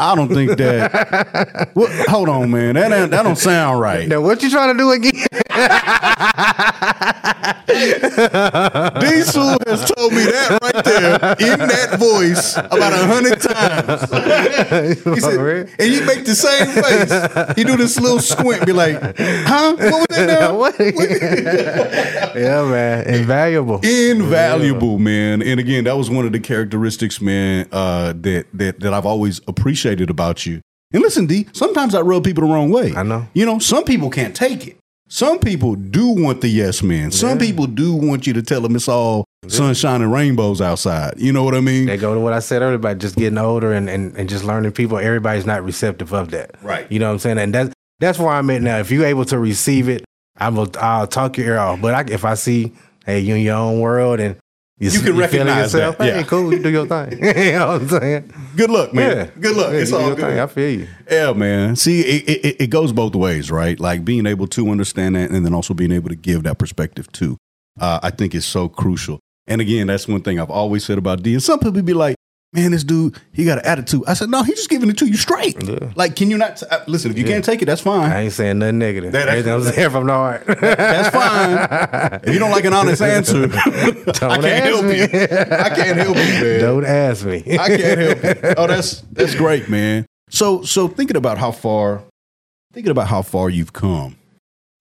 I 0.00 0.14
don't 0.16 0.28
think 0.28 0.58
that. 0.58 1.70
What, 1.74 1.90
hold 2.08 2.28
on, 2.28 2.50
man, 2.50 2.74
that 2.74 2.92
ain't- 2.92 3.12
that 3.12 3.22
don't 3.22 3.38
sound 3.38 3.80
right." 3.80 4.08
Now, 4.08 4.20
what 4.20 4.42
you 4.42 4.50
trying 4.50 4.76
to 4.76 4.78
do 4.78 4.90
again? 4.90 5.12
D 7.70 9.22
Sewell 9.22 9.58
has 9.66 9.90
told 9.92 10.12
me 10.12 10.24
that 10.24 10.58
right 10.62 10.84
there 10.84 11.14
in 11.52 11.58
that 11.68 11.98
voice 11.98 12.56
about 12.56 12.92
a 12.92 13.06
hundred 13.06 13.40
times. 13.40 14.10
He 15.10 15.20
said, 15.20 15.68
and 15.78 15.92
you 15.92 16.04
make 16.04 16.24
the 16.24 16.34
same 16.34 16.66
face. 16.66 17.56
You 17.56 17.64
do 17.64 17.76
this 17.76 17.98
little 17.98 18.20
squint, 18.20 18.66
be 18.66 18.72
like, 18.72 18.96
"Huh? 19.18 19.76
What 19.76 20.08
was 20.08 20.16
that 20.16 20.40
now?" 20.40 20.54
What? 20.56 20.74
yeah, 20.78 22.64
man. 22.64 23.06
Invaluable. 23.14 23.80
invaluable, 23.82 24.98
man. 24.98 25.42
And 25.42 25.60
again, 25.60 25.84
that 25.84 25.96
was 26.00 26.10
one 26.10 26.24
of 26.24 26.32
the 26.32 26.40
characteristics, 26.40 27.20
man, 27.20 27.68
uh, 27.70 28.14
that 28.16 28.46
that 28.54 28.80
that 28.80 28.94
I've 28.94 29.06
always 29.06 29.40
appreciated 29.46 30.08
about 30.08 30.46
you. 30.46 30.62
And 30.92 31.02
listen, 31.02 31.26
D, 31.26 31.46
sometimes 31.52 31.94
I 31.94 32.00
rub 32.00 32.24
people 32.24 32.46
the 32.46 32.52
wrong 32.52 32.70
way. 32.70 32.94
I 32.96 33.02
know. 33.02 33.28
You 33.34 33.46
know, 33.46 33.58
some 33.58 33.84
people 33.84 34.10
can't 34.10 34.34
take 34.34 34.66
it. 34.66 34.76
Some 35.08 35.38
people 35.40 35.74
do 35.74 36.08
want 36.08 36.40
the 36.40 36.48
yes 36.48 36.82
man. 36.82 37.10
Some 37.10 37.38
people 37.38 37.66
do 37.66 37.94
want 37.94 38.26
you 38.26 38.32
to 38.32 38.42
tell 38.42 38.60
them 38.60 38.76
it's 38.76 38.88
all 38.88 39.24
sunshine 39.48 40.02
and 40.02 40.12
rainbows 40.12 40.60
outside. 40.60 41.14
You 41.18 41.32
know 41.32 41.42
what 41.42 41.54
I 41.54 41.60
mean? 41.60 41.86
They 41.86 41.96
go 41.96 42.14
to 42.14 42.20
what 42.20 42.32
I 42.32 42.38
said 42.38 42.62
earlier 42.62 42.76
about 42.76 42.98
just 42.98 43.16
getting 43.16 43.36
older 43.36 43.72
and, 43.72 43.90
and, 43.90 44.16
and 44.16 44.28
just 44.28 44.44
learning 44.44 44.72
people. 44.72 44.98
Everybody's 44.98 45.46
not 45.46 45.64
receptive 45.64 46.14
of 46.14 46.30
that. 46.30 46.54
Right. 46.62 46.90
You 46.90 47.00
know 47.00 47.08
what 47.08 47.14
I'm 47.14 47.18
saying? 47.18 47.38
And 47.38 47.54
that's 47.54 47.74
that's 47.98 48.18
where 48.18 48.30
I'm 48.30 48.48
at 48.50 48.62
now. 48.62 48.78
If 48.78 48.90
you're 48.90 49.04
able 49.04 49.24
to 49.26 49.38
receive 49.38 49.88
it, 49.88 50.04
I'm 50.36 50.56
a, 50.56 50.68
I'll 50.78 51.06
talk 51.06 51.36
your 51.36 51.48
ear 51.48 51.58
off. 51.58 51.80
But 51.82 51.94
I, 51.94 52.12
if 52.12 52.24
I 52.24 52.34
see, 52.34 52.72
hey, 53.04 53.20
you 53.20 53.34
in 53.34 53.42
your 53.42 53.56
own 53.56 53.80
world 53.80 54.20
and 54.20 54.36
you, 54.80 54.88
You 54.90 54.98
can 55.00 55.06
feeling 55.08 55.20
recognize 55.20 55.72
that, 55.72 55.96
hey, 55.98 56.06
yeah. 56.06 56.22
cool, 56.22 56.52
you 56.52 56.62
do 56.62 56.70
your 56.70 56.86
thing. 56.86 57.12
you 57.22 57.52
know 57.52 57.66
what 57.68 57.82
I'm 57.82 57.88
saying? 57.88 58.32
Good 58.56 58.70
luck, 58.70 58.94
man. 58.94 59.16
Yeah. 59.16 59.30
Good 59.38 59.56
luck. 59.56 59.72
Yeah, 59.72 59.78
it's 59.78 59.92
all 59.92 60.14
good. 60.14 60.20
thing. 60.20 60.38
I 60.40 60.46
feel 60.46 60.80
you. 60.80 60.88
Yeah, 61.10 61.32
man. 61.34 61.76
See, 61.76 62.00
it, 62.00 62.28
it, 62.44 62.56
it 62.62 62.66
goes 62.70 62.90
both 62.92 63.14
ways, 63.14 63.50
right? 63.50 63.78
Like 63.78 64.04
being 64.06 64.24
able 64.26 64.46
to 64.48 64.70
understand 64.70 65.16
that 65.16 65.30
and 65.30 65.44
then 65.44 65.52
also 65.52 65.74
being 65.74 65.92
able 65.92 66.08
to 66.08 66.16
give 66.16 66.44
that 66.44 66.58
perspective 66.58 67.12
too. 67.12 67.36
Uh, 67.78 68.00
I 68.02 68.10
think 68.10 68.34
is 68.34 68.46
so 68.46 68.68
crucial. 68.68 69.20
And 69.46 69.60
again, 69.60 69.88
that's 69.88 70.08
one 70.08 70.22
thing 70.22 70.40
I've 70.40 70.50
always 70.50 70.84
said 70.84 70.96
about 70.98 71.22
D. 71.22 71.34
And 71.34 71.42
some 71.42 71.58
people 71.58 71.82
be 71.82 71.92
like, 71.94 72.16
man, 72.52 72.72
this 72.72 72.82
dude, 72.84 73.16
he 73.32 73.44
got 73.44 73.58
an 73.58 73.64
attitude. 73.66 74.02
I 74.06 74.14
said, 74.14 74.28
no, 74.28 74.42
he's 74.42 74.56
just 74.56 74.70
giving 74.70 74.90
it 74.90 74.98
to 74.98 75.06
you 75.06 75.16
straight. 75.16 75.62
Yeah. 75.62 75.92
Like, 75.94 76.16
can 76.16 76.30
you 76.30 76.36
not? 76.38 76.56
T- 76.56 76.66
uh, 76.70 76.80
listen, 76.86 77.10
if 77.10 77.18
you 77.18 77.24
can't 77.24 77.44
take 77.44 77.62
it, 77.62 77.66
that's 77.66 77.80
fine. 77.80 78.10
I 78.10 78.22
ain't 78.22 78.32
saying 78.32 78.58
nothing 78.58 78.78
negative. 78.78 79.12
That- 79.12 79.28
Everything 79.28 79.52
I'm 79.52 79.62
saying 79.62 79.90
from 79.90 80.06
the 80.06 80.12
heart. 80.12 80.44
That's 80.46 81.08
fine. 81.10 82.20
if 82.24 82.32
you 82.34 82.38
don't 82.40 82.50
like 82.50 82.64
an 82.64 82.72
honest 82.74 83.02
answer, 83.02 83.44
I 83.54 83.60
can't 83.60 84.44
ask 84.44 84.64
help 84.64 84.84
me. 84.84 84.96
you. 84.98 85.04
I 85.04 85.68
can't 85.70 85.96
help 85.98 86.16
you, 86.16 86.22
man. 86.24 86.60
Don't 86.60 86.84
ask 86.84 87.24
me. 87.24 87.42
I 87.58 87.68
can't 87.76 87.98
help 88.22 88.24
you. 88.44 88.54
Oh, 88.56 88.66
that's 88.66 89.00
that's 89.12 89.34
great, 89.34 89.68
man. 89.68 90.06
So 90.28 90.62
so 90.62 90.88
thinking 90.88 91.16
about 91.16 91.38
how 91.38 91.50
far 91.52 92.02
thinking 92.72 92.90
about 92.90 93.06
how 93.08 93.22
far 93.22 93.48
you've 93.50 93.72
come. 93.72 94.16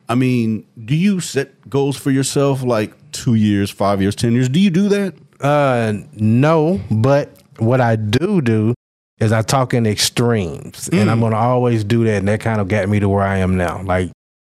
I 0.07 0.15
mean, 0.15 0.65
do 0.85 0.95
you 0.95 1.19
set 1.19 1.69
goals 1.69 1.95
for 1.95 2.09
yourself 2.11 2.63
like 2.63 3.11
two 3.11 3.35
years, 3.35 3.69
five 3.69 4.01
years, 4.01 4.15
ten 4.15 4.33
years? 4.33 4.49
Do 4.49 4.59
you 4.59 4.69
do 4.71 4.89
that? 4.89 5.13
Uh, 5.39 5.93
no, 6.13 6.81
but 6.89 7.38
what 7.61 7.81
I 7.81 7.95
do 7.95 8.41
do 8.41 8.73
is 9.19 9.31
I 9.31 9.41
talk 9.41 9.73
in 9.73 9.85
extremes, 9.85 10.89
and 10.89 11.09
I'm 11.09 11.19
gonna 11.19 11.35
always 11.35 11.83
do 11.83 12.03
that, 12.05 12.17
and 12.17 12.27
that 12.27 12.39
kind 12.39 12.61
of 12.61 12.67
got 12.67 12.87
me 12.87 12.99
to 12.99 13.09
where 13.09 13.23
I 13.23 13.37
am 13.37 13.57
now, 13.57 13.81
like 13.83 14.11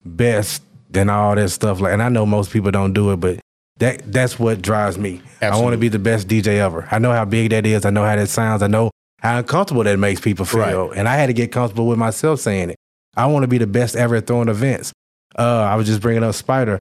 best 0.04 0.62
and 0.94 1.10
all 1.10 1.34
that 1.34 1.48
stuff. 1.50 1.80
Like, 1.80 1.92
and 1.92 2.02
I 2.02 2.08
know 2.08 2.26
most 2.26 2.52
people 2.52 2.70
don't 2.70 2.92
do 2.92 3.10
it, 3.12 3.16
but 3.16 3.40
that 3.78 4.12
that's 4.12 4.38
what 4.38 4.62
drives 4.62 4.98
me. 4.98 5.20
I 5.40 5.60
want 5.60 5.72
to 5.74 5.78
be 5.78 5.88
the 5.88 5.98
best 5.98 6.28
DJ 6.28 6.58
ever. 6.58 6.86
I 6.90 6.98
know 6.98 7.12
how 7.12 7.24
big 7.24 7.50
that 7.50 7.66
is. 7.66 7.84
I 7.84 7.90
know 7.90 8.04
how 8.04 8.14
that 8.14 8.28
sounds. 8.28 8.62
I 8.62 8.68
know 8.68 8.90
how 9.18 9.38
uncomfortable 9.38 9.84
that 9.84 9.98
makes 9.98 10.20
people 10.20 10.44
feel, 10.44 10.92
and 10.92 11.08
I 11.08 11.16
had 11.16 11.26
to 11.26 11.32
get 11.32 11.50
comfortable 11.50 11.88
with 11.88 11.98
myself 11.98 12.40
saying 12.40 12.70
it. 12.70 12.76
I 13.16 13.26
want 13.26 13.42
to 13.42 13.48
be 13.48 13.58
the 13.58 13.66
best 13.66 13.96
ever 13.96 14.16
at 14.16 14.26
throwing 14.26 14.48
events. 14.48 14.92
Uh, 15.36 15.66
I 15.68 15.74
was 15.76 15.86
just 15.86 16.00
bringing 16.00 16.22
up 16.22 16.34
Spider. 16.34 16.78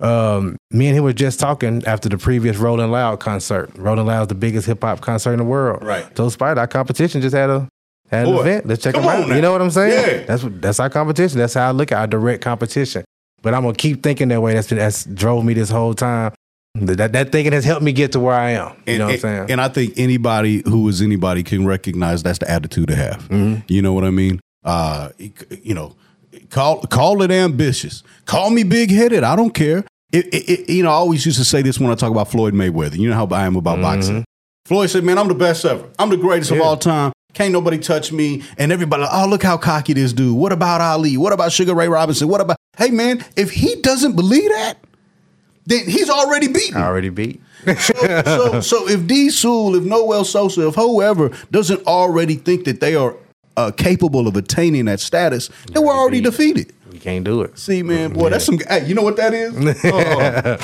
Um, 0.00 0.56
me 0.70 0.86
and 0.88 0.94
he 0.94 1.00
were 1.00 1.12
just 1.12 1.40
talking 1.40 1.82
after 1.86 2.08
the 2.08 2.18
previous 2.18 2.56
Rolling 2.58 2.90
Loud 2.90 3.20
concert. 3.20 3.70
Rolling 3.76 4.06
Loud's 4.06 4.28
the 4.28 4.34
biggest 4.34 4.66
hip 4.66 4.82
hop 4.82 5.00
concert 5.00 5.32
in 5.32 5.38
the 5.38 5.44
world. 5.44 5.82
Right. 5.82 6.04
So 6.16 6.28
Spider, 6.28 6.60
our 6.60 6.66
competition 6.66 7.20
just 7.22 7.34
had 7.34 7.48
a 7.50 7.68
had 8.10 8.26
an 8.28 8.34
Boy, 8.34 8.40
event. 8.42 8.66
Let's 8.66 8.82
check 8.82 8.94
them 8.94 9.04
out. 9.04 9.26
now. 9.28 9.34
You 9.34 9.40
know 9.42 9.52
what 9.52 9.62
I'm 9.62 9.70
saying? 9.70 9.92
Yeah. 10.20 10.26
That's 10.26 10.42
what 10.42 10.60
that's 10.60 10.78
our 10.80 10.90
competition. 10.90 11.38
That's 11.38 11.54
how 11.54 11.68
I 11.68 11.70
look 11.70 11.92
at 11.92 11.98
our 11.98 12.06
direct 12.06 12.42
competition. 12.42 13.04
But 13.42 13.54
I'm 13.54 13.62
gonna 13.62 13.74
keep 13.74 14.02
thinking 14.02 14.28
that 14.28 14.40
way. 14.40 14.54
That's 14.54 14.68
been, 14.68 14.78
that's 14.78 15.04
drove 15.04 15.44
me 15.44 15.54
this 15.54 15.70
whole 15.70 15.94
time. 15.94 16.32
That 16.74 17.12
that 17.14 17.32
thinking 17.32 17.52
has 17.54 17.64
helped 17.64 17.82
me 17.82 17.92
get 17.92 18.12
to 18.12 18.20
where 18.20 18.34
I 18.34 18.50
am. 18.50 18.72
You 18.72 18.82
And, 18.86 18.98
know 18.98 19.06
what 19.06 19.14
I'm 19.14 19.20
saying? 19.20 19.50
and 19.50 19.60
I 19.62 19.68
think 19.68 19.94
anybody 19.96 20.62
who 20.66 20.86
is 20.88 21.00
anybody 21.00 21.42
can 21.42 21.64
recognize 21.66 22.22
that's 22.22 22.38
the 22.38 22.50
attitude 22.50 22.88
to 22.88 22.94
have. 22.96 23.28
Mm-hmm. 23.30 23.62
You 23.68 23.80
know 23.80 23.94
what 23.94 24.04
I 24.04 24.10
mean? 24.10 24.40
Uh, 24.62 25.08
you 25.62 25.72
know, 25.74 25.96
call 26.50 26.80
call 26.82 27.22
it 27.22 27.30
ambitious. 27.30 28.02
Call 28.24 28.50
me 28.50 28.62
big 28.62 28.90
headed. 28.90 29.22
I 29.24 29.36
don't 29.36 29.54
care. 29.54 29.84
It, 30.12 30.26
it, 30.26 30.48
it- 30.48 30.70
you 30.72 30.82
know, 30.82 30.90
I 30.90 30.94
always 30.94 31.24
used 31.26 31.38
to 31.38 31.44
say 31.44 31.62
this 31.62 31.78
when 31.80 31.90
I 31.90 31.94
talk 31.94 32.10
about 32.10 32.30
Floyd 32.30 32.54
Mayweather. 32.54 32.96
You 32.96 33.08
know 33.10 33.14
how 33.16 33.26
I 33.26 33.44
am 33.44 33.56
about 33.56 33.80
boxing. 33.80 34.24
Floyd 34.66 34.90
said, 34.90 35.04
"Man, 35.04 35.18
I'm 35.18 35.28
the 35.28 35.34
best 35.34 35.64
ever. 35.64 35.88
I'm 35.98 36.10
the 36.10 36.16
greatest 36.16 36.50
of 36.50 36.56
Mm-hmm. 36.58 36.66
All 36.66 36.76
time. 36.76 37.12
Can't 37.34 37.52
nobody 37.52 37.78
touch 37.78 38.10
me." 38.12 38.42
And 38.58 38.72
everybody, 38.72 39.02
like, 39.02 39.10
oh, 39.12 39.26
look 39.28 39.42
how 39.42 39.56
cocky 39.56 39.92
this 39.92 40.12
dude. 40.12 40.36
What 40.36 40.52
about 40.52 40.80
Ali? 40.80 41.16
What 41.16 41.32
about 41.32 41.52
Sugar 41.52 41.74
Ray 41.74 41.88
Robinson? 41.88 42.28
What 42.28 42.40
about? 42.40 42.56
Hey, 42.76 42.90
man, 42.90 43.24
if 43.36 43.50
he 43.50 43.76
doesn't 43.82 44.16
believe 44.16 44.48
that, 44.50 44.78
then 45.66 45.88
he's 45.88 46.10
already 46.10 46.48
beaten. 46.48 46.80
Already 46.80 47.08
beat. 47.10 47.40
so, 47.78 48.22
so, 48.24 48.60
so 48.60 48.88
if 48.88 49.06
D 49.06 49.28
Sewell, 49.30 49.74
if 49.76 49.84
Noel 49.84 50.24
Sosa, 50.24 50.68
if 50.68 50.74
whoever 50.76 51.30
doesn't 51.50 51.84
already 51.86 52.34
think 52.36 52.64
that 52.64 52.80
they 52.80 52.94
are 52.94 53.16
uh, 53.56 53.70
capable 53.76 54.26
of 54.28 54.36
attaining 54.36 54.84
that 54.86 55.00
status, 55.00 55.50
then 55.72 55.82
we're 55.84 55.94
already 55.94 56.20
defeated. 56.20 56.72
We 56.92 56.98
can't 56.98 57.24
do 57.24 57.42
it. 57.42 57.58
See, 57.58 57.82
man, 57.82 58.12
boy, 58.12 58.30
that's 58.30 58.44
some. 58.44 58.58
Hey, 58.68 58.86
you 58.86 58.94
know 58.94 59.02
what 59.02 59.16
that 59.16 59.34
is? 59.34 59.54
Oh, 59.84 60.56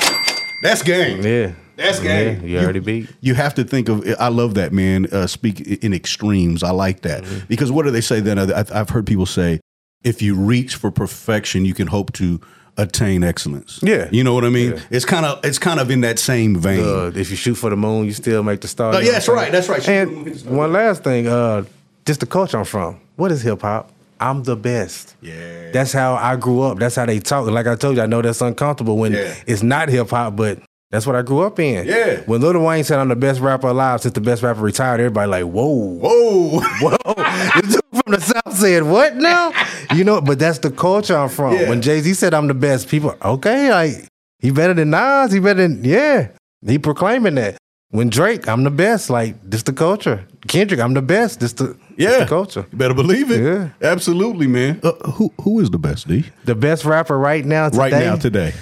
that's 0.61 0.81
game. 0.83 1.21
Yeah. 1.23 1.53
That's 1.75 1.99
game. 1.99 2.41
Yeah, 2.41 2.47
you 2.47 2.63
already 2.63 2.79
beat. 2.79 3.09
You 3.21 3.33
have 3.33 3.55
to 3.55 3.63
think 3.63 3.89
of. 3.89 4.05
I 4.19 4.27
love 4.27 4.53
that, 4.55 4.71
man. 4.73 5.07
Uh, 5.11 5.25
speak 5.25 5.59
in 5.83 5.91
extremes. 5.93 6.61
I 6.61 6.69
like 6.69 7.01
that 7.01 7.23
Mm-hmm. 7.23 7.45
because 7.47 7.71
what 7.71 7.83
do 7.85 7.91
they 7.91 8.01
say? 8.01 8.19
Then 8.19 8.37
I've 8.37 8.71
I've 8.71 8.89
heard 8.89 9.07
people 9.07 9.25
say, 9.25 9.59
if 10.03 10.21
you 10.21 10.35
reach 10.35 10.75
for 10.75 10.91
perfection, 10.91 11.65
you 11.65 11.73
can 11.73 11.87
hope 11.87 12.13
to 12.13 12.39
attain 12.77 13.23
excellence. 13.23 13.79
Yeah. 13.83 14.07
you 14.11 14.23
know 14.23 14.33
what 14.35 14.45
I 14.45 14.49
mean. 14.49 14.71
Yeah. 14.73 14.79
It's 14.91 15.05
kind 15.05 15.25
of 15.25 15.43
it's 15.43 15.57
kind 15.59 15.79
of 15.79 15.89
in 15.89 16.01
that 16.01 16.19
same 16.19 16.55
vein. 16.57 16.83
Uh, 16.85 17.11
if 17.15 17.31
you 17.31 17.35
shoot 17.37 17.55
for 17.55 17.71
the 17.71 17.75
moon, 17.75 18.05
you 18.05 18.13
still 18.13 18.43
make 18.43 18.61
the 18.61 18.67
star. 18.67 18.93
You 19.01 19.07
yeah, 19.07 19.13
that's 19.13 19.27
right, 19.27 19.51
that's 19.51 19.67
right. 19.67 19.81
Shoot 19.81 20.05
for 20.05 20.09
the 20.09 20.15
moon, 20.15 20.25
hit 20.25 20.33
the 20.43 20.47
And 20.49 20.57
one 20.57 20.73
last 20.73 21.03
thing, 21.03 21.27
uh, 21.27 21.63
just 22.05 22.19
the 22.19 22.25
culture 22.25 22.57
I'm 22.57 22.65
from. 22.65 22.99
What 23.15 23.31
is 23.31 23.41
hip 23.41 23.61
hop? 23.61 23.91
I'm 24.19 24.43
the 24.43 24.55
best. 24.55 25.15
Yeah. 25.21 25.71
That's 25.71 25.91
how 25.91 26.15
I 26.15 26.35
grew 26.37 26.61
up. 26.61 26.79
That's 26.79 26.95
how 26.95 27.05
they 27.05 27.19
talk. 27.19 27.47
Like 27.49 27.67
I 27.67 27.75
told 27.75 27.97
you, 27.97 28.01
I 28.03 28.05
know 28.05 28.21
that's 28.21 28.41
uncomfortable 28.41 28.97
when 28.97 29.13
Yeah. 29.13 29.35
it's 29.47 29.63
not 29.63 29.89
hip 29.89 30.09
hop, 30.09 30.35
but 30.35 30.59
that's 30.91 31.05
what 31.07 31.15
I 31.15 31.23
grew 31.23 31.41
up 31.41 31.59
in. 31.59 31.85
Yeah. 31.87 32.21
When 32.21 32.39
Lil 32.39 32.59
Wayne 32.63 32.83
said 32.83 32.99
I'm 32.99 33.09
the 33.09 33.15
best 33.15 33.41
rapper 33.41 33.67
alive 33.67 34.01
since 34.01 34.13
the 34.13 34.21
best 34.21 34.43
rapper 34.43 34.61
retired, 34.61 34.99
everybody 35.01 35.29
like, 35.29 35.43
whoa. 35.45 35.65
Whoa. 35.99 36.59
Whoa, 36.81 36.97
this 37.61 37.73
dude 37.75 37.81
from 38.03 38.13
the 38.13 38.21
South 38.21 38.55
said 38.55 38.83
what 38.83 39.15
now? 39.17 39.51
You 39.93 40.03
know, 40.03 40.21
but 40.21 40.39
that's 40.39 40.59
the 40.59 40.71
culture 40.71 41.17
I'm 41.17 41.29
from. 41.29 41.53
Yeah. 41.55 41.69
When 41.69 41.81
Jay 41.81 41.99
Z 42.01 42.13
said 42.13 42.33
I'm 42.33 42.47
the 42.47 42.53
best, 42.53 42.87
people 42.87 43.15
okay, 43.23 43.71
like 43.71 44.07
he 44.39 44.51
better 44.51 44.73
than 44.73 44.91
Nas, 44.91 45.31
he 45.33 45.39
better 45.39 45.67
than 45.67 45.83
yeah. 45.83 46.29
He 46.65 46.77
proclaiming 46.79 47.35
that. 47.35 47.57
When 47.93 48.09
Drake, 48.09 48.47
I'm 48.47 48.63
the 48.63 48.71
best, 48.71 49.11
like 49.11 49.35
this 49.47 49.61
the 49.61 49.71
culture. 49.71 50.25
Kendrick, 50.47 50.79
I'm 50.79 50.95
the 50.95 51.01
best. 51.03 51.39
This 51.39 51.53
the 51.53 51.65
this 51.67 51.77
Yeah. 51.97 52.19
the 52.23 52.25
culture. 52.25 52.65
You 52.71 52.77
better 52.77 52.95
believe 52.95 53.29
it. 53.29 53.41
Yeah. 53.43 53.69
Absolutely, 53.91 54.47
man. 54.47 54.79
Uh, 54.81 54.93
who 55.11 55.31
who 55.41 55.59
is 55.59 55.69
the 55.69 55.77
best, 55.77 56.07
D? 56.07 56.25
The 56.45 56.55
best 56.55 56.85
rapper 56.85 57.17
right 57.19 57.45
now 57.45 57.69
today, 57.69 57.79
Right 57.79 57.91
now, 57.91 58.15
today. 58.15 58.53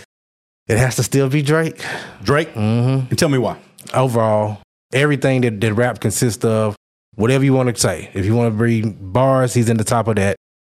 it 0.67 0.78
has 0.78 0.98
to 0.98 1.04
still 1.04 1.30
be 1.30 1.41
Drake. 1.41 1.82
Drake. 2.24 2.50
Mm-hmm. 2.54 3.08
And 3.10 3.17
tell 3.17 3.30
me 3.30 3.38
why. 3.38 3.56
Overall, 3.94 4.58
everything 4.94 5.41
that, 5.41 5.62
that 5.62 5.74
rap 5.76 6.02
consists 6.02 6.44
of, 6.44 6.76
whatever 7.15 7.46
you 7.46 7.54
want 7.54 7.74
to 7.74 7.80
say. 7.82 8.10
If 8.13 8.26
you 8.26 8.36
want 8.36 8.52
to 8.54 8.58
bring 8.58 8.98
bars, 9.13 9.54
he's 9.54 9.70
in 9.70 9.78
the 9.78 9.86
top 9.86 10.10
of 10.10 10.15
that. 10.17 10.36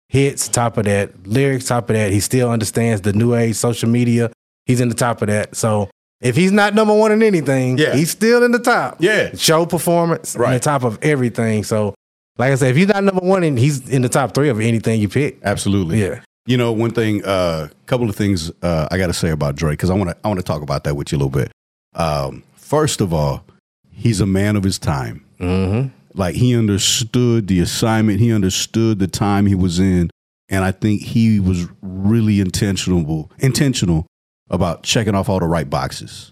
Hits, 0.10 0.48
top 0.48 0.78
of 0.78 0.86
that. 0.86 1.26
Lyrics, 1.26 1.66
top 1.66 1.90
of 1.90 1.96
that. 1.96 2.12
He 2.12 2.20
still 2.20 2.52
understands 2.52 3.02
the 3.02 3.14
new 3.14 3.34
age 3.34 3.56
social 3.56 3.90
media. 3.90 4.32
He's 4.68 4.80
in 4.80 4.90
the 4.90 4.96
top 4.96 5.24
of 5.24 5.28
that. 5.30 5.56
So 5.56 5.90
if 6.24 6.36
he's 6.36 6.52
not 6.52 6.74
number 6.74 6.94
one 6.94 7.12
in 7.12 7.22
anything, 7.22 7.78
Yeah. 7.78 7.94
he's 7.96 8.10
still 8.10 8.44
in 8.44 8.52
the 8.52 8.60
top. 8.60 8.98
Yeah. 9.00 9.32
Show 9.36 9.66
performance, 9.66 10.36
Right. 10.36 10.50
in 10.50 10.54
the 10.56 10.60
top 10.60 10.84
of 10.84 10.98
everything. 11.02 11.64
So, 11.64 11.94
like 12.38 12.52
I 12.52 12.56
said, 12.56 12.72
if 12.72 12.78
he's 12.78 12.88
not 12.88 13.04
number 13.04 13.22
one, 13.22 13.44
and 13.44 13.60
he's 13.60 13.88
in 13.90 14.02
the 14.02 14.10
top 14.10 14.34
three 14.34 14.50
of 14.50 14.60
anything 14.60 15.02
you 15.02 15.10
pick. 15.10 15.40
Absolutely. 15.44 16.02
Yeah. 16.02 16.22
You 16.46 16.58
know, 16.58 16.72
one 16.72 16.92
thing, 16.92 17.22
a 17.24 17.28
uh, 17.28 17.68
couple 17.86 18.10
of 18.10 18.16
things 18.16 18.52
uh, 18.62 18.88
I 18.92 18.98
got 18.98 19.08
to 19.08 19.14
say 19.14 19.30
about 19.30 19.56
Drake 19.56 19.78
because 19.78 19.90
I 19.90 19.94
want 19.94 20.10
to 20.10 20.18
I 20.24 20.28
want 20.28 20.40
to 20.40 20.46
talk 20.46 20.62
about 20.62 20.84
that 20.86 20.96
with 20.96 21.12
you 21.12 21.18
a 21.18 21.20
little 21.20 21.30
bit. 21.30 21.52
Um, 21.96 22.44
first 22.56 23.00
of 23.02 23.14
all, 23.14 23.46
he's 23.92 24.20
a 24.20 24.26
man 24.26 24.56
of 24.56 24.64
his 24.64 24.78
time. 24.80 25.24
Mm-hmm. 25.40 25.90
Like 26.16 26.36
he 26.36 26.56
understood 26.56 27.48
the 27.48 27.60
assignment, 27.60 28.20
he 28.20 28.32
understood 28.34 29.00
the 29.00 29.08
time 29.08 29.46
he 29.46 29.56
was 29.56 29.80
in, 29.80 30.10
and 30.50 30.64
I 30.66 30.72
think 30.72 31.02
he 31.02 31.40
was 31.40 31.68
really 31.82 32.40
intentional 32.42 33.32
intentional 33.40 34.06
about 34.50 34.84
checking 34.84 35.16
off 35.16 35.30
all 35.30 35.40
the 35.40 35.48
right 35.48 35.70
boxes. 35.70 36.32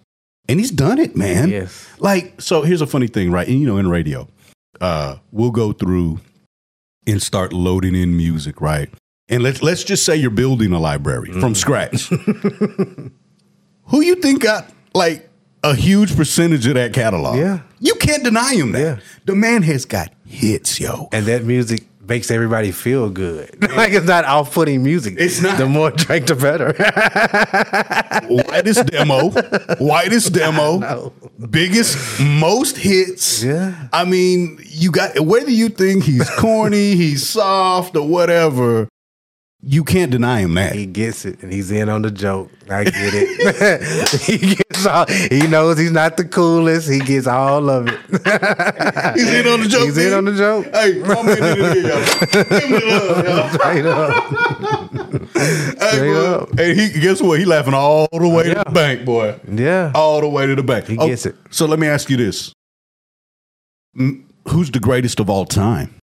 And 0.49 0.59
he's 0.59 0.71
done 0.71 0.99
it, 0.99 1.15
man. 1.15 1.49
Yes. 1.49 1.87
Like, 1.99 2.41
so 2.41 2.61
here's 2.63 2.81
a 2.81 2.87
funny 2.87 3.07
thing, 3.07 3.31
right? 3.31 3.47
And 3.47 3.59
you 3.59 3.65
know, 3.67 3.77
in 3.77 3.89
radio, 3.89 4.27
uh, 4.79 5.17
we'll 5.31 5.51
go 5.51 5.71
through 5.71 6.19
and 7.07 7.21
start 7.21 7.53
loading 7.53 7.95
in 7.95 8.17
music, 8.17 8.59
right? 8.59 8.89
And 9.29 9.43
let's 9.43 9.63
let's 9.63 9.83
just 9.83 10.03
say 10.03 10.17
you're 10.17 10.29
building 10.29 10.73
a 10.73 10.79
library 10.79 11.31
from 11.31 11.55
scratch. 11.55 12.09
Who 13.85 14.01
you 14.01 14.15
think 14.15 14.41
got 14.41 14.69
like 14.93 15.29
a 15.63 15.73
huge 15.73 16.15
percentage 16.17 16.67
of 16.67 16.73
that 16.73 16.93
catalog? 16.93 17.37
Yeah. 17.37 17.61
You 17.79 17.95
can't 17.95 18.23
deny 18.23 18.55
him 18.55 18.73
that. 18.73 18.81
Yeah. 18.81 18.99
The 19.25 19.35
man 19.35 19.63
has 19.63 19.85
got 19.85 20.11
hits, 20.25 20.79
yo. 20.79 21.07
And 21.13 21.25
that 21.27 21.45
music 21.45 21.85
makes 22.11 22.29
everybody 22.29 22.73
feel 22.73 23.09
good. 23.09 23.71
like 23.77 23.93
it's 23.93 24.05
not 24.05 24.25
off 24.25 24.53
putting 24.53 24.83
music. 24.83 25.15
It's 25.17 25.41
not. 25.41 25.57
The 25.57 25.65
more 25.65 25.91
Drake, 25.91 26.25
the 26.25 26.35
better. 26.35 26.73
Whitest 28.27 28.87
demo, 28.87 29.29
whitest 29.79 30.33
demo, 30.39 31.13
biggest, 31.49 32.19
most 32.19 32.75
hits. 32.75 33.41
Yeah. 33.41 33.87
I 33.93 34.03
mean, 34.03 34.59
you 34.65 34.91
got 34.91 35.21
whether 35.21 35.49
you 35.49 35.69
think 35.69 36.03
he's 36.03 36.29
corny, 36.31 36.95
he's 36.95 37.29
soft, 37.29 37.95
or 37.95 38.05
whatever, 38.05 38.89
you 39.63 39.83
can't 39.83 40.11
deny 40.11 40.39
him 40.39 40.55
that. 40.55 40.73
he 40.73 40.85
gets 40.87 41.23
it 41.25 41.43
and 41.43 41.53
he's 41.53 41.69
in 41.71 41.87
on 41.89 42.01
the 42.01 42.09
joke. 42.11 42.49
I 42.69 42.83
get 42.85 42.93
it. 42.95 44.21
he 44.21 44.55
gets 44.55 44.85
all, 44.85 45.05
he 45.07 45.45
knows 45.47 45.77
he's 45.77 45.91
not 45.91 46.17
the 46.17 46.25
coolest. 46.25 46.89
He 46.89 46.99
gets 46.99 47.27
all 47.27 47.69
of 47.69 47.87
it. 47.87 47.99
He's 49.15 49.29
in 49.33 49.47
on 49.47 49.59
the 49.61 49.67
joke. 49.69 49.83
He's 49.85 49.97
in 49.97 50.13
on 50.13 50.25
the 50.25 50.33
joke. 50.33 50.65
Hey, 50.73 50.99
my 50.99 51.21
man 51.21 51.37
did 51.37 51.59
it 51.59 51.77
again, 51.77 51.85
y'all. 51.85 52.59
Give 52.59 52.69
me 52.69 52.91
love, 52.91 53.25
y'all. 53.25 53.49
Straight 53.49 53.85
up. 53.85 55.33
Hey, 55.33 55.91
Straight 55.91 56.13
boy. 56.13 56.25
up. 56.25 56.49
Hey, 56.57 56.73
he 56.75 56.99
guess 56.99 57.21
what? 57.21 57.39
He 57.39 57.45
laughing 57.45 57.73
all 57.73 58.07
the 58.11 58.27
way 58.29 58.43
to 58.53 58.63
the 58.65 58.71
bank, 58.71 59.05
boy. 59.05 59.39
Yeah. 59.51 59.91
All 59.93 60.21
the 60.21 60.29
way 60.29 60.45
to 60.47 60.55
the 60.55 60.63
bank. 60.63 60.87
He 60.87 60.95
gets 60.97 61.25
it. 61.25 61.35
So 61.49 61.65
let 61.65 61.77
me 61.79 61.87
ask 61.87 62.09
you 62.09 62.17
this: 62.17 62.53
Mm, 63.97 64.23
Who's 64.47 64.71
the 64.71 64.79
greatest 64.79 65.19
of 65.19 65.29
all 65.29 65.45
time? 65.45 65.95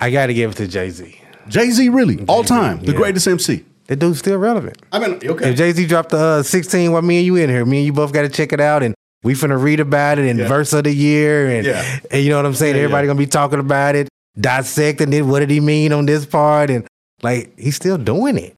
I 0.00 0.10
got 0.10 0.26
to 0.26 0.34
give 0.34 0.50
it 0.50 0.56
to 0.58 0.66
Jay 0.68 0.90
Z. 0.90 1.20
Jay 1.48 1.70
Z, 1.70 1.88
really, 1.88 2.24
all 2.28 2.44
time, 2.44 2.80
the 2.80 2.92
yeah. 2.92 2.98
greatest 2.98 3.26
MC. 3.26 3.64
That 3.86 3.96
dude's 3.96 4.18
still 4.18 4.36
relevant. 4.38 4.76
I 4.92 4.98
mean, 4.98 5.18
okay. 5.24 5.50
If 5.50 5.56
Jay 5.56 5.72
Z 5.72 5.86
dropped 5.86 6.10
the 6.10 6.18
uh, 6.18 6.42
16, 6.42 6.92
well, 6.92 7.00
me 7.00 7.18
and 7.18 7.26
you 7.26 7.36
in 7.36 7.48
here. 7.48 7.64
Me 7.64 7.78
and 7.78 7.86
you 7.86 7.92
both 7.92 8.12
got 8.12 8.22
to 8.22 8.28
check 8.28 8.52
it 8.52 8.60
out. 8.60 8.82
And 8.82 8.94
we 9.22 9.32
finna 9.32 9.60
read 9.60 9.80
about 9.80 10.18
it 10.18 10.26
in 10.26 10.36
Yeah. 10.36 10.46
verse 10.46 10.72
of 10.74 10.84
the 10.84 10.92
year. 10.94 11.48
And, 11.48 11.66
Yeah. 11.66 11.98
and 12.10 12.22
you 12.22 12.28
know 12.28 12.36
what 12.36 12.44
I'm 12.44 12.54
saying? 12.54 12.76
Yeah, 12.76 12.82
Everybody 12.82 13.06
gonna 13.06 13.18
be 13.18 13.26
talking 13.26 13.60
about 13.60 13.94
it, 13.96 14.08
dissecting 14.38 15.12
it. 15.14 15.22
What 15.22 15.40
did 15.40 15.50
he 15.50 15.60
mean 15.60 15.92
on 15.94 16.04
this 16.04 16.26
part? 16.26 16.68
And 16.70 16.86
like, 17.22 17.58
he's 17.58 17.76
still 17.76 17.96
doing 17.96 18.36
it. 18.36 18.54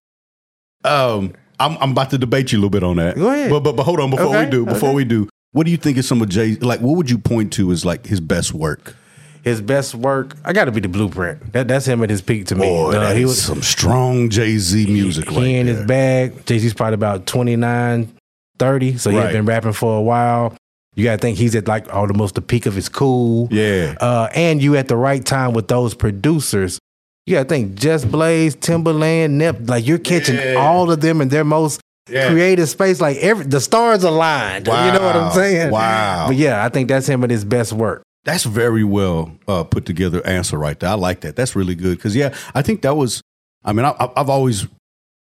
Um, 0.84 1.32
I'm, 1.60 1.76
I'm 1.80 1.90
about 1.92 2.10
to 2.10 2.18
debate 2.18 2.52
you 2.52 2.58
a 2.58 2.60
little 2.60 2.70
bit 2.70 2.82
on 2.82 2.96
that. 2.96 3.16
Go 3.16 3.30
ahead. 3.30 3.50
But 3.50 3.60
but, 3.60 3.76
but 3.76 3.84
hold 3.84 4.00
on, 4.00 4.10
before 4.10 4.26
Okay, 4.34 4.44
we 4.46 4.50
do, 4.50 4.66
before 4.66 4.88
okay. 4.90 4.96
we 4.96 5.04
do, 5.04 5.28
what 5.52 5.64
do 5.64 5.70
you 5.70 5.76
think 5.76 5.96
is 5.98 6.08
some 6.08 6.22
of 6.22 6.28
Jay? 6.28 6.56
Like, 6.56 6.80
what 6.80 6.96
would 6.96 7.10
you 7.10 7.18
point 7.18 7.52
to 7.54 7.70
as 7.70 7.84
like 7.84 8.06
his 8.06 8.20
best 8.20 8.52
work? 8.54 8.96
His 9.42 9.60
best 9.62 9.94
work, 9.94 10.36
I 10.44 10.52
got 10.52 10.66
to 10.66 10.72
be 10.72 10.80
the 10.80 10.88
blueprint. 10.88 11.52
That, 11.52 11.66
that's 11.68 11.86
him 11.86 12.02
at 12.02 12.10
his 12.10 12.20
peak 12.20 12.46
to 12.48 12.54
me. 12.54 12.66
Boy, 12.66 12.92
Uh, 12.94 13.14
he 13.14 13.24
was 13.24 13.40
some 13.42 13.62
strong 13.62 14.28
Jay 14.28 14.58
Z 14.58 14.86
music. 14.86 15.28
he 15.30 15.36
right 15.36 15.46
in 15.46 15.66
there. 15.66 15.76
his 15.76 15.86
bag. 15.86 16.46
Jay 16.46 16.58
Z's 16.58 16.74
probably 16.74 16.94
about 16.94 17.26
29, 17.26 18.12
30. 18.58 18.96
So 18.98 19.10
Right. 19.10 19.24
he's 19.26 19.32
been 19.32 19.46
rapping 19.46 19.72
for 19.72 19.96
a 19.96 20.02
while. 20.02 20.54
You 20.96 21.04
got 21.04 21.12
to 21.12 21.18
think 21.18 21.38
he's 21.38 21.54
at 21.54 21.66
like 21.68 21.92
almost 21.94 22.34
the 22.34 22.42
peak 22.42 22.66
of 22.66 22.74
his 22.74 22.88
cool. 22.88 23.48
Yeah. 23.50 23.94
uh, 24.00 24.28
and 24.34 24.60
you 24.62 24.76
at 24.76 24.88
the 24.88 24.96
right 24.96 25.24
time 25.24 25.52
with 25.54 25.68
those 25.68 25.94
producers. 25.94 26.78
You 27.26 27.36
got 27.36 27.44
to 27.44 27.48
think 27.48 27.76
Just 27.76 28.10
Blaze, 28.10 28.56
Timbaland, 28.56 29.30
Nip. 29.32 29.56
Like 29.68 29.86
you're 29.86 29.98
catching 29.98 30.34
Yeah. 30.36 30.54
all 30.58 30.90
of 30.90 31.00
them 31.00 31.20
in 31.20 31.28
their 31.28 31.44
most 31.44 31.80
Yeah. 32.10 32.28
creative 32.28 32.68
space. 32.68 33.00
Like 33.00 33.16
every 33.18 33.46
the 33.46 33.60
stars 33.60 34.02
aligned. 34.04 34.66
You 34.66 34.72
know 34.72 35.00
what 35.02 35.16
I'm 35.16 35.32
saying? 35.32 35.70
Wow. 35.70 36.26
But 36.28 36.36
yeah, 36.36 36.64
I 36.64 36.68
think 36.68 36.88
that's 36.88 37.06
him 37.06 37.22
at 37.24 37.30
his 37.30 37.44
best 37.44 37.72
work. 37.72 38.02
That's 38.24 38.44
very 38.44 38.84
well 38.84 39.32
uh, 39.48 39.64
put 39.64 39.86
together 39.86 40.24
answer 40.26 40.58
right 40.58 40.78
there. 40.78 40.90
I 40.90 40.94
like 40.94 41.20
that. 41.22 41.36
That's 41.36 41.56
really 41.56 41.74
good 41.74 41.96
because 41.96 42.14
yeah, 42.14 42.34
I 42.54 42.62
think 42.62 42.82
that 42.82 42.96
was. 42.96 43.22
I 43.64 43.72
mean, 43.72 43.84
I, 43.86 43.94
I've 44.16 44.28
always. 44.28 44.66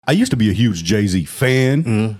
I 0.06 0.12
used 0.12 0.30
to 0.30 0.36
be 0.36 0.48
a 0.50 0.54
huge 0.54 0.84
Jay 0.84 1.06
Z 1.06 1.24
fan. 1.26 1.84
Mhm. 1.84 2.16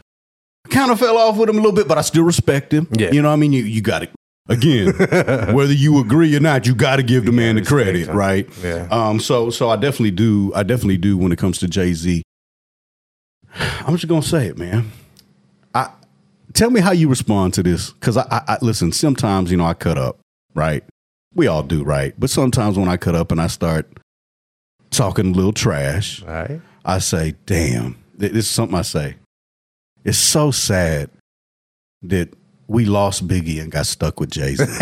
I 0.67 0.69
kind 0.69 0.91
of 0.91 0.99
fell 0.99 1.17
off 1.17 1.39
with 1.39 1.49
him 1.49 1.57
a 1.57 1.61
little 1.61 1.73
bit, 1.73 1.89
but 1.89 1.97
I 1.97 2.03
still 2.03 2.25
respect 2.25 2.73
him. 2.75 2.87
Yeah. 2.93 3.11
You 3.13 3.23
know 3.23 3.29
what 3.29 3.35
I 3.35 3.39
mean? 3.39 3.53
You, 3.55 3.63
you 3.65 3.81
got 3.81 4.03
it. 4.03 4.11
Again, 4.51 4.95
whether 5.55 5.73
you 5.73 5.99
agree 6.01 6.35
or 6.37 6.41
not, 6.41 6.67
you 6.67 6.75
got 6.75 6.97
to 6.97 7.03
give 7.03 7.25
the 7.27 7.33
man 7.33 7.57
the 7.57 7.63
credit, 7.63 8.09
right? 8.09 8.49
Yeah. 8.63 8.89
Um. 8.91 9.21
So, 9.21 9.49
so 9.51 9.71
I 9.71 9.77
definitely 9.77 10.11
do. 10.11 10.53
I 10.55 10.63
definitely 10.63 10.97
do 10.99 11.17
when 11.19 11.33
it 11.33 11.37
comes 11.39 11.59
to 11.59 11.69
Jay 11.69 11.93
Z. 11.95 12.23
I'm 13.55 13.95
just 13.97 14.09
gonna 14.09 14.23
say 14.23 14.47
it, 14.47 14.59
man. 14.59 14.91
I 15.75 15.91
tell 16.55 16.71
me 16.71 16.81
how 16.81 16.93
you 16.93 17.09
respond 17.09 17.55
to 17.55 17.63
this, 17.63 17.91
because 17.93 18.17
I, 18.17 18.23
I, 18.31 18.43
I 18.49 18.59
listen. 18.63 18.93
Sometimes 18.93 19.51
you 19.51 19.57
know 19.57 19.65
I 19.65 19.75
cut 19.75 19.99
up, 19.99 20.18
right? 20.55 20.85
We 21.35 21.47
all 21.47 21.63
do, 21.63 21.85
right? 21.85 22.15
But 22.19 22.31
sometimes 22.31 22.79
when 22.79 22.89
I 22.89 22.97
cut 22.97 23.15
up 23.15 23.31
and 23.33 23.41
I 23.41 23.47
start 23.49 23.87
talking 24.91 25.33
a 25.33 25.35
little 25.35 25.53
trash, 25.53 26.23
All 26.23 26.29
right. 26.29 26.61
I 26.85 26.99
say, 26.99 27.35
damn, 27.47 27.97
th- 28.19 28.33
this 28.33 28.47
is 28.47 28.51
something 28.51 28.77
I 28.79 28.83
say. 28.83 29.17
It's 30.05 30.19
so 30.19 30.51
sad 30.51 31.11
that 32.03 32.33
we 32.67 32.85
lost 32.87 33.27
Biggie 33.27 33.61
and 33.63 33.71
got 33.73 33.87
stuck 33.87 34.21
with 34.21 34.31
Jay 34.31 34.55
Z. 34.55 34.65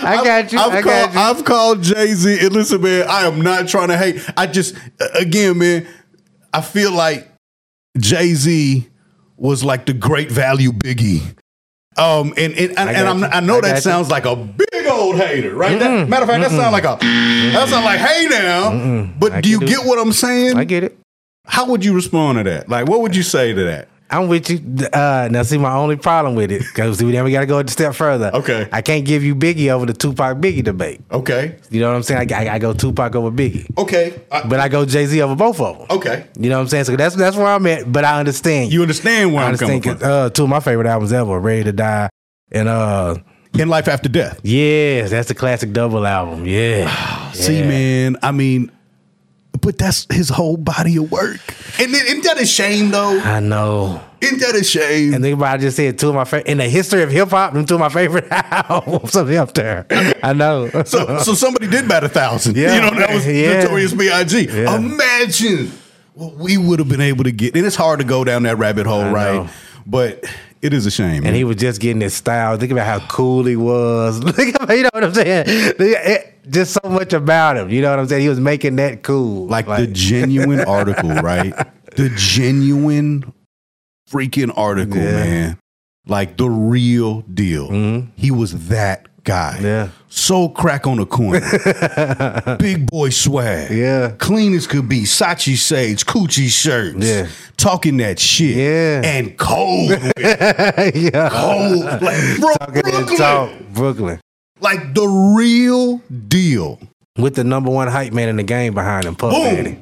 I 0.00 0.20
got 0.24 0.52
you. 0.52 0.58
I've 0.58 0.72
I 0.72 0.82
called, 0.82 0.84
got 0.84 1.14
you. 1.14 1.20
I've 1.20 1.44
called 1.44 1.82
Jay 1.82 2.12
Z. 2.12 2.38
And 2.46 2.52
listen, 2.52 2.80
man, 2.82 3.06
I 3.08 3.26
am 3.26 3.40
not 3.40 3.68
trying 3.68 3.88
to 3.88 3.96
hate. 3.96 4.22
I 4.36 4.46
just, 4.46 4.74
again, 5.14 5.58
man, 5.58 5.86
I 6.52 6.60
feel 6.60 6.92
like 6.92 7.28
Jay 7.98 8.34
Z 8.34 8.88
was 9.36 9.64
like 9.64 9.86
the 9.86 9.92
great 9.94 10.30
value 10.30 10.72
Biggie. 10.72 11.36
Um, 11.98 12.32
and 12.36 12.54
and, 12.54 12.78
I 12.78 12.92
and 12.92 13.08
I'm. 13.08 13.24
I 13.24 13.40
know 13.40 13.58
I 13.58 13.60
that 13.62 13.74
you. 13.76 13.80
sounds 13.80 14.08
like 14.10 14.24
a 14.24 14.36
big 14.36 14.86
old 14.86 15.16
hater, 15.16 15.54
right? 15.54 15.78
That, 15.78 16.08
matter 16.08 16.22
of 16.22 16.28
fact, 16.28 16.42
that 16.42 16.50
sounds 16.50 16.72
like 16.72 16.84
a 16.84 16.96
that 17.04 17.68
sounds 17.68 17.84
like 17.84 17.98
hey 17.98 18.26
now. 18.28 19.10
But 19.18 19.42
do 19.42 19.48
you 19.48 19.60
do 19.60 19.66
get 19.66 19.84
what 19.84 19.98
I'm 19.98 20.12
saying? 20.12 20.56
I 20.56 20.64
get 20.64 20.84
it. 20.84 20.96
How 21.44 21.66
would 21.66 21.84
you 21.84 21.94
respond 21.94 22.38
to 22.38 22.44
that? 22.44 22.68
Like, 22.68 22.88
what 22.88 23.00
would 23.00 23.16
you 23.16 23.22
say 23.22 23.52
to 23.52 23.64
that? 23.64 23.88
I'm 24.10 24.28
with 24.28 24.48
you. 24.48 24.58
Uh, 24.92 25.28
now, 25.30 25.42
see, 25.42 25.58
my 25.58 25.74
only 25.74 25.96
problem 25.96 26.34
with 26.34 26.50
it, 26.50 26.60
because 26.60 27.02
we 27.02 27.12
never 27.12 27.28
got 27.30 27.40
to 27.40 27.46
go 27.46 27.58
a 27.58 27.68
step 27.68 27.94
further. 27.94 28.30
Okay. 28.32 28.66
I 28.72 28.80
can't 28.80 29.04
give 29.04 29.22
you 29.22 29.34
Biggie 29.34 29.68
over 29.68 29.84
the 29.84 29.92
Tupac 29.92 30.38
Biggie 30.38 30.64
debate. 30.64 31.00
Okay, 31.10 31.56
You 31.70 31.80
know 31.80 31.88
what 31.90 31.96
I'm 31.96 32.02
saying? 32.02 32.32
I, 32.32 32.46
I, 32.46 32.54
I 32.54 32.58
go 32.58 32.72
Tupac 32.72 33.14
over 33.14 33.30
Biggie, 33.30 33.66
okay, 33.76 34.18
I- 34.32 34.46
but 34.48 34.60
I 34.60 34.68
go 34.68 34.86
Jay 34.86 35.04
Z 35.06 35.20
over 35.20 35.34
both 35.36 35.60
of 35.60 35.78
them. 35.78 35.86
okay. 35.98 36.26
You 36.38 36.48
know 36.48 36.56
what 36.56 36.62
I'm 36.62 36.68
saying? 36.68 36.84
So 36.84 36.96
that's 36.96 37.16
that's 37.16 37.36
where 37.36 37.46
I'm 37.48 37.66
at. 37.66 37.92
But 37.92 38.04
I 38.04 38.18
understand 38.18 38.72
You 38.72 38.80
understand 38.82 39.34
where 39.34 39.44
I 39.44 39.48
I'm 39.50 39.56
coming 39.58 39.82
from? 39.82 39.98
Uh, 40.02 40.30
two 40.30 40.44
of 40.44 40.48
my 40.48 40.60
favorite 40.60 40.86
albums 40.86 41.12
ever, 41.12 41.38
Ready 41.38 41.64
to 41.64 41.72
Die, 41.72 42.08
and 42.52 42.68
uh, 42.68 43.16
In 43.58 43.68
life 43.68 43.88
after 43.88 44.08
death. 44.08 44.40
yes, 44.42 45.10
that's 45.10 45.28
the 45.28 45.34
classic 45.34 45.72
double 45.72 46.06
album. 46.06 46.46
Yeah. 46.46 47.32
See, 47.32 47.58
Yeah. 47.58 47.68
man, 47.68 48.16
I 48.22 48.32
mean, 48.32 48.70
but 49.60 49.78
that's 49.78 50.06
his 50.12 50.28
whole 50.28 50.56
body 50.56 50.96
of 50.96 51.10
work. 51.10 51.40
And 51.78 51.92
then, 51.92 52.06
isn't 52.06 52.24
that 52.24 52.40
a 52.40 52.46
shame, 52.46 52.90
though? 52.90 53.18
I 53.20 53.40
know. 53.40 54.02
Isn't 54.20 54.40
that 54.40 54.56
a 54.56 54.64
shame? 54.64 55.14
And 55.14 55.22
think 55.22 55.36
about, 55.36 55.54
it, 55.54 55.54
I 55.54 55.58
just 55.58 55.76
said 55.76 55.98
two 55.98 56.08
of 56.08 56.14
my 56.14 56.24
favorite 56.24 56.48
in 56.48 56.58
the 56.58 56.68
history 56.68 57.02
of 57.02 57.10
hip 57.10 57.28
hop. 57.28 57.52
Them 57.54 57.64
two 57.66 57.74
of 57.74 57.80
my 57.80 57.88
favorite 57.88 58.26
albums 58.30 59.14
are 59.16 59.38
up 59.38 59.54
there. 59.54 59.86
I 60.22 60.32
know. 60.32 60.68
so, 60.84 61.18
so 61.18 61.34
somebody 61.34 61.68
did 61.68 61.88
bat 61.88 62.02
a 62.04 62.08
thousand. 62.08 62.56
Yeah. 62.56 62.74
You 62.74 62.80
know, 62.90 62.98
that 62.98 63.10
was 63.14 63.26
Yeah. 63.26 63.62
Notorious 63.62 63.94
B.I.G. 63.94 64.48
Yeah. 64.48 64.76
Imagine 64.76 65.70
what 66.14 66.34
we 66.34 66.58
would 66.58 66.80
have 66.80 66.88
been 66.88 67.00
able 67.00 67.24
to 67.24 67.30
get. 67.32 67.54
And 67.54 67.64
it's 67.64 67.76
hard 67.76 68.00
to 68.00 68.04
go 68.04 68.24
down 68.24 68.42
that 68.42 68.58
rabbit 68.58 68.86
hole, 68.86 69.02
I 69.02 69.12
right? 69.12 69.34
know. 69.34 69.48
But 69.86 70.24
it 70.62 70.72
is 70.72 70.86
a 70.86 70.90
shame. 70.90 71.24
and 71.26 71.34
he 71.36 71.44
was 71.44 71.56
just 71.56 71.80
getting 71.80 72.00
his 72.00 72.14
style. 72.14 72.56
Think 72.56 72.72
about 72.72 72.86
how 72.86 73.06
cool 73.08 73.44
he 73.44 73.56
was. 73.56 74.18
You 74.38 74.82
know 74.82 74.90
what 74.92 75.04
I'm 75.04 75.14
saying? 75.14 75.44
It- 75.48 76.34
just 76.50 76.72
so 76.82 76.88
much 76.88 77.12
about 77.12 77.58
him. 77.58 77.68
You 77.68 77.82
know 77.82 77.90
what 77.90 77.98
I'm 77.98 78.08
saying? 78.08 78.22
He 78.22 78.28
was 78.30 78.40
making 78.40 78.76
that 78.76 79.02
cool. 79.02 79.46
like, 79.48 79.66
the 79.66 79.86
genuine 79.92 80.60
article, 80.60 81.10
right? 81.10 81.52
The 81.96 82.08
genuine 82.16 83.34
freaking 84.10 84.52
article, 84.56 84.96
Yeah. 84.96 85.12
man. 85.12 85.58
Like 86.06 86.38
the 86.38 86.48
real 86.48 87.20
deal. 87.22 87.68
Mm-hmm. 87.68 88.10
He 88.16 88.30
was 88.30 88.68
that 88.68 89.06
guy. 89.28 89.58
Yeah. 89.60 89.88
So 90.08 90.48
crack 90.48 90.86
on 90.86 90.96
the 90.96 91.04
corner. 91.06 92.56
Big 92.58 92.86
boy 92.86 93.10
swag. 93.10 93.70
Yeah. 93.70 94.12
Clean 94.18 94.54
as 94.54 94.66
could 94.66 94.88
be. 94.88 95.02
Sachi 95.02 95.54
Sage, 95.56 96.06
Coogi 96.06 96.48
shirts. 96.48 97.06
Yeah. 97.06 97.28
Talking 97.58 97.98
that 97.98 98.18
shit. 98.18 98.56
Yeah. 98.56 99.02
And 99.04 99.36
cold. 99.38 99.90
yeah. 100.18 101.28
cold. 101.30 101.84
Like 102.02 102.40
bro, 102.40 102.54
Talking 102.54 102.82
Brooklyn. 102.82 103.16
talk, 103.18 103.50
Brooklyn. 103.74 104.20
Like 104.60 104.94
the 104.94 105.06
real 105.36 105.98
deal. 106.28 106.80
With 107.18 107.34
the 107.34 107.44
number 107.44 107.70
one 107.70 107.88
hype 107.88 108.12
man 108.12 108.28
in 108.28 108.36
the 108.36 108.44
game 108.44 108.74
behind 108.74 109.04
him, 109.04 109.14
Puff 109.16 109.32
Boom. 109.32 109.54
Daddy. 109.54 109.78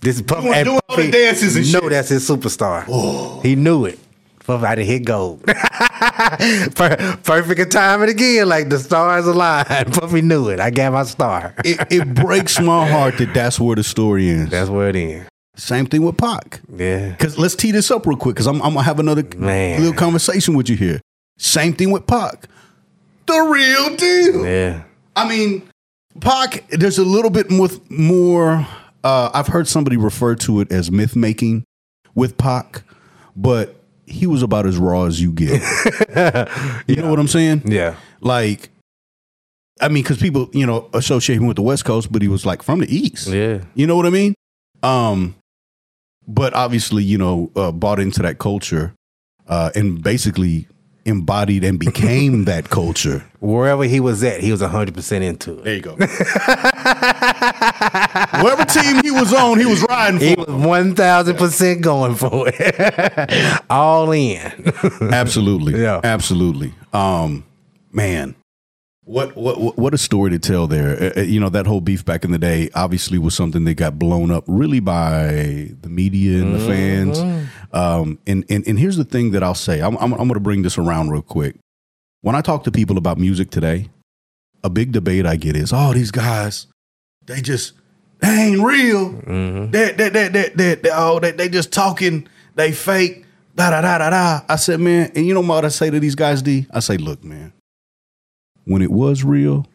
This 0.00 0.16
is 0.16 0.22
Puff 0.22 0.42
Doing- 0.42 0.54
and 0.54 0.64
doing 0.66 0.80
all 0.88 0.96
the 0.96 1.10
dances 1.10 1.56
and 1.56 1.64
shit. 1.66 1.90
that's 1.90 2.08
his 2.08 2.28
superstar. 2.28 2.84
Oh. 2.88 3.40
He 3.42 3.54
knew 3.54 3.84
it. 3.84 3.98
Puff 4.44 4.60
Daddy 4.60 4.84
hit 4.84 5.04
gold. 5.06 5.42
Per- 5.46 7.18
perfect 7.22 7.72
timing 7.72 8.10
again, 8.10 8.46
like 8.48 8.68
the 8.68 8.78
stars 8.78 9.26
aligned. 9.26 9.66
Puffy 9.92 10.20
knew 10.20 10.50
it. 10.50 10.60
I 10.60 10.70
got 10.70 10.92
my 10.92 11.04
star. 11.04 11.54
It, 11.64 11.80
it 11.90 12.14
breaks 12.14 12.60
my 12.60 12.86
heart 12.86 13.16
that 13.18 13.32
that's 13.32 13.58
where 13.58 13.74
the 13.74 13.82
story 13.82 14.28
ends. 14.28 14.50
That's 14.50 14.68
where 14.68 14.90
it 14.90 14.96
is. 14.96 15.26
Same 15.56 15.86
thing 15.86 16.02
with 16.02 16.18
Pac. 16.18 16.60
Yeah. 16.68 17.10
Because 17.10 17.38
let's 17.38 17.54
tee 17.54 17.70
this 17.70 17.90
up 17.90 18.06
real 18.06 18.18
quick 18.18 18.34
because 18.34 18.46
I'm, 18.46 18.56
I'm 18.56 18.74
going 18.74 18.76
to 18.76 18.82
have 18.82 19.00
another 19.00 19.24
Man. 19.36 19.80
little 19.80 19.94
conversation 19.96 20.54
with 20.54 20.68
you 20.68 20.76
here. 20.76 21.00
Same 21.38 21.72
thing 21.72 21.90
with 21.90 22.06
Pac. 22.06 22.48
The 23.26 23.40
real 23.40 23.96
deal. 23.96 24.44
Yeah. 24.44 24.82
I 25.16 25.26
mean, 25.26 25.62
Pac, 26.20 26.68
there's 26.68 26.98
a 26.98 27.04
little 27.04 27.30
bit 27.30 27.50
more, 27.50 27.68
more 27.88 28.66
uh, 29.02 29.30
I've 29.32 29.46
heard 29.46 29.68
somebody 29.68 29.96
refer 29.96 30.34
to 30.36 30.60
it 30.60 30.70
as 30.70 30.90
myth 30.90 31.16
making 31.16 31.64
with 32.14 32.36
Pac, 32.36 32.82
but 33.34 33.76
he 34.06 34.26
was 34.26 34.42
about 34.42 34.66
as 34.66 34.76
raw 34.76 35.04
as 35.04 35.20
you 35.20 35.32
get. 35.32 35.60
you 36.86 36.96
know 36.96 37.10
what 37.10 37.18
I'm 37.18 37.28
saying? 37.28 37.62
Yeah. 37.66 37.96
Like, 38.20 38.70
I 39.80 39.88
mean, 39.88 40.02
because 40.02 40.18
people, 40.18 40.48
you 40.52 40.66
know, 40.66 40.88
associate 40.92 41.36
him 41.36 41.46
with 41.46 41.56
the 41.56 41.62
West 41.62 41.84
Coast, 41.84 42.12
but 42.12 42.22
he 42.22 42.28
was 42.28 42.46
like 42.46 42.62
from 42.62 42.80
the 42.80 42.94
East. 42.94 43.28
Yeah. 43.28 43.62
You 43.74 43.86
know 43.86 43.96
what 43.96 44.06
I 44.06 44.10
mean? 44.10 44.34
Um, 44.82 45.34
but 46.26 46.54
obviously, 46.54 47.02
you 47.02 47.18
know, 47.18 47.50
uh, 47.56 47.72
bought 47.72 48.00
into 48.00 48.22
that 48.22 48.38
culture 48.38 48.94
uh, 49.48 49.70
and 49.74 50.02
basically 50.02 50.68
embodied 51.04 51.64
and 51.64 51.78
became 51.78 52.44
that 52.46 52.70
culture. 52.70 53.24
Wherever 53.40 53.84
he 53.84 54.00
was 54.00 54.24
at, 54.24 54.40
he 54.40 54.50
was 54.50 54.62
100% 54.62 55.22
into 55.22 55.58
it. 55.58 55.64
There 55.64 55.74
you 55.74 55.82
go. 55.82 55.96
Whatever 58.42 58.64
team 58.64 59.02
he 59.02 59.10
was 59.10 59.32
on, 59.34 59.58
he 59.58 59.66
was 59.66 59.82
riding 59.88 60.18
for. 60.18 60.24
He 60.24 60.34
was 60.34 60.48
1000% 60.48 61.80
going 61.82 62.14
for 62.14 62.46
it. 62.48 63.62
All 63.70 64.10
in. 64.12 64.40
Absolutely. 65.00 65.80
Yeah. 65.80 66.00
Absolutely. 66.02 66.72
Um, 66.92 67.44
man. 67.92 68.34
What, 69.06 69.36
what 69.36 69.76
what 69.76 69.92
a 69.92 69.98
story 69.98 70.30
to 70.30 70.38
tell 70.38 70.66
there. 70.66 70.96
Uh, 70.98 71.20
uh, 71.20 71.24
you 71.24 71.38
know 71.38 71.50
that 71.50 71.66
whole 71.66 71.82
beef 71.82 72.06
back 72.06 72.24
in 72.24 72.30
the 72.30 72.38
day 72.38 72.70
obviously 72.74 73.18
was 73.18 73.34
something 73.34 73.64
that 73.64 73.74
got 73.74 73.98
blown 73.98 74.30
up 74.30 74.44
really 74.46 74.80
by 74.80 75.68
the 75.82 75.90
media 75.90 76.40
and 76.42 76.54
the 76.54 76.60
fans. 76.60 77.18
Um, 77.74 78.20
and 78.24 78.44
and 78.48 78.66
and 78.68 78.78
here's 78.78 78.96
the 78.96 79.04
thing 79.04 79.32
that 79.32 79.42
I'll 79.42 79.54
say. 79.54 79.80
I'm 79.80 79.96
I'm, 79.96 80.12
I'm 80.12 80.28
going 80.28 80.34
to 80.34 80.40
bring 80.40 80.62
this 80.62 80.78
around 80.78 81.10
real 81.10 81.22
quick. 81.22 81.56
When 82.22 82.36
I 82.36 82.40
talk 82.40 82.62
to 82.64 82.70
people 82.70 82.96
about 82.96 83.18
music 83.18 83.50
today, 83.50 83.90
a 84.62 84.70
big 84.70 84.92
debate 84.92 85.26
I 85.26 85.34
get 85.34 85.56
is, 85.56 85.72
"Oh, 85.74 85.92
these 85.92 86.12
guys, 86.12 86.68
they 87.26 87.40
just 87.40 87.72
they 88.20 88.28
ain't 88.28 88.62
real. 88.62 89.10
They 89.70 89.90
they 89.90 90.08
they 90.08 90.28
they 90.28 90.48
they, 90.54 90.74
they 90.76 90.90
oh 90.92 91.18
they, 91.18 91.32
they 91.32 91.48
just 91.48 91.72
talking. 91.72 92.28
They 92.54 92.70
fake. 92.70 93.26
Da 93.56 93.70
da 93.70 93.82
da 93.82 93.98
da 93.98 94.10
da." 94.10 94.40
I 94.48 94.54
said, 94.56 94.78
man, 94.78 95.10
and 95.16 95.26
you 95.26 95.34
know 95.34 95.40
what 95.40 95.64
I 95.64 95.68
say 95.68 95.90
to 95.90 95.98
these 95.98 96.14
guys? 96.14 96.42
D. 96.42 96.66
I 96.72 96.78
say, 96.78 96.96
look, 96.96 97.24
man. 97.24 97.52
When 98.66 98.82
it 98.82 98.92
was 98.92 99.24
real, 99.24 99.66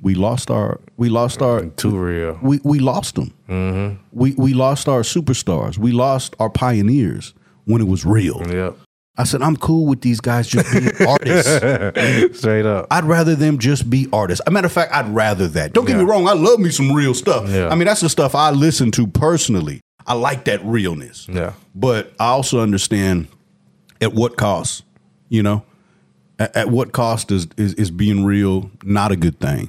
we 0.00 0.14
lost 0.14 0.48
our 0.48 0.80
we 0.96 1.08
lost 1.08 1.42
our 1.42 1.66
Too 1.66 1.98
real. 1.98 2.38
we 2.40 2.60
we 2.62 2.78
lost 2.78 3.16
them. 3.16 3.34
Mm-hmm. 3.48 4.00
We 4.12 4.34
we 4.36 4.54
lost 4.54 4.88
our 4.88 5.02
superstars. 5.02 5.76
We 5.76 5.90
lost 5.90 6.36
our 6.38 6.50
pioneers 6.50 7.34
when 7.68 7.82
it 7.82 7.86
was 7.86 8.04
real. 8.04 8.42
Yep. 8.48 8.78
I 9.18 9.24
said, 9.24 9.42
I'm 9.42 9.56
cool 9.56 9.86
with 9.86 10.00
these 10.00 10.20
guys 10.20 10.48
just 10.48 10.70
being 10.72 10.90
artists. 11.08 12.38
Straight 12.38 12.64
up. 12.64 12.86
I'd 12.90 13.04
rather 13.04 13.34
them 13.34 13.58
just 13.58 13.90
be 13.90 14.08
artists. 14.12 14.40
A 14.46 14.50
matter 14.50 14.66
of 14.66 14.72
fact, 14.72 14.92
I'd 14.92 15.08
rather 15.08 15.48
that. 15.48 15.72
Don't 15.72 15.86
get 15.86 15.96
me 15.98 16.04
wrong. 16.04 16.28
I 16.28 16.32
love 16.32 16.60
me 16.60 16.70
some 16.70 16.92
real 16.92 17.14
stuff. 17.14 17.48
Yeah. 17.48 17.68
I 17.68 17.74
mean, 17.74 17.86
that's 17.86 18.00
the 18.00 18.08
stuff 18.08 18.34
I 18.34 18.50
listen 18.50 18.90
to 18.92 19.06
personally. 19.06 19.80
I 20.06 20.14
like 20.14 20.44
that 20.44 20.64
realness. 20.64 21.26
Yeah. 21.28 21.54
But 21.74 22.12
I 22.18 22.28
also 22.28 22.60
understand 22.60 23.26
at 24.00 24.14
what 24.14 24.36
cost, 24.36 24.84
you 25.28 25.42
know? 25.42 25.64
At, 26.38 26.56
at 26.56 26.68
what 26.70 26.92
cost 26.92 27.32
is, 27.32 27.48
is 27.56 27.74
is 27.74 27.90
being 27.90 28.24
real 28.24 28.70
not 28.84 29.10
a 29.10 29.16
good 29.16 29.40
thing? 29.40 29.68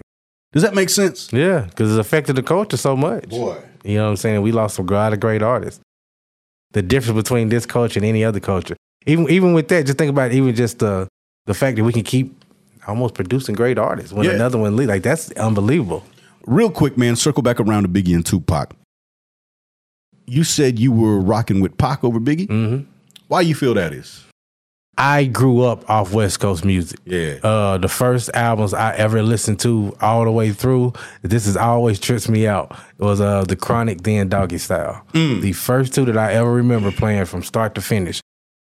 Does 0.54 0.62
that 0.62 0.76
make 0.76 0.90
sense? 0.90 1.34
Yeah, 1.34 1.62
because 1.62 1.90
it's 1.92 2.00
affected 2.00 2.36
the 2.36 2.44
culture 2.44 2.78
so 2.78 2.96
much. 2.96 3.30
Boy. 3.30 3.58
You 3.84 3.98
know 3.98 4.04
what 4.06 4.10
I'm 4.12 4.18
saying? 4.18 4.42
We 4.44 4.52
lost 4.52 4.78
a 4.78 4.84
lot 4.84 5.12
of 5.12 5.20
great 5.20 5.42
artists. 5.42 5.82
The 6.72 6.82
difference 6.82 7.16
between 7.22 7.50
this 7.50 7.66
culture 7.66 8.00
and 8.00 8.06
any 8.06 8.24
other 8.24 8.40
culture. 8.40 8.76
Even 9.06 9.30
even 9.30 9.54
with 9.54 9.68
that, 9.70 9.86
just 9.86 9.98
think 9.98 10.10
about 10.10 10.32
even 10.32 10.54
just 10.56 10.80
the 10.80 11.08
the 11.46 11.54
fact 11.54 11.78
that 11.78 11.84
we 11.84 11.92
can 11.94 12.04
keep 12.04 12.44
almost 12.88 13.14
producing 13.16 13.56
great 13.56 13.78
artists 13.80 14.14
when 14.14 14.26
Yeah. 14.26 14.34
another 14.34 14.58
one 14.58 14.76
leaves. 14.76 14.90
Like 14.90 15.04
that's 15.04 15.32
unbelievable. 15.32 16.04
Real 16.46 16.70
quick, 16.72 16.98
man, 16.98 17.16
circle 17.16 17.42
back 17.44 17.60
around 17.60 17.84
to 17.84 17.90
Biggie 17.90 18.14
and 18.16 18.26
Tupac. 18.26 18.74
You 20.28 20.44
said 20.44 20.78
you 20.80 20.92
were 20.92 21.20
rocking 21.20 21.60
with 21.60 21.78
Pac 21.78 22.04
over 22.04 22.20
Biggie. 22.20 22.48
hmm 22.48 22.84
Why 23.28 23.42
you 23.42 23.56
feel 23.56 23.74
that 23.74 23.94
is? 23.94 24.26
I 25.00 25.24
grew 25.24 25.64
up 25.64 25.90
off 25.90 26.14
West 26.14 26.42
Coast 26.42 26.66
music. 26.66 27.00
Yeah. 27.06 27.38
Uh, 27.42 27.78
the 27.78 27.88
first 27.88 28.30
albums 28.34 28.74
I 28.74 28.94
ever 28.96 29.24
listened 29.24 29.62
to 29.62 29.96
all 30.02 30.26
the 30.26 30.32
way 30.32 30.52
through, 30.52 30.92
this 31.22 31.46
has 31.46 31.56
always 31.56 32.02
trips 32.02 32.28
me 32.28 32.46
out. 32.46 32.78
It 32.98 33.04
was 33.04 33.22
uh, 33.22 33.46
the 33.46 33.56
Chronic, 33.56 34.02
then 34.02 34.30
Doggystyle. 34.30 35.02
The 35.42 35.54
first 35.54 35.96
two 35.96 36.04
that 36.04 36.18
I 36.18 36.34
ever 36.34 36.52
remember 36.52 36.92
playing 36.92 37.24
from 37.26 37.44
start 37.44 37.76
to 37.76 37.82
finish. 37.82 38.20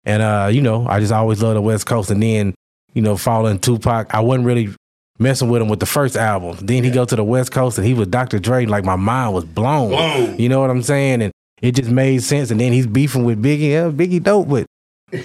And 0.04 0.22
uh, 0.22 0.48
you 0.50 0.60
know, 0.60 0.88
I 0.88 0.98
just 0.98 1.12
always 1.12 1.40
loved 1.40 1.56
the 1.56 1.62
West 1.62 1.86
Coast. 1.86 2.10
And 2.10 2.20
then, 2.20 2.52
you 2.94 3.00
know, 3.00 3.16
following 3.16 3.60
Tupac, 3.60 4.12
I 4.12 4.18
wasn't 4.18 4.46
really 4.46 4.74
messing 5.20 5.48
with 5.48 5.62
him 5.62 5.68
with 5.68 5.78
the 5.78 5.86
first 5.86 6.16
album. 6.16 6.58
Then 6.60 6.82
he 6.82 6.90
go 6.90 7.04
to 7.04 7.14
the 7.14 7.22
West 7.22 7.52
Coast 7.52 7.78
and 7.78 7.86
he 7.86 7.94
was 7.94 8.08
Dr. 8.08 8.40
Dre. 8.40 8.66
Like 8.66 8.84
my 8.84 8.96
mind 8.96 9.34
was 9.34 9.44
blown. 9.44 9.90
Blown. 9.90 10.36
You 10.36 10.48
know 10.48 10.60
what 10.60 10.70
I'm 10.70 10.82
saying? 10.82 11.22
And 11.22 11.32
it 11.62 11.76
just 11.76 11.90
made 11.90 12.24
sense. 12.24 12.50
And 12.50 12.60
then 12.60 12.72
he's 12.72 12.88
beefing 12.88 13.22
with 13.22 13.40
Biggie. 13.40 13.70
Yeah, 13.70 13.90
Biggie 13.90 14.20
dope, 14.20 14.48
but 14.48 14.66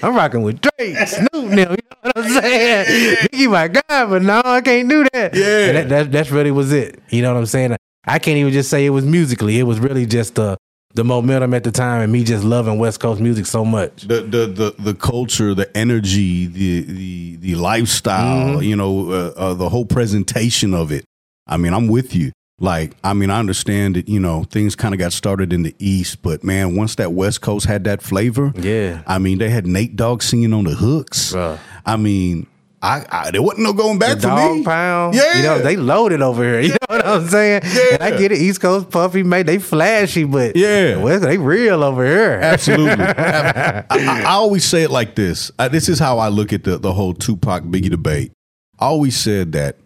I'm 0.03 0.15
rocking 0.15 0.41
with 0.43 0.61
Drake, 0.61 0.97
Snoop 1.07 1.29
now. 1.33 1.71
You 1.71 1.77
know 1.77 1.97
what 2.01 2.17
I'm 2.17 2.29
saying? 2.29 3.15
Biggie 3.31 3.51
my 3.51 3.67
guy, 3.67 4.05
but 4.05 4.21
no, 4.21 4.41
I 4.43 4.61
can't 4.61 4.89
do 4.89 5.05
that. 5.13 5.33
Yeah. 5.35 5.71
That, 5.73 5.89
that 5.89 6.11
that's 6.11 6.31
really 6.31 6.51
was 6.51 6.71
it. 6.71 6.99
You 7.09 7.21
know 7.21 7.33
what 7.33 7.39
I'm 7.39 7.45
saying? 7.45 7.75
I 8.05 8.19
can't 8.19 8.37
even 8.37 8.53
just 8.53 8.69
say 8.69 8.85
it 8.85 8.89
was 8.91 9.05
musically. 9.05 9.59
It 9.59 9.63
was 9.63 9.79
really 9.79 10.05
just 10.05 10.35
the 10.35 10.57
the 10.95 11.03
momentum 11.03 11.53
at 11.53 11.63
the 11.63 11.71
time 11.71 12.01
and 12.01 12.11
me 12.11 12.23
just 12.23 12.43
loving 12.43 12.79
West 12.79 12.99
Coast 12.99 13.21
music 13.21 13.45
so 13.45 13.63
much. 13.63 14.03
the 14.03 14.21
the 14.21 14.47
the 14.47 14.75
the 14.79 14.93
culture, 14.95 15.53
the 15.53 15.75
energy, 15.77 16.47
the 16.47 16.81
the 16.81 17.35
the 17.37 17.55
lifestyle, 17.55 18.61
you 18.63 18.75
know, 18.75 19.11
uh, 19.11 19.33
uh, 19.35 19.53
the 19.53 19.69
whole 19.69 19.85
presentation 19.85 20.73
of 20.73 20.91
it. 20.91 21.05
I 21.45 21.57
mean, 21.57 21.73
I'm 21.73 21.87
with 21.87 22.15
you. 22.15 22.31
Like, 22.61 22.95
I 23.03 23.13
mean, 23.13 23.29
I 23.29 23.39
understand 23.39 23.95
that 23.95 24.09
you 24.09 24.19
know 24.19 24.43
things 24.45 24.75
kind 24.75 24.93
of 24.93 24.99
got 24.99 25.13
started 25.13 25.53
in 25.53 25.63
the 25.63 25.75
East, 25.79 26.21
but 26.21 26.43
man, 26.43 26.75
once 26.75 26.95
that 26.95 27.13
West 27.13 27.41
Coast 27.41 27.65
had 27.65 27.85
that 27.85 28.01
flavor, 28.01 28.51
Yeah. 28.57 29.01
I 29.07 29.17
mean, 29.19 29.37
they 29.37 29.49
had 29.49 29.65
Nate 29.65 29.95
Dogg 29.95 30.21
singing 30.21 30.53
on 30.53 30.65
the 30.65 30.71
hooks. 30.75 31.33
Bruh. 31.33 31.57
I 31.85 31.95
mean, 31.97 32.47
I, 32.81 33.05
I 33.11 33.31
there 33.31 33.41
wasn't 33.41 33.63
no 33.63 33.73
going 33.73 33.97
back 33.99 34.15
The 34.17 34.21
for 34.23 34.27
dog 34.27 34.57
me. 34.57 34.63
pound. 34.63 35.13
Yeah. 35.15 35.37
You 35.37 35.43
know, 35.43 35.59
they 35.59 35.75
loaded 35.77 36.21
over 36.21 36.43
here. 36.43 36.61
You 36.89 36.95
know 36.97 37.05
what 37.05 37.05
I'm 37.05 37.27
saying? 37.27 37.61
And 37.93 38.01
I 38.03 38.17
get 38.17 38.31
it. 38.31 38.39
East 38.39 38.61
Coast 38.61 38.89
puffy, 38.89 39.21
mate. 39.23 39.45
They 39.45 39.59
flashy, 39.59 40.23
but 40.23 40.55
Yeah. 40.55 40.97
West, 40.97 41.23
they 41.23 41.37
real 41.37 41.83
over 41.83 42.05
here. 42.05 42.39
Absolutely. 42.41 43.03
I, 43.05 43.79
I, 43.89 44.21
I 44.21 44.31
always 44.31 44.65
say 44.65 44.83
it 44.83 44.91
like 44.91 45.15
this. 45.15 45.51
Uh, 45.59 45.67
this 45.69 45.87
is 45.87 45.99
how 45.99 46.19
I 46.19 46.29
look 46.29 46.51
at 46.51 46.63
the, 46.63 46.77
the 46.77 46.91
whole 46.93 47.13
Tupac 47.13 47.63
Biggie 47.63 47.89
debate. 47.89 48.31
I 48.79 48.85
always 48.85 49.15
said 49.17 49.51
that, 49.53 49.77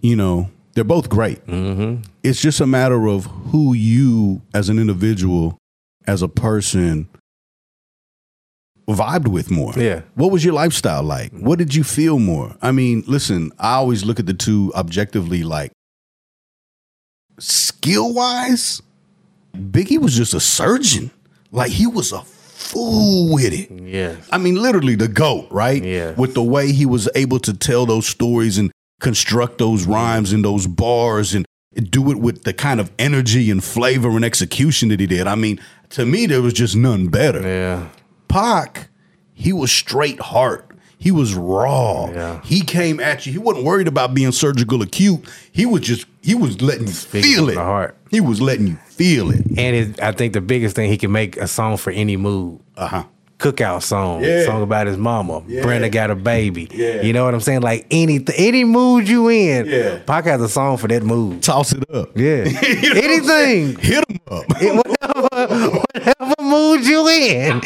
you 0.00 0.16
know, 0.16 0.50
they're 0.74 0.84
both 0.84 1.08
great. 1.08 1.44
Mm-hmm. 1.46 2.02
It's 2.22 2.40
just 2.40 2.60
a 2.60 2.66
matter 2.66 3.08
of 3.08 3.26
who 3.26 3.74
you, 3.74 4.42
as 4.52 4.68
an 4.68 4.78
individual, 4.78 5.58
as 6.06 6.22
a 6.22 6.28
person, 6.28 7.08
vibed 8.88 9.28
with 9.28 9.50
more. 9.50 9.72
Yeah. 9.76 10.02
What 10.14 10.30
was 10.30 10.44
your 10.44 10.54
lifestyle 10.54 11.02
like? 11.02 11.32
What 11.32 11.58
did 11.58 11.74
you 11.74 11.84
feel 11.84 12.18
more? 12.18 12.56
I 12.60 12.72
mean, 12.72 13.04
listen, 13.06 13.52
I 13.58 13.74
always 13.74 14.04
look 14.04 14.20
at 14.20 14.26
the 14.26 14.34
two 14.34 14.72
objectively 14.74 15.42
like 15.42 15.72
skill 17.38 18.12
wise, 18.12 18.82
Biggie 19.54 19.98
was 19.98 20.16
just 20.16 20.34
a 20.34 20.40
surgeon. 20.40 21.10
Like 21.50 21.70
he 21.70 21.86
was 21.86 22.12
a 22.12 22.22
fool 22.22 23.32
with 23.34 23.52
it. 23.52 23.70
Yeah. 23.70 24.16
I 24.32 24.38
mean, 24.38 24.56
literally 24.56 24.96
the 24.96 25.08
GOAT, 25.08 25.48
right? 25.50 25.82
Yeah. 25.82 26.12
With 26.12 26.34
the 26.34 26.42
way 26.42 26.72
he 26.72 26.86
was 26.86 27.08
able 27.14 27.38
to 27.40 27.54
tell 27.54 27.86
those 27.86 28.06
stories 28.06 28.58
and 28.58 28.70
construct 29.04 29.58
those 29.58 29.86
rhymes 29.86 30.32
and 30.32 30.44
those 30.44 30.66
bars 30.66 31.34
and 31.34 31.46
do 31.90 32.10
it 32.10 32.18
with 32.18 32.44
the 32.44 32.52
kind 32.54 32.80
of 32.80 32.90
energy 32.98 33.50
and 33.50 33.62
flavor 33.62 34.08
and 34.10 34.24
execution 34.24 34.88
that 34.88 34.98
he 34.98 35.06
did. 35.06 35.26
I 35.26 35.34
mean, 35.34 35.60
to 35.90 36.06
me, 36.06 36.26
there 36.26 36.40
was 36.40 36.54
just 36.54 36.74
none 36.74 37.08
better. 37.08 37.42
Yeah. 37.42 37.88
Pac, 38.28 38.88
he 39.34 39.52
was 39.52 39.70
straight 39.70 40.20
heart. 40.20 40.70
He 40.96 41.10
was 41.10 41.34
raw. 41.34 42.08
Yeah. 42.10 42.40
He 42.44 42.62
came 42.62 42.98
at 42.98 43.26
you. 43.26 43.32
He 43.32 43.38
wasn't 43.38 43.66
worried 43.66 43.88
about 43.88 44.14
being 44.14 44.32
surgical 44.32 44.80
acute. 44.80 45.28
He 45.52 45.66
was 45.66 45.82
just 45.82 46.06
he 46.22 46.34
was 46.34 46.62
letting 46.62 46.86
you 46.86 46.94
feel 46.94 47.50
it. 47.50 47.56
the 47.56 47.62
heart. 47.62 47.98
He 48.10 48.22
was 48.22 48.40
letting 48.40 48.68
you 48.68 48.76
feel 48.86 49.30
it. 49.30 49.44
And 49.58 49.76
it, 49.76 50.02
I 50.02 50.12
think 50.12 50.32
the 50.32 50.40
biggest 50.40 50.74
thing 50.76 50.88
he 50.90 50.96
can 50.96 51.12
make 51.12 51.36
a 51.36 51.46
song 51.46 51.76
for 51.76 51.90
any 51.90 52.16
mood. 52.16 52.60
Uh 52.76 52.86
huh. 52.86 53.04
Cookout 53.44 53.82
song, 53.82 54.24
Yeah. 54.24 54.44
song 54.46 54.62
about 54.62 54.86
his 54.86 54.96
mama. 54.96 55.40
Brenda 55.62 55.88
got 55.90 56.10
a 56.10 56.14
baby. 56.14 56.68
Yeah. 56.72 57.02
You 57.02 57.12
know 57.12 57.24
what 57.24 57.34
I'm 57.34 57.40
saying? 57.40 57.60
Like 57.60 57.86
any 57.90 58.24
any 58.36 58.64
mood 58.64 59.08
you 59.08 59.28
in, 59.28 59.66
Yeah. 59.66 59.98
Pac 60.06 60.24
has 60.24 60.40
a 60.40 60.48
song 60.48 60.76
for 60.78 60.88
that 60.88 61.02
mood. 61.02 61.42
Toss 61.42 61.72
it 61.72 61.84
up. 61.94 62.16
Yeah, 62.16 62.44
You 62.82 62.94
know 62.94 63.00
anything. 63.00 63.76
Hit 63.76 64.04
him 64.08 64.20
up. 64.30 64.44
whatever, 64.48 65.68
whatever 65.94 66.34
mood 66.42 66.86
you 66.86 67.06
in, 67.08 67.60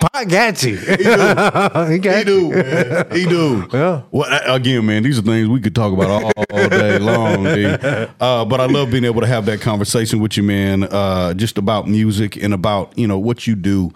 Pac 0.00 0.28
got 0.28 0.62
you. 0.62 0.76
He 0.76 0.96
He 1.92 1.98
got 1.98 2.18
you. 2.18 2.24
do, 2.24 2.50
man. 2.50 3.06
He 3.12 3.24
do. 3.26 3.68
Yeah. 3.72 4.02
Well, 4.10 4.54
again, 4.54 4.84
man, 4.86 5.02
these 5.02 5.18
are 5.18 5.22
things 5.22 5.48
we 5.48 5.60
could 5.60 5.74
talk 5.74 5.92
about 5.92 6.08
all, 6.10 6.32
all 6.50 6.68
day 6.68 6.98
long. 6.98 7.46
Uh, 7.46 8.44
but 8.44 8.60
I 8.60 8.66
love 8.66 8.90
being 8.90 9.04
able 9.04 9.20
to 9.20 9.26
have 9.26 9.46
that 9.46 9.60
conversation 9.60 10.18
with 10.20 10.36
you, 10.36 10.42
man. 10.42 10.84
Uh, 10.84 11.34
just 11.34 11.58
about 11.58 11.86
music 11.88 12.36
and 12.36 12.52
about 12.54 12.96
you 12.98 13.06
know 13.06 13.18
what 13.18 13.46
you 13.46 13.54
do. 13.54 13.92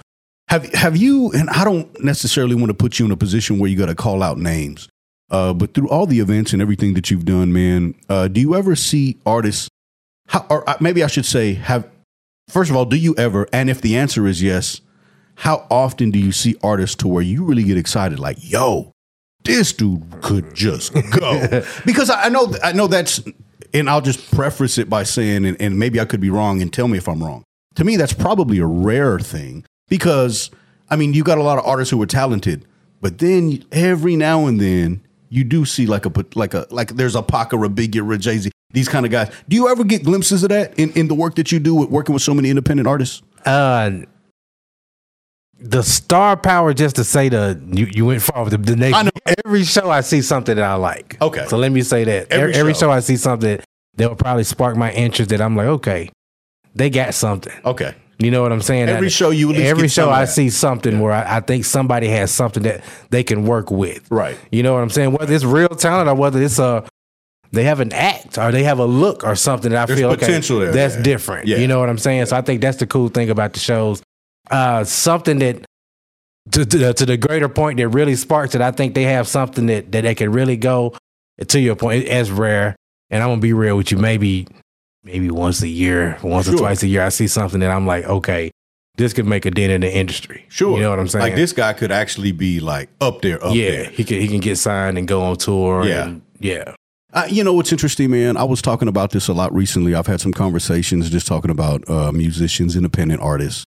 Have 0.55 0.73
Have 0.73 0.97
you? 0.97 1.33
And 1.33 1.51
I 1.51 1.65
don't 1.65 2.05
necessarily 2.05 2.55
want 2.55 2.69
to 2.69 2.75
put 2.75 3.01
you 3.01 3.05
in 3.05 3.11
a 3.11 3.17
position 3.17 3.59
where 3.59 3.69
you 3.69 3.77
got 3.77 3.87
to 3.87 3.95
call 3.97 4.23
out 4.23 4.39
names. 4.39 4.89
Uh, 5.29 5.53
but 5.53 5.75
through 5.75 5.89
all 5.89 6.07
the 6.07 6.21
events 6.21 6.53
and 6.53 6.63
everything 6.63 6.95
that 6.95 7.11
you've 7.11 7.25
done, 7.25 7.53
man, 7.53 7.97
uh, 8.09 8.29
do 8.29 8.41
you 8.41 8.55
ever 8.55 8.77
see 8.77 9.19
artists? 9.27 9.69
How, 10.29 10.47
or 10.49 10.69
uh, 10.71 10.77
maybe 10.81 11.03
I 11.03 11.09
should 11.09 11.27
say, 11.27 11.55
have 11.55 11.89
first 12.49 12.71
of 12.71 12.77
all, 12.77 12.85
do 12.85 12.95
you 12.95 13.17
ever? 13.17 13.49
And 13.53 13.69
if 13.69 13.81
the 13.81 13.97
answer 13.97 14.29
is 14.29 14.45
yes, 14.45 14.81
how 15.35 15.67
often 15.73 16.13
do 16.13 16.21
you 16.21 16.31
see 16.31 16.55
artists 16.63 16.95
to 16.97 17.09
where 17.09 17.23
you 17.23 17.45
really 17.45 17.65
get 17.65 17.77
excited, 17.77 18.21
like, 18.21 18.37
yo, 18.41 18.93
this 19.43 19.73
dude 19.73 20.05
could 20.23 20.55
just 20.55 20.95
go? 21.11 21.65
because 21.85 22.11
I 22.11 22.27
I 22.27 22.29
know, 22.29 22.55
I 22.63 22.71
know 22.71 22.87
that's, 22.87 23.21
and 23.73 23.91
I'll 23.91 24.01
just 24.01 24.31
preface 24.31 24.79
it 24.79 24.89
by 24.89 25.03
saying, 25.03 25.47
and, 25.47 25.61
and 25.61 25.81
maybe 25.81 25.99
I 25.99 26.05
could 26.05 26.21
be 26.21 26.31
wrong, 26.31 26.63
and 26.63 26.73
tell 26.73 26.87
me 26.87 26.97
if 26.97 27.09
I'm 27.09 27.25
wrong. 27.25 27.43
To 27.75 27.83
me, 27.83 27.97
that's 27.97 28.13
probably 28.13 28.61
a 28.61 28.67
rare 28.67 29.19
thing 29.19 29.65
because, 29.89 30.51
I 30.91 30.97
mean, 30.97 31.15
you 31.15 31.25
got 31.25 31.39
a 31.39 31.43
lot 31.43 31.59
of 31.59 31.67
artists 31.67 31.91
who 31.91 32.01
are 32.03 32.07
talented, 32.07 32.65
but 33.01 33.19
then 33.19 33.65
every 33.73 34.17
now 34.17 34.47
and 34.47 34.61
then 34.61 35.03
you 35.29 35.45
do 35.45 35.65
see 35.65 35.87
like 35.87 36.07
a 36.07 36.13
like 36.35 36.55
a 36.55 36.67
like 36.71 36.91
there's 36.97 37.15
a 37.17 37.23
Pac 37.23 37.53
or 37.53 37.65
a 37.65 37.69
Biggie 37.69 38.01
or 38.01 38.13
a 38.13 38.19
Jay 38.19 38.39
Z, 38.39 38.51
these 38.73 38.89
kind 38.89 39.05
of 39.05 39.13
guys. 39.13 39.31
Do 39.49 39.57
you 39.57 39.69
ever 39.69 39.83
get 39.85 40.05
glimpses 40.05 40.43
of 40.43 40.51
that 40.51 40.79
in, 40.79 40.93
in 40.93 41.09
the 41.09 41.15
work 41.15 41.35
that 41.37 41.51
you 41.51 41.59
do 41.59 41.75
with 41.75 41.91
working 41.91 42.13
with 42.13 42.23
so 42.23 42.35
many 42.35 42.51
independent 42.51 42.87
artists? 42.87 43.21
Uh, 43.45 43.91
the 45.59 45.83
star 45.83 46.37
power, 46.37 46.75
just 46.75 46.97
to 46.97 47.05
say 47.05 47.29
the 47.29 47.61
you, 47.73 47.87
you 47.93 48.07
went 48.07 48.23
far 48.23 48.45
with 48.45 48.53
the, 48.53 48.59
the 48.59 48.77
next. 48.77 48.97
I 48.97 49.03
know. 49.03 49.11
Every 49.45 49.65
show 49.65 49.91
I 49.91 50.03
see 50.03 50.21
something 50.23 50.55
that 50.57 50.65
I 50.65 50.75
like. 50.75 51.21
Okay. 51.21 51.47
so 51.49 51.57
let 51.57 51.73
me 51.73 51.83
say 51.83 52.05
that 52.05 52.31
Every 52.31 52.51
every, 52.51 52.55
every 52.55 52.75
show. 52.75 52.81
show 52.81 52.91
I 52.91 53.01
see 53.01 53.17
something 53.17 53.59
that 53.97 54.09
will 54.09 54.17
probably 54.17 54.45
spark 54.45 54.77
my 54.77 54.93
interest. 54.93 55.31
That 55.31 55.41
I'm 55.41 55.57
like, 55.57 55.67
okay, 55.67 56.11
they 56.75 56.91
got 56.91 57.15
something. 57.15 57.53
Okay. 57.65 57.95
You 58.19 58.31
know 58.31 58.43
what 58.43 58.53
I'm 58.53 58.63
saying? 58.63 58.89
Every 58.89 59.07
That- 59.09 59.13
show 59.13 59.31
you 59.31 59.53
every 59.55 59.89
show 59.89 60.11
I 60.11 60.25
see 60.25 60.51
something 60.51 61.01
where 61.01 61.13
I, 61.13 61.37
I 61.37 61.41
think 61.41 61.65
somebody 61.65 62.09
has 62.09 62.31
something 62.31 62.63
that 62.63 62.83
they 63.11 63.23
can 63.25 63.45
work 63.45 63.71
with. 63.71 64.07
Right. 64.11 64.39
You 64.53 64.63
know 64.63 64.73
what 64.73 64.83
I'm 64.83 64.91
saying? 64.91 65.13
Whether 65.13 65.35
it's 65.35 65.45
real 65.45 65.69
talent 65.69 66.09
or 66.09 66.15
whether 66.15 66.41
it's 66.41 66.59
a 66.59 66.85
they 67.53 67.65
have 67.65 67.81
an 67.81 67.93
act 67.93 68.37
or 68.39 68.51
they 68.53 68.65
have 68.65 68.79
a 68.79 68.85
look 68.85 69.25
or 69.25 69.37
something 69.37 69.71
that 69.71 69.83
I 69.83 69.87
There's 69.87 69.99
feel 70.01 70.11
okay, 70.11 70.41
there, 70.41 70.73
that's 70.73 70.97
yeah. 70.97 71.03
different. 71.03 71.47
Yeah. 71.47 71.59
You 71.59 71.69
know 71.69 71.79
what 71.79 71.89
I'm 71.89 71.99
saying? 71.99 72.27
So 72.27 72.37
I 72.37 72.43
think 72.43 72.61
that's 72.61 72.79
the 72.79 72.87
cool 72.87 73.09
thing 73.09 73.31
about 73.31 73.53
the 73.53 73.61
shows. 73.61 74.03
Uh, 74.51 74.85
something 74.85 75.39
that 75.39 75.65
to, 76.53 76.65
to, 76.65 76.93
to 76.93 77.07
the 77.07 77.17
greater 77.17 77.49
point 77.49 77.79
that 77.79 77.89
really 77.89 78.17
sparks 78.17 78.55
it. 78.55 78.61
I 78.61 78.71
think 78.71 78.95
they 78.95 79.05
have 79.05 79.27
something 79.27 79.67
that 79.67 79.93
that 79.93 80.03
they 80.03 80.15
can 80.15 80.33
really 80.33 80.57
go 80.57 80.95
to 81.47 81.61
your 81.61 81.77
point 81.77 82.07
as 82.07 82.31
rare. 82.31 82.77
And 83.11 83.23
I'm 83.23 83.31
gonna 83.31 83.41
be 83.41 83.53
real 83.53 83.77
with 83.77 83.91
you. 83.91 83.99
Maybe 83.99 84.47
maybe 85.05 85.31
once 85.31 85.63
a 85.63 85.69
year, 85.69 86.19
once 86.23 86.47
Sure. 86.47 86.55
or 86.55 86.59
twice 86.59 86.83
a 86.83 86.89
year, 86.89 87.03
I 87.05 87.11
see 87.11 87.27
something 87.27 87.61
that 87.61 87.71
I'm 87.71 87.87
like, 87.87 88.05
okay, 88.05 88.51
this 88.97 89.13
could 89.13 89.27
make 89.27 89.45
a 89.45 89.51
dent 89.51 89.73
in 89.73 89.81
the 89.81 89.95
industry. 89.95 90.47
Sure. 90.49 90.77
you 90.77 90.83
know 90.83 90.91
what 90.91 90.99
I'm 90.99 91.09
saying? 91.09 91.23
Like 91.23 91.35
this 91.35 91.53
guy 91.53 91.73
could 91.73 91.93
actually 91.93 92.33
be 92.33 92.61
like 92.61 92.89
up 93.01 93.23
there, 93.23 93.45
up 93.45 93.55
yeah, 93.55 93.71
there. 93.71 93.85
he 93.91 94.05
can 94.05 94.21
he 94.21 94.29
can 94.29 94.41
get 94.41 94.57
signed 94.57 94.99
and 94.99 95.07
go 95.07 95.23
on 95.23 95.37
tour. 95.37 95.85
Yeah. 95.85 96.07
and, 96.07 96.23
yeah. 96.39 96.75
Uh, 97.13 97.27
you 97.31 97.45
know 97.45 97.53
what's 97.53 97.71
interesting, 97.71 98.11
man? 98.11 98.37
I 98.37 98.43
was 98.43 98.61
talking 98.61 98.89
about 98.89 99.11
this 99.11 99.29
a 99.29 99.33
lot 99.33 99.55
recently. 99.55 99.95
I've 99.95 100.09
had 100.09 100.21
some 100.21 100.33
conversations 100.33 101.11
just 101.11 101.29
talking 101.29 101.51
about 101.51 101.89
uh, 101.89 102.11
musicians, 102.11 102.75
independent 102.75 103.21
artists, 103.21 103.65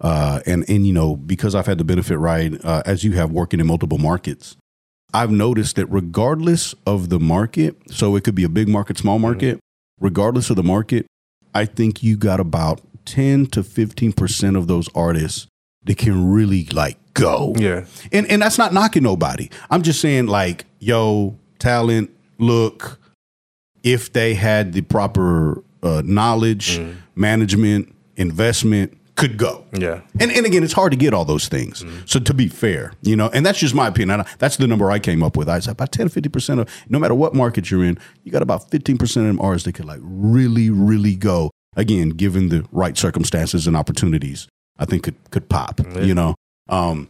uh, 0.00 0.40
and 0.46 0.68
and 0.68 0.84
you 0.84 0.92
know 0.92 1.14
because 1.16 1.54
I've 1.54 1.66
had 1.66 1.78
the 1.78 1.84
benefit, 1.84 2.18
right, 2.18 2.52
uh, 2.64 2.82
as 2.84 3.04
you 3.04 3.12
have 3.12 3.30
working 3.30 3.60
in 3.60 3.66
multiple 3.66 3.98
markets. 3.98 4.56
I've 5.14 5.30
noticed 5.30 5.76
that 5.76 5.86
regardless 5.86 6.74
of 6.86 7.08
the 7.08 7.18
market, 7.18 7.76
so 7.90 8.14
it 8.16 8.24
could 8.24 8.34
be 8.34 8.44
a 8.44 8.48
big 8.48 8.68
market, 8.68 8.98
small 8.98 9.18
market, 9.18 9.58
regardless 10.00 10.50
of 10.50 10.56
the 10.56 10.62
market, 10.62 11.06
I 11.54 11.64
think 11.64 12.02
you 12.02 12.16
got 12.16 12.40
about 12.40 12.80
ten 13.04 13.46
to 13.46 13.62
fifteen 13.62 14.12
percent 14.12 14.56
of 14.56 14.66
those 14.66 14.88
artists 14.94 15.46
that 15.84 15.96
can 15.96 16.30
really 16.30 16.64
like 16.66 16.98
go. 17.14 17.54
Yeah. 17.56 17.86
And 18.12 18.26
and 18.30 18.42
that's 18.42 18.58
not 18.58 18.72
knocking 18.72 19.02
nobody. 19.02 19.48
I'm 19.70 19.82
just 19.82 20.00
saying 20.00 20.26
like, 20.26 20.66
yo, 20.78 21.36
talent, 21.58 22.10
look, 22.38 23.00
if 23.82 24.12
they 24.12 24.34
had 24.34 24.72
the 24.72 24.82
proper 24.82 25.62
uh, 25.82 26.02
knowledge, 26.04 26.80
management, 27.14 27.94
investment, 28.16 28.97
could 29.18 29.36
go. 29.36 29.64
Yeah. 29.76 30.00
And 30.18 30.30
and 30.32 30.46
again, 30.46 30.62
it's 30.64 30.72
hard 30.72 30.92
to 30.92 30.96
get 30.96 31.12
all 31.12 31.26
those 31.26 31.48
things. 31.48 31.84
So 32.06 32.18
to 32.20 32.32
be 32.32 32.48
fair, 32.48 32.92
you 33.02 33.16
know, 33.16 33.28
and 33.34 33.44
that's 33.44 33.58
just 33.58 33.74
my 33.74 33.88
opinion. 33.88 34.20
I- 34.22 34.26
That's 34.38 34.56
the 34.56 34.66
number 34.66 34.90
I 34.90 34.98
came 35.00 35.22
up 35.22 35.36
with. 35.36 35.48
I 35.48 35.58
said 35.60 35.72
about 35.72 35.92
10 35.92 36.08
to 36.08 36.20
50% 36.22 36.60
of 36.60 36.68
no 36.88 36.98
matter 36.98 37.14
what 37.14 37.34
market 37.34 37.70
you're 37.70 37.84
in, 37.84 37.98
you 38.24 38.32
got 38.32 38.42
about 38.42 38.70
15% 38.70 39.02
of 39.02 39.26
them 39.26 39.40
artists 39.40 39.66
that 39.66 39.74
could 39.74 39.84
like 39.84 40.00
really, 40.02 40.70
really 40.70 41.14
go. 41.16 41.50
Again, 41.76 42.08
given 42.10 42.48
the 42.48 42.64
right 42.72 42.96
circumstances 42.96 43.66
and 43.66 43.76
opportunities, 43.76 44.48
I 44.78 44.84
think 44.86 45.02
could 45.02 45.16
could 45.30 45.48
pop. 45.50 45.80
You 46.00 46.14
know. 46.14 46.34
Um 46.68 47.08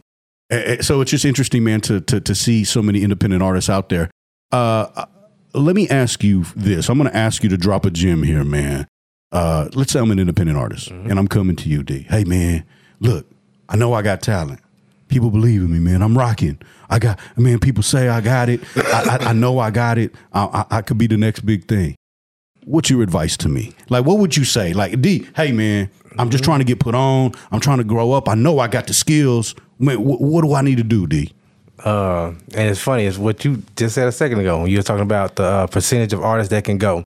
so 0.81 1.01
it's 1.01 1.11
just 1.11 1.25
interesting, 1.25 1.63
man, 1.63 1.79
to 1.81 2.01
to 2.01 2.19
to 2.19 2.35
see 2.35 2.63
so 2.63 2.81
many 2.81 3.01
independent 3.03 3.41
artists 3.43 3.69
out 3.69 3.89
there. 3.89 4.09
Uh 4.51 4.87
uh, 4.95 5.05
let 5.53 5.75
me 5.75 5.87
ask 5.89 6.23
you 6.23 6.45
this. 6.55 6.89
I'm 6.89 6.97
gonna 6.97 7.11
ask 7.27 7.43
you 7.43 7.49
to 7.49 7.57
drop 7.57 7.85
a 7.85 7.91
gem 7.91 8.23
here, 8.23 8.43
man 8.43 8.87
uh, 9.31 9.69
let's 9.73 9.91
say 9.91 9.99
I'm 9.99 10.11
an 10.11 10.19
independent 10.19 10.57
artist 10.57 10.89
and 10.89 11.17
I'm 11.19 11.27
coming 11.27 11.55
to 11.57 11.69
you, 11.69 11.83
D. 11.83 11.99
Hey, 12.09 12.23
man, 12.23 12.63
look, 12.99 13.25
I 13.67 13.75
know 13.75 13.93
I 13.93 14.01
got 14.01 14.21
talent. 14.21 14.59
People 15.07 15.29
believe 15.31 15.61
in 15.61 15.71
me, 15.71 15.79
man. 15.79 16.01
I'm 16.01 16.17
rocking. 16.17 16.59
I 16.89 16.99
got, 16.99 17.19
man, 17.37 17.59
people 17.59 17.83
say 17.83 18.09
I 18.09 18.21
got 18.21 18.49
it. 18.49 18.61
I, 18.75 19.17
I, 19.21 19.29
I 19.29 19.33
know 19.33 19.59
I 19.59 19.71
got 19.71 19.97
it. 19.97 20.13
I, 20.33 20.65
I, 20.71 20.77
I 20.77 20.81
could 20.81 20.97
be 20.97 21.07
the 21.07 21.17
next 21.17 21.41
big 21.41 21.67
thing. 21.67 21.95
What's 22.65 22.89
your 22.89 23.01
advice 23.01 23.35
to 23.37 23.49
me? 23.49 23.73
Like, 23.89 24.05
what 24.05 24.19
would 24.19 24.37
you 24.37 24.43
say? 24.43 24.73
Like, 24.73 25.01
D, 25.01 25.27
hey, 25.35 25.51
man, 25.51 25.89
I'm 26.19 26.29
just 26.29 26.43
trying 26.43 26.59
to 26.59 26.65
get 26.65 26.79
put 26.79 26.93
on. 26.93 27.31
I'm 27.51 27.59
trying 27.59 27.79
to 27.79 27.83
grow 27.83 28.11
up. 28.11 28.27
I 28.29 28.35
know 28.35 28.59
I 28.59 28.67
got 28.67 28.87
the 28.87 28.93
skills. 28.93 29.55
Man, 29.79 29.97
wh- 29.97 30.21
what 30.21 30.43
do 30.43 30.53
I 30.53 30.61
need 30.61 30.77
to 30.77 30.83
do, 30.83 31.07
D? 31.07 31.33
Uh, 31.83 32.33
and 32.53 32.69
it's 32.69 32.81
funny, 32.81 33.05
it's 33.05 33.17
what 33.17 33.45
you 33.45 33.63
just 33.77 33.95
said 33.95 34.07
a 34.07 34.11
second 34.11 34.39
ago 34.39 34.61
when 34.61 34.69
you 34.69 34.77
were 34.77 34.83
talking 34.83 35.01
about 35.03 35.37
the 35.37 35.43
uh, 35.43 35.67
percentage 35.67 36.11
of 36.13 36.21
artists 36.21 36.49
that 36.51 36.65
can 36.65 36.77
go. 36.77 37.03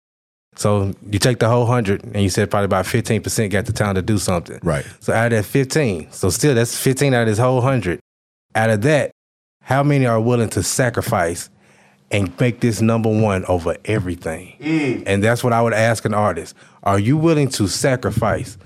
So 0.56 0.94
you 1.10 1.20
take 1.20 1.40
the 1.40 1.50
whole 1.50 1.66
hundred, 1.66 2.04
and 2.04 2.22
you 2.22 2.30
said 2.30 2.50
probably 2.52 2.66
about 2.66 2.86
fifteen 2.86 3.22
percent 3.22 3.52
got 3.52 3.66
the 3.66 3.74
talent 3.74 3.96
to 3.96 4.02
do 4.02 4.18
something. 4.18 4.60
Right. 4.64 4.86
So 5.00 5.14
out 5.14 5.34
of 5.34 5.38
that 5.38 5.44
fifteen, 5.46 6.12
so 6.12 6.30
still 6.30 6.56
that's 6.56 6.78
fifteen 6.78 7.14
out 7.14 7.24
of 7.24 7.28
this 7.28 7.40
whole 7.40 7.62
hundred. 7.62 8.00
Out 8.56 8.70
of 8.70 8.82
that, 8.84 9.12
how 9.62 9.84
many 9.84 10.06
are 10.06 10.22
willing 10.22 10.50
to 10.50 10.62
sacrifice 10.64 11.50
and 12.12 12.38
make 12.40 12.60
this 12.60 12.82
number 12.82 13.10
one 13.10 13.46
over 13.46 13.76
everything? 13.86 14.56
Mm. 14.60 15.04
And 15.08 15.24
that's 15.24 15.44
what 15.44 15.54
I 15.54 15.62
would 15.62 15.74
ask 15.74 16.06
an 16.06 16.14
artist: 16.14 16.56
Are 16.84 17.00
you 17.00 17.18
willing 17.18 17.50
to 17.50 17.68
sacrifice? 17.68 18.58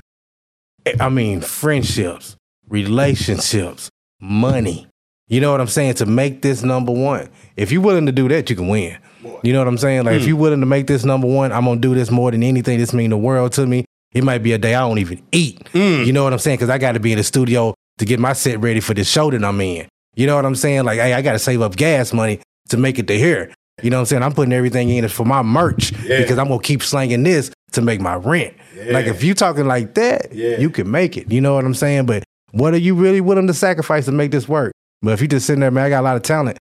Eh, 0.86 0.96
I 1.00 1.10
mean, 1.10 1.42
friendships, 1.42 2.36
relationships, 2.68 3.90
money. 4.20 4.88
You 5.30 5.42
know 5.42 5.52
what 5.52 5.62
I'm 5.62 5.68
saying? 5.68 5.96
To 5.96 6.06
make 6.06 6.42
this 6.42 6.64
number 6.64 6.92
one. 6.92 7.30
If 7.58 7.72
you're 7.72 7.82
willing 7.82 8.06
to 8.06 8.14
do 8.14 8.28
that, 8.30 8.50
you 8.50 8.56
can 8.56 8.68
win. 8.68 8.98
You 9.44 9.54
know 9.54 9.60
what 9.60 9.68
I'm 9.68 9.78
saying? 9.78 10.06
Like 10.06 10.16
if 10.16 10.22
hmm. 10.24 10.30
you're 10.30 10.38
willing 10.38 10.60
to 10.60 10.66
make 10.66 10.88
this 10.88 11.06
number 11.06 11.28
one, 11.28 11.52
I'm 11.52 11.66
gonna 11.66 11.80
do 11.80 11.96
this 11.96 12.12
more 12.12 12.32
than 12.32 12.44
anything. 12.44 12.78
This 12.78 12.94
mean 12.94 13.10
the 13.10 13.18
world 13.18 13.54
to 13.54 13.66
me. 13.66 13.86
It 14.14 14.24
might 14.24 14.40
be 14.40 14.54
a 14.54 14.58
day 14.58 14.76
I 14.76 14.82
don't 14.82 15.00
even 15.00 15.22
eat. 15.32 15.68
Hmm. 15.70 16.04
You 16.04 16.14
know 16.14 16.24
what 16.24 16.34
I'm 16.34 16.40
saying? 16.40 16.58
Because 16.58 16.70
I 16.70 16.78
got 16.78 16.94
to 16.94 17.00
be 17.00 17.12
in 17.12 17.18
the 17.18 17.24
studio 17.24 17.74
to 17.98 18.06
get 18.06 18.20
my 18.20 18.34
set 18.34 18.60
ready 18.60 18.80
for 18.80 18.94
this 18.94 19.10
show 19.10 19.30
that 19.32 19.44
I'm 19.44 19.60
in. 19.62 19.88
You 20.16 20.28
know 20.28 20.36
what 20.36 20.46
I'm 20.46 20.56
saying? 20.56 20.86
Like, 20.86 21.00
hey, 21.00 21.14
I 21.14 21.22
got 21.22 21.34
to 21.34 21.40
save 21.40 21.62
up 21.62 21.76
gas 21.76 22.14
money 22.14 22.40
to 22.70 22.78
make 22.78 23.00
it 23.00 23.08
to 23.08 23.18
here. 23.18 23.54
You 23.84 23.92
know 23.92 23.98
what 23.98 24.02
I'm 24.02 24.06
saying? 24.08 24.24
I'm 24.24 24.34
putting 24.34 24.54
everything 24.54 24.90
in 24.90 25.06
it 25.06 25.12
for 25.12 25.26
my 25.26 25.44
merch 25.44 25.92
because 26.02 26.38
I'm 26.38 26.48
gonna 26.48 26.62
keep 26.62 26.82
slanging 26.82 27.24
this 27.24 27.52
to 27.74 27.82
make 27.82 28.02
my 28.02 28.16
rent. 28.16 28.56
Like 28.76 29.06
if 29.06 29.24
you 29.24 29.34
talking 29.34 29.68
like 29.68 29.94
that, 29.96 30.34
you 30.34 30.70
can 30.70 30.90
make 30.90 31.18
it. 31.18 31.32
You 31.32 31.42
know 31.42 31.56
what 31.56 31.66
I'm 31.66 31.76
saying? 31.76 32.08
But 32.08 32.24
what 32.52 32.74
are 32.74 32.80
you 32.80 32.96
really 32.96 33.22
willing 33.22 33.48
to 33.48 33.54
sacrifice 33.54 34.06
to 34.06 34.12
make 34.12 34.32
this 34.32 34.48
work? 34.48 34.72
But 35.02 35.12
if 35.12 35.22
you 35.22 35.28
just 35.28 35.46
sitting 35.46 35.60
there, 35.60 35.70
man, 35.70 35.86
I 35.86 35.90
got 35.90 36.02
a 36.02 36.02
lot 36.02 36.16
of 36.16 36.24
talent. 36.24 36.58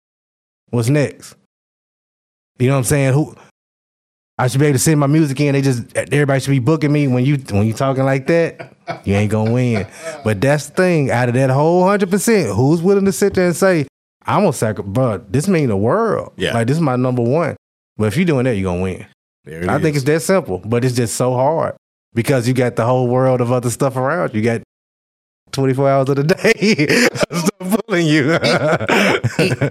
What's 0.70 0.88
next? 0.88 1.36
You 2.62 2.68
know 2.68 2.74
what 2.74 2.80
I'm 2.80 2.84
saying? 2.84 3.14
Who 3.16 3.36
I 4.38 4.48
should 4.48 4.60
be 4.60 4.68
able 4.68 4.76
to 4.76 4.80
send 4.80 5.00
my 5.00 5.08
music 5.08 5.40
in. 5.40 5.54
They 5.54 5.64
just 5.64 5.98
everybody 5.98 6.40
should 6.40 6.52
be 6.52 6.60
booking 6.60 6.92
me 6.92 7.08
when 7.08 7.26
you 7.26 7.38
when 7.50 7.66
you 7.66 7.74
talking 7.74 8.04
like 8.04 8.28
that. 8.28 8.76
You 9.04 9.16
ain't 9.16 9.32
gonna 9.32 9.52
win. 9.52 9.88
But 10.24 10.42
that's 10.42 10.68
the 10.68 10.76
thing. 10.76 11.10
Out 11.10 11.28
of 11.30 11.34
that 11.34 11.50
whole 11.50 11.88
hundred 11.88 12.12
percent, 12.12 12.56
who's 12.56 12.80
willing 12.84 13.06
to 13.06 13.12
sit 13.12 13.34
there 13.34 13.48
and 13.48 13.56
say, 13.56 13.88
"I'm 14.28 14.42
gonna 14.42 14.54
sacrifice"? 14.54 14.94
But 14.94 15.34
this 15.34 15.48
mean 15.48 15.70
the 15.70 15.78
world. 15.78 16.34
Yeah. 16.38 16.54
like 16.54 16.68
this 16.68 16.78
is 16.78 16.82
my 16.82 16.98
number 16.98 17.24
one. 17.24 17.56
But 17.98 18.06
if 18.06 18.16
you're 18.16 18.26
doing 18.26 18.46
that, 18.46 18.56
you're 18.56 18.72
gonna 18.72 18.84
win. 18.84 19.08
There 19.44 19.64
it 19.64 19.68
I 19.70 19.80
think 19.80 19.96
it's 19.96 20.06
that 20.06 20.22
simple, 20.22 20.62
but 20.64 20.86
it's 20.86 20.96
just 20.96 21.16
so 21.16 21.34
hard 21.34 21.76
because 22.14 22.48
you 22.48 22.54
got 22.54 22.76
the 22.76 22.86
whole 22.86 23.08
world 23.08 23.42
of 23.42 23.52
other 23.52 23.72
stuff 23.72 23.96
around. 23.96 24.36
You 24.36 24.44
got 24.44 24.62
24 25.52 25.90
hours 25.90 26.10
of 26.10 26.16
the 26.16 26.24
day 26.36 27.08
of 27.94 28.02
you. 28.02 28.34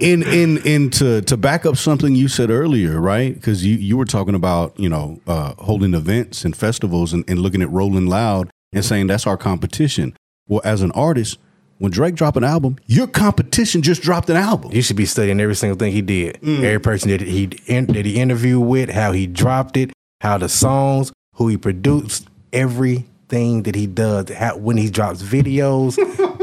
in 0.01 0.23
in 0.23 0.59
in 0.66 0.91
to 0.91 1.21
to 1.23 1.37
back 1.37 1.66
up 1.66 1.77
something 1.77 2.14
you 2.14 2.29
said 2.29 2.51
earlier, 2.51 3.01
right? 3.01 3.35
Because 3.35 3.64
you 3.64 3.77
you 3.77 3.97
were 3.97 4.05
talking 4.05 4.35
about 4.35 4.79
you 4.79 4.89
know 4.89 5.21
uh, 5.27 5.55
holding 5.59 5.95
events 5.95 6.45
and 6.45 6.57
festivals 6.57 7.12
and, 7.12 7.25
and 7.29 7.39
looking 7.41 7.62
at 7.62 7.71
Rolling 7.71 8.07
Loud 8.07 8.51
and 8.73 8.85
saying 8.85 9.07
that's 9.09 9.27
our 9.27 9.37
competition. 9.37 10.16
Well, 10.49 10.61
as 10.64 10.83
an 10.83 10.91
artist, 10.93 11.39
when 11.79 11.91
Drake 11.91 12.14
dropped 12.14 12.37
an 12.37 12.45
album, 12.45 12.77
your 12.87 13.07
competition 13.07 13.83
just 13.83 14.03
dropped 14.03 14.29
an 14.29 14.37
album. 14.37 14.71
you 14.73 14.83
should 14.83 14.97
be 14.97 15.07
studying 15.07 15.41
every 15.41 15.55
single 15.57 15.79
thing 15.79 15.93
he 15.93 16.03
did. 16.03 16.39
Every 16.45 16.79
person 16.81 17.11
that 17.11 17.21
he 17.23 17.51
in, 17.66 17.87
that 17.87 18.05
he 18.05 18.21
interviewed 18.21 18.66
with, 18.66 18.91
how 18.91 19.12
he 19.12 19.27
dropped 19.27 19.77
it, 19.77 19.91
how 20.21 20.39
the 20.39 20.49
songs, 20.49 21.12
who 21.37 21.49
he 21.49 21.57
produced, 21.57 22.29
everything 22.53 23.62
that 23.62 23.75
he 23.75 23.87
does, 23.87 24.29
how, 24.31 24.59
when 24.59 24.77
he 24.77 24.91
drops 24.91 25.23
videos, 25.23 25.97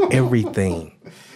everything. 0.12 0.92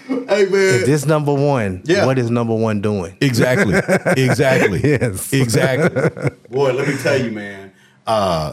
Hey 0.09 0.47
man, 0.47 0.75
If 0.81 0.87
this 0.87 1.07
number 1.07 1.33
one, 1.33 1.83
Yeah. 1.85 2.07
what 2.07 2.19
is 2.19 2.31
number 2.31 2.55
one 2.55 2.81
doing? 2.81 3.17
Exactly. 3.21 3.75
Exactly. 4.23 4.81
Yes. 4.85 5.33
Exactly. 5.33 6.31
Boy, 6.51 6.73
let 6.73 6.89
me 6.89 6.97
tell 6.99 7.21
you, 7.21 7.31
man. 7.31 7.73
Uh, 8.07 8.53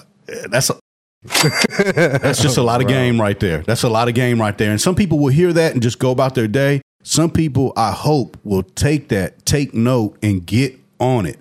that's 0.50 0.70
a, 0.70 0.76
that's 1.24 2.42
just 2.42 2.58
a 2.58 2.62
lot 2.64 2.82
of 2.82 2.88
game 2.88 3.20
right 3.20 3.40
there. 3.40 3.62
That's 3.64 3.84
a 3.84 3.90
lot 3.90 4.08
of 4.08 4.14
game 4.16 4.40
right 4.40 4.58
there. 4.58 4.72
And 4.72 4.80
some 4.80 4.96
people 4.96 5.20
will 5.20 5.30
hear 5.34 5.52
that 5.54 5.74
and 5.74 5.82
just 5.82 6.00
go 6.00 6.12
about 6.12 6.36
their 6.36 6.48
day. 6.48 6.82
Some 7.04 7.32
people, 7.32 7.74
I 7.76 7.92
hope, 7.92 8.38
will 8.44 8.64
take 8.64 9.10
that, 9.10 9.46
take 9.46 9.74
note, 9.74 10.18
and 10.22 10.46
get 10.46 10.78
on 11.00 11.26
it. 11.26 11.40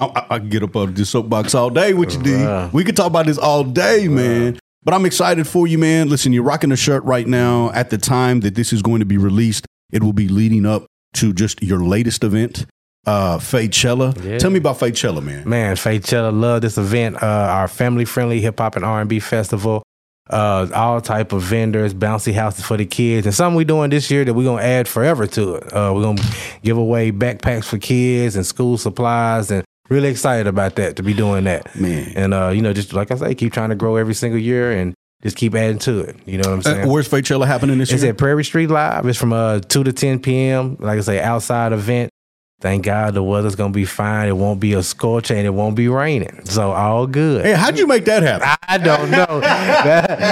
I, 0.00 0.06
I, 0.06 0.26
I 0.36 0.38
can 0.38 0.48
get 0.48 0.62
up 0.62 0.74
on 0.76 0.94
this 0.94 1.10
soapbox 1.10 1.54
all 1.54 1.70
day 1.70 1.92
with 1.94 2.14
you, 2.14 2.22
D. 2.22 2.68
We 2.72 2.82
could 2.84 2.96
talk 2.96 3.08
about 3.08 3.26
this 3.26 3.38
all 3.38 3.62
day, 3.64 4.08
man. 4.08 4.58
But 4.84 4.92
I'm 4.92 5.06
excited 5.06 5.48
for 5.48 5.66
you, 5.66 5.78
man. 5.78 6.08
Listen, 6.08 6.32
you're 6.32 6.42
rocking 6.42 6.70
a 6.70 6.76
shirt 6.76 7.02
right 7.04 7.26
now. 7.26 7.70
At 7.72 7.90
the 7.90 7.98
time 7.98 8.40
that 8.40 8.54
this 8.54 8.72
is 8.72 8.82
going 8.82 9.00
to 9.00 9.06
be 9.06 9.16
released, 9.16 9.66
it 9.90 10.02
will 10.02 10.12
be 10.12 10.28
leading 10.28 10.66
up 10.66 10.86
to 11.14 11.32
just 11.32 11.62
your 11.62 11.82
latest 11.82 12.22
event, 12.22 12.66
uh, 13.06 13.38
Faychella. 13.38 14.22
Yeah. 14.22 14.38
Tell 14.38 14.50
me 14.50 14.58
about 14.58 14.78
Faychella, 14.78 15.22
man. 15.22 15.48
Man, 15.48 15.76
Faychella 15.76 16.38
love 16.38 16.60
this 16.62 16.76
event. 16.76 17.22
Uh, 17.22 17.26
our 17.26 17.68
family 17.68 18.04
friendly 18.04 18.40
hip 18.40 18.58
hop 18.58 18.76
and 18.76 18.84
R 18.84 19.00
and 19.00 19.08
B 19.08 19.20
festival. 19.20 19.82
Uh, 20.28 20.66
all 20.74 21.02
type 21.02 21.32
of 21.32 21.42
vendors, 21.42 21.92
bouncy 21.92 22.32
houses 22.32 22.64
for 22.64 22.78
the 22.78 22.86
kids, 22.86 23.26
and 23.26 23.34
something 23.34 23.56
we're 23.56 23.64
doing 23.64 23.90
this 23.90 24.10
year 24.10 24.24
that 24.24 24.32
we're 24.32 24.44
gonna 24.44 24.62
add 24.62 24.88
forever 24.88 25.26
to 25.26 25.56
it. 25.56 25.64
Uh, 25.70 25.92
we're 25.94 26.00
gonna 26.02 26.22
give 26.62 26.78
away 26.78 27.12
backpacks 27.12 27.64
for 27.66 27.76
kids 27.76 28.34
and 28.34 28.46
school 28.46 28.78
supplies, 28.78 29.50
and 29.50 29.63
really 29.88 30.08
excited 30.08 30.46
about 30.46 30.76
that 30.76 30.96
to 30.96 31.02
be 31.02 31.14
doing 31.14 31.44
that. 31.44 31.74
Man. 31.76 32.12
and 32.16 32.34
uh, 32.34 32.48
you 32.48 32.62
know, 32.62 32.72
just 32.72 32.92
like 32.92 33.10
I 33.10 33.16
say, 33.16 33.34
keep 33.34 33.52
trying 33.52 33.70
to 33.70 33.74
grow 33.76 33.96
every 33.96 34.14
single 34.14 34.40
year 34.40 34.72
and 34.72 34.94
just 35.22 35.36
keep 35.36 35.54
adding 35.54 35.78
to 35.80 36.00
it. 36.00 36.16
You 36.26 36.38
know 36.38 36.48
what 36.48 36.54
I'm 36.54 36.62
saying? 36.62 36.88
Uh, 36.88 36.90
where's 36.92 37.08
Faychella 37.08 37.46
happening 37.46 37.78
this 37.78 37.90
It's 37.90 38.02
year? 38.02 38.10
It's 38.10 38.14
at 38.14 38.18
Prairie 38.18 38.44
Street 38.44 38.68
Live. 38.68 39.06
It's 39.06 39.18
from 39.18 39.32
uh 39.32 39.60
two 39.60 39.84
to 39.84 39.92
ten 39.92 40.18
p.m. 40.20 40.76
Like 40.80 40.98
I 40.98 41.02
say, 41.02 41.20
outside 41.20 41.72
event. 41.72 42.10
Thank 42.60 42.84
God 42.84 43.12
the 43.14 43.22
weather's 43.22 43.56
gonna 43.56 43.72
be 43.74 43.84
fine. 43.84 44.28
It 44.28 44.36
won't 44.36 44.58
be 44.58 44.72
a 44.72 44.82
scorcher 44.82 45.34
and 45.34 45.46
it 45.46 45.50
won't 45.50 45.76
be 45.76 45.88
raining. 45.88 46.44
So 46.46 46.72
all 46.72 47.06
good. 47.06 47.44
Hey, 47.44 47.52
how'd 47.52 47.78
you 47.78 47.86
make 47.86 48.06
that 48.06 48.22
happen? 48.22 48.48
I 48.68 48.78
don't 48.78 49.10
know. 49.10 49.40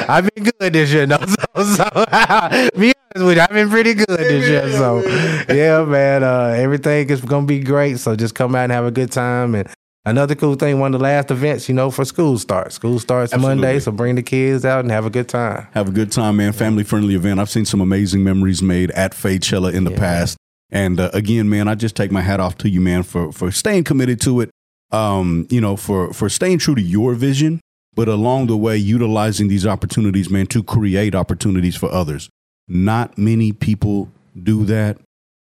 I've 0.08 0.30
been 0.34 0.44
good 0.44 0.72
this 0.72 0.90
year, 0.92 1.06
no. 1.08 1.18
So, 1.18 1.64
so 1.64 1.84
be 2.78 2.94
honest 3.14 3.26
with 3.26 3.36
you, 3.36 3.42
I've 3.42 3.50
been 3.50 3.68
pretty 3.68 3.94
good 3.94 4.06
this 4.08 4.48
year. 4.48 4.70
So 4.72 5.02
yeah, 5.52 5.84
man. 5.84 6.24
Uh, 6.24 6.54
everything 6.56 7.10
is 7.10 7.20
gonna 7.20 7.46
be 7.46 7.60
great. 7.60 7.98
So 7.98 8.16
just 8.16 8.34
come 8.34 8.54
out 8.54 8.64
and 8.64 8.72
have 8.72 8.86
a 8.86 8.90
good 8.90 9.12
time. 9.12 9.54
And 9.54 9.68
another 10.06 10.34
cool 10.34 10.54
thing, 10.54 10.80
one 10.80 10.94
of 10.94 11.00
the 11.00 11.04
last 11.04 11.30
events, 11.30 11.68
you 11.68 11.74
know, 11.74 11.90
for 11.90 12.06
school 12.06 12.38
starts. 12.38 12.76
School 12.76 12.98
starts 12.98 13.34
Absolutely. 13.34 13.62
Monday, 13.62 13.78
so 13.78 13.92
bring 13.92 14.14
the 14.14 14.22
kids 14.22 14.64
out 14.64 14.80
and 14.80 14.90
have 14.90 15.04
a 15.04 15.10
good 15.10 15.28
time. 15.28 15.66
Have 15.72 15.88
a 15.88 15.92
good 15.92 16.10
time, 16.10 16.38
man. 16.38 16.52
Family 16.52 16.84
friendly 16.84 17.14
event. 17.14 17.40
I've 17.40 17.50
seen 17.50 17.66
some 17.66 17.82
amazing 17.82 18.24
memories 18.24 18.62
made 18.62 18.90
at 18.92 19.12
Faychella 19.12 19.74
in 19.74 19.84
the 19.84 19.90
past. 19.90 20.38
And 20.72 20.98
uh, 20.98 21.10
again, 21.12 21.48
man, 21.50 21.68
I 21.68 21.74
just 21.74 21.94
take 21.94 22.10
my 22.10 22.22
hat 22.22 22.40
off 22.40 22.56
to 22.58 22.68
you, 22.68 22.80
man, 22.80 23.02
for 23.02 23.30
for 23.30 23.52
staying 23.52 23.84
committed 23.84 24.20
to 24.22 24.40
it. 24.40 24.50
Um, 24.90 25.46
you 25.50 25.60
know, 25.60 25.76
for 25.76 26.12
for 26.12 26.28
staying 26.28 26.58
true 26.58 26.74
to 26.74 26.82
your 26.82 27.14
vision, 27.14 27.60
but 27.94 28.08
along 28.08 28.46
the 28.46 28.56
way 28.56 28.76
utilizing 28.76 29.48
these 29.48 29.66
opportunities, 29.66 30.30
man, 30.30 30.46
to 30.48 30.62
create 30.62 31.14
opportunities 31.14 31.76
for 31.76 31.92
others. 31.92 32.30
Not 32.66 33.18
many 33.18 33.52
people 33.52 34.10
do 34.40 34.64
that. 34.64 34.98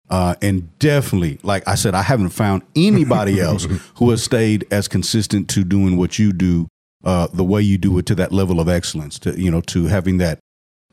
Uh, 0.09 0.35
and 0.41 0.77
definitely, 0.79 1.37
like 1.43 1.67
I 1.67 1.75
said, 1.75 1.93
I 1.93 2.01
haven't 2.01 2.29
found 2.29 2.63
anybody 2.75 3.41
else 3.41 3.67
who 3.95 4.09
has 4.11 4.23
stayed 4.23 4.65
as 4.71 4.87
consistent 4.87 5.49
to 5.49 5.65
doing 5.65 5.97
what 5.97 6.17
you 6.17 6.31
do, 6.31 6.67
uh, 7.03 7.27
the 7.33 7.43
way 7.43 7.61
you 7.61 7.77
do 7.77 7.97
it 7.97 8.05
to 8.05 8.15
that 8.15 8.31
level 8.31 8.61
of 8.61 8.69
excellence, 8.69 9.19
to 9.19 9.37
you 9.39 9.51
know, 9.51 9.59
to 9.61 9.87
having 9.87 10.17
that, 10.19 10.39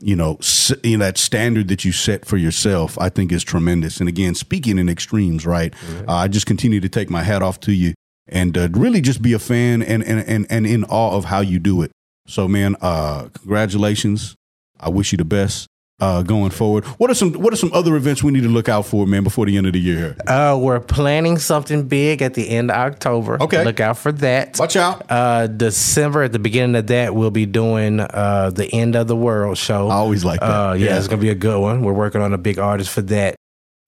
you 0.04 0.14
know, 0.16 0.36
s- 0.40 0.72
you 0.82 0.96
know, 0.98 1.04
that 1.04 1.18
standard 1.18 1.68
that 1.68 1.84
you 1.84 1.92
set 1.92 2.24
for 2.24 2.36
yourself. 2.36 2.98
I 2.98 3.08
think 3.08 3.32
is 3.32 3.42
tremendous. 3.44 4.00
And 4.00 4.08
again, 4.08 4.34
speaking 4.34 4.78
in 4.78 4.88
extremes, 4.88 5.46
right? 5.46 5.72
Uh, 6.06 6.12
I 6.12 6.28
just 6.28 6.46
continue 6.46 6.80
to 6.80 6.88
take 6.88 7.10
my 7.10 7.22
hat 7.22 7.42
off 7.42 7.58
to 7.60 7.72
you 7.72 7.94
and 8.28 8.56
uh, 8.56 8.68
really 8.72 9.00
just 9.00 9.22
be 9.22 9.32
a 9.32 9.38
fan 9.38 9.82
and 9.82 10.02
and 10.04 10.20
and 10.28 10.46
and 10.50 10.66
in 10.66 10.84
awe 10.84 11.16
of 11.16 11.24
how 11.26 11.40
you 11.40 11.58
do 11.58 11.82
it. 11.82 11.90
So, 12.26 12.48
man, 12.48 12.76
uh, 12.80 13.28
congratulations. 13.40 14.34
I 14.80 14.88
wish 14.90 15.12
you 15.12 15.18
the 15.18 15.24
best 15.24 15.66
uh, 16.00 16.22
going 16.22 16.50
forward. 16.50 16.84
What 16.98 17.10
are 17.10 17.14
some 17.14 17.32
What 17.34 17.52
are 17.52 17.56
some 17.56 17.70
other 17.72 17.94
events 17.96 18.22
we 18.22 18.32
need 18.32 18.42
to 18.42 18.48
look 18.48 18.68
out 18.68 18.86
for, 18.86 19.06
man, 19.06 19.22
before 19.24 19.46
the 19.46 19.56
end 19.56 19.66
of 19.66 19.72
the 19.74 19.80
year? 19.80 20.16
Uh, 20.26 20.58
we're 20.60 20.80
planning 20.80 21.38
something 21.38 21.86
big 21.86 22.20
at 22.22 22.34
the 22.34 22.48
end 22.48 22.70
of 22.70 22.76
October. 22.76 23.40
Okay. 23.42 23.64
look 23.64 23.80
out 23.80 23.98
for 23.98 24.12
that. 24.12 24.58
Watch 24.58 24.76
out. 24.76 25.04
Uh, 25.08 25.46
December 25.46 26.22
at 26.24 26.32
the 26.32 26.38
beginning 26.38 26.76
of 26.76 26.86
that, 26.88 27.14
we'll 27.14 27.30
be 27.30 27.46
doing 27.46 28.00
uh, 28.00 28.50
the 28.50 28.66
end 28.74 28.96
of 28.96 29.06
the 29.06 29.16
world 29.16 29.56
show. 29.56 29.88
I 29.88 29.94
always 29.94 30.24
like 30.24 30.40
that. 30.40 30.46
Uh, 30.50 30.72
yeah, 30.74 30.86
Yeah. 30.86 30.98
it's 30.98 31.08
gonna 31.08 31.22
be 31.22 31.30
a 31.30 31.34
good 31.34 31.60
one. 31.60 31.82
We're 31.82 31.92
working 31.92 32.20
on 32.20 32.32
a 32.32 32.38
big 32.38 32.58
artist 32.58 32.90
for 32.90 33.02
that. 33.02 33.36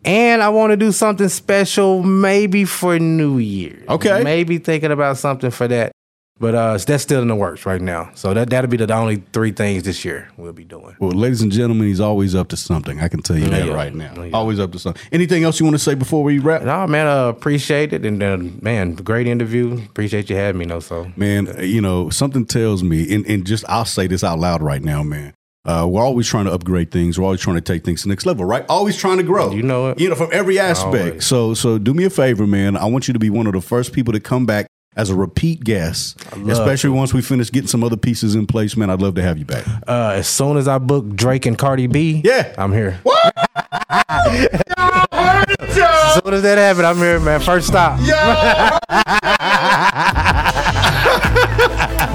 And 0.04 0.40
I 0.42 0.50
want 0.50 0.70
to 0.70 0.76
do 0.76 0.92
something 0.92 1.28
special, 1.28 2.02
maybe 2.04 2.64
for 2.64 2.96
New 2.98 3.38
Year. 3.38 3.82
Okay. 3.88 4.22
maybe 4.22 4.58
thinking 4.58 4.92
about 4.92 5.16
something 5.18 5.50
for 5.50 5.66
that, 5.66 5.90
but 6.38 6.54
uh, 6.54 6.78
that's 6.78 7.02
still 7.02 7.22
in 7.22 7.28
the 7.28 7.34
works 7.34 7.64
right 7.66 7.80
now. 7.80 8.10
So 8.14 8.34
that 8.34 8.50
that'll 8.50 8.70
be 8.70 8.76
the 8.76 8.92
only 8.92 9.22
three 9.32 9.52
things 9.52 9.82
this 9.84 10.04
year 10.04 10.28
we'll 10.36 10.52
be 10.52 10.64
doing. 10.64 10.96
Well, 11.00 11.12
ladies 11.12 11.40
and 11.42 11.50
gentlemen, 11.50 11.86
he's 11.86 12.00
always 12.00 12.34
up 12.34 12.48
to 12.48 12.56
something. 12.56 13.00
I 13.00 13.08
can 13.08 13.22
tell 13.22 13.38
you 13.38 13.48
that 13.48 13.66
Yeah. 13.66 13.72
right 13.74 13.94
now. 13.94 14.12
Yeah. 14.22 14.30
Always 14.32 14.58
up 14.60 14.72
to 14.72 14.78
something. 14.78 15.02
Anything 15.12 15.44
else 15.44 15.58
you 15.60 15.64
want 15.66 15.74
to 15.76 15.82
say 15.82 15.94
before 15.94 16.22
we 16.22 16.38
wrap? 16.38 16.62
No, 16.62 16.86
man, 16.86 17.06
uh, 17.06 17.28
appreciate 17.28 17.92
it, 17.92 18.04
and 18.04 18.22
uh, 18.22 18.36
man, 18.60 18.94
great 18.94 19.26
interview. 19.26 19.78
Appreciate 19.88 20.28
you 20.30 20.36
having 20.36 20.58
me. 20.58 20.64
No, 20.66 20.80
so 20.80 21.10
Man, 21.16 21.54
you 21.60 21.80
know, 21.80 22.10
something 22.10 22.44
tells 22.44 22.82
me, 22.82 23.14
and, 23.14 23.26
and 23.26 23.46
just 23.46 23.64
I'll 23.68 23.84
say 23.84 24.06
this 24.06 24.22
out 24.22 24.38
loud 24.38 24.62
right 24.62 24.82
now, 24.82 25.02
man. 25.02 25.32
Uh, 25.64 25.84
we're 25.84 26.00
always 26.04 26.28
trying 26.28 26.44
to 26.44 26.52
upgrade 26.52 26.92
things. 26.92 27.18
We're 27.18 27.24
always 27.24 27.40
trying 27.40 27.56
to 27.56 27.60
take 27.60 27.84
things 27.84 28.02
to 28.02 28.08
the 28.08 28.12
next 28.12 28.24
level, 28.24 28.44
right? 28.44 28.64
Always 28.68 28.96
trying 28.96 29.16
to 29.16 29.24
grow. 29.24 29.50
You 29.50 29.64
know 29.64 29.88
it. 29.88 29.98
You 29.98 30.08
know, 30.08 30.14
from 30.14 30.28
every 30.32 30.60
aspect. 30.60 30.94
Always. 31.08 31.26
So, 31.26 31.54
so 31.54 31.76
do 31.78 31.92
me 31.92 32.04
a 32.04 32.10
favor, 32.10 32.46
man. 32.46 32.76
I 32.76 32.84
want 32.84 33.08
you 33.08 33.12
to 33.14 33.18
be 33.18 33.30
one 33.30 33.48
of 33.48 33.52
the 33.52 33.60
first 33.60 33.92
people 33.92 34.12
to 34.12 34.20
come 34.20 34.46
back 34.46 34.68
as 34.96 35.10
a 35.10 35.14
repeat 35.14 35.62
guest, 35.62 36.18
especially 36.48 36.90
once 36.90 37.12
we 37.14 37.20
finish 37.22 37.50
getting 37.52 37.68
some 37.68 37.84
other 37.84 37.96
pieces 37.96 38.34
in 38.34 38.46
place. 38.46 38.76
Man, 38.76 38.88
I'd 38.90 39.02
love 39.02 39.14
to 39.16 39.22
have 39.22 39.38
you 39.38 39.44
back. 39.44 39.66
uh, 39.86 40.12
as 40.16 40.26
soon 40.26 40.56
as 40.56 40.66
I 40.68 40.78
book 40.78 41.14
Drake 41.14 41.46
and 41.46 41.56
Cardi 41.58 41.86
B, 41.86 42.22
Yeah. 42.24 42.54
I'm 42.58 42.72
here. 42.72 42.98
What? 43.02 43.34
As 46.06 46.22
soon 46.22 46.34
as 46.34 46.42
that 46.42 46.58
happens, 46.58 46.84
I'm 46.84 46.96
here, 46.98 47.20
man. 47.20 47.40
First 47.40 47.68
stop. 47.68 47.98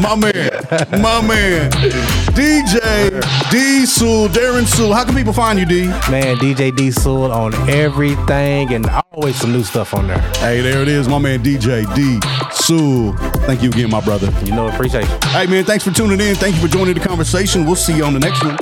My 0.02 0.16
man, 0.16 0.50
my 1.00 1.22
man, 1.22 1.70
DJ 2.32 3.22
D 3.52 3.86
Sewell, 3.86 4.28
Darren 4.30 4.66
Sewell. 4.66 4.94
How 4.94 5.06
can 5.06 5.16
people 5.16 5.32
find 5.32 5.60
you, 5.60 5.66
D? 5.66 5.88
Man, 6.10 6.38
DJ 6.38 6.76
D 6.76 6.90
Sewell 6.90 7.32
on 7.32 7.54
everything 7.70 8.74
and 8.74 8.90
always 9.12 9.36
some 9.36 9.52
new 9.52 9.64
stuff 9.64 9.94
on 9.94 10.08
there. 10.08 10.20
Hey, 10.38 10.62
there 10.62 10.82
it 10.82 10.88
is, 10.88 11.08
my 11.08 11.20
man 11.20 11.44
DJ 11.44 11.86
D 11.94 12.20
Sewell. 12.52 13.14
Thank 13.46 13.62
you 13.62 13.70
again, 13.70 13.92
my 13.92 14.02
brother. 14.02 14.34
You 14.44 14.54
know, 14.54 14.68
appreciate 14.70 15.08
you. 15.08 15.18
Hey, 15.30 15.46
man, 15.46 15.66
thanks 15.66 15.84
for 15.84 15.92
tuning 15.92 16.20
in. 16.20 16.36
Thank 16.36 16.56
you 16.56 16.62
for 16.62 16.68
joining 16.68 16.96
the 16.96 17.00
conversation. 17.00 17.66
We'll 17.66 17.76
see 17.76 17.96
you 17.96 18.04
on 18.04 18.14
the 18.14 18.20
next 18.20 18.44
one. 18.44 18.58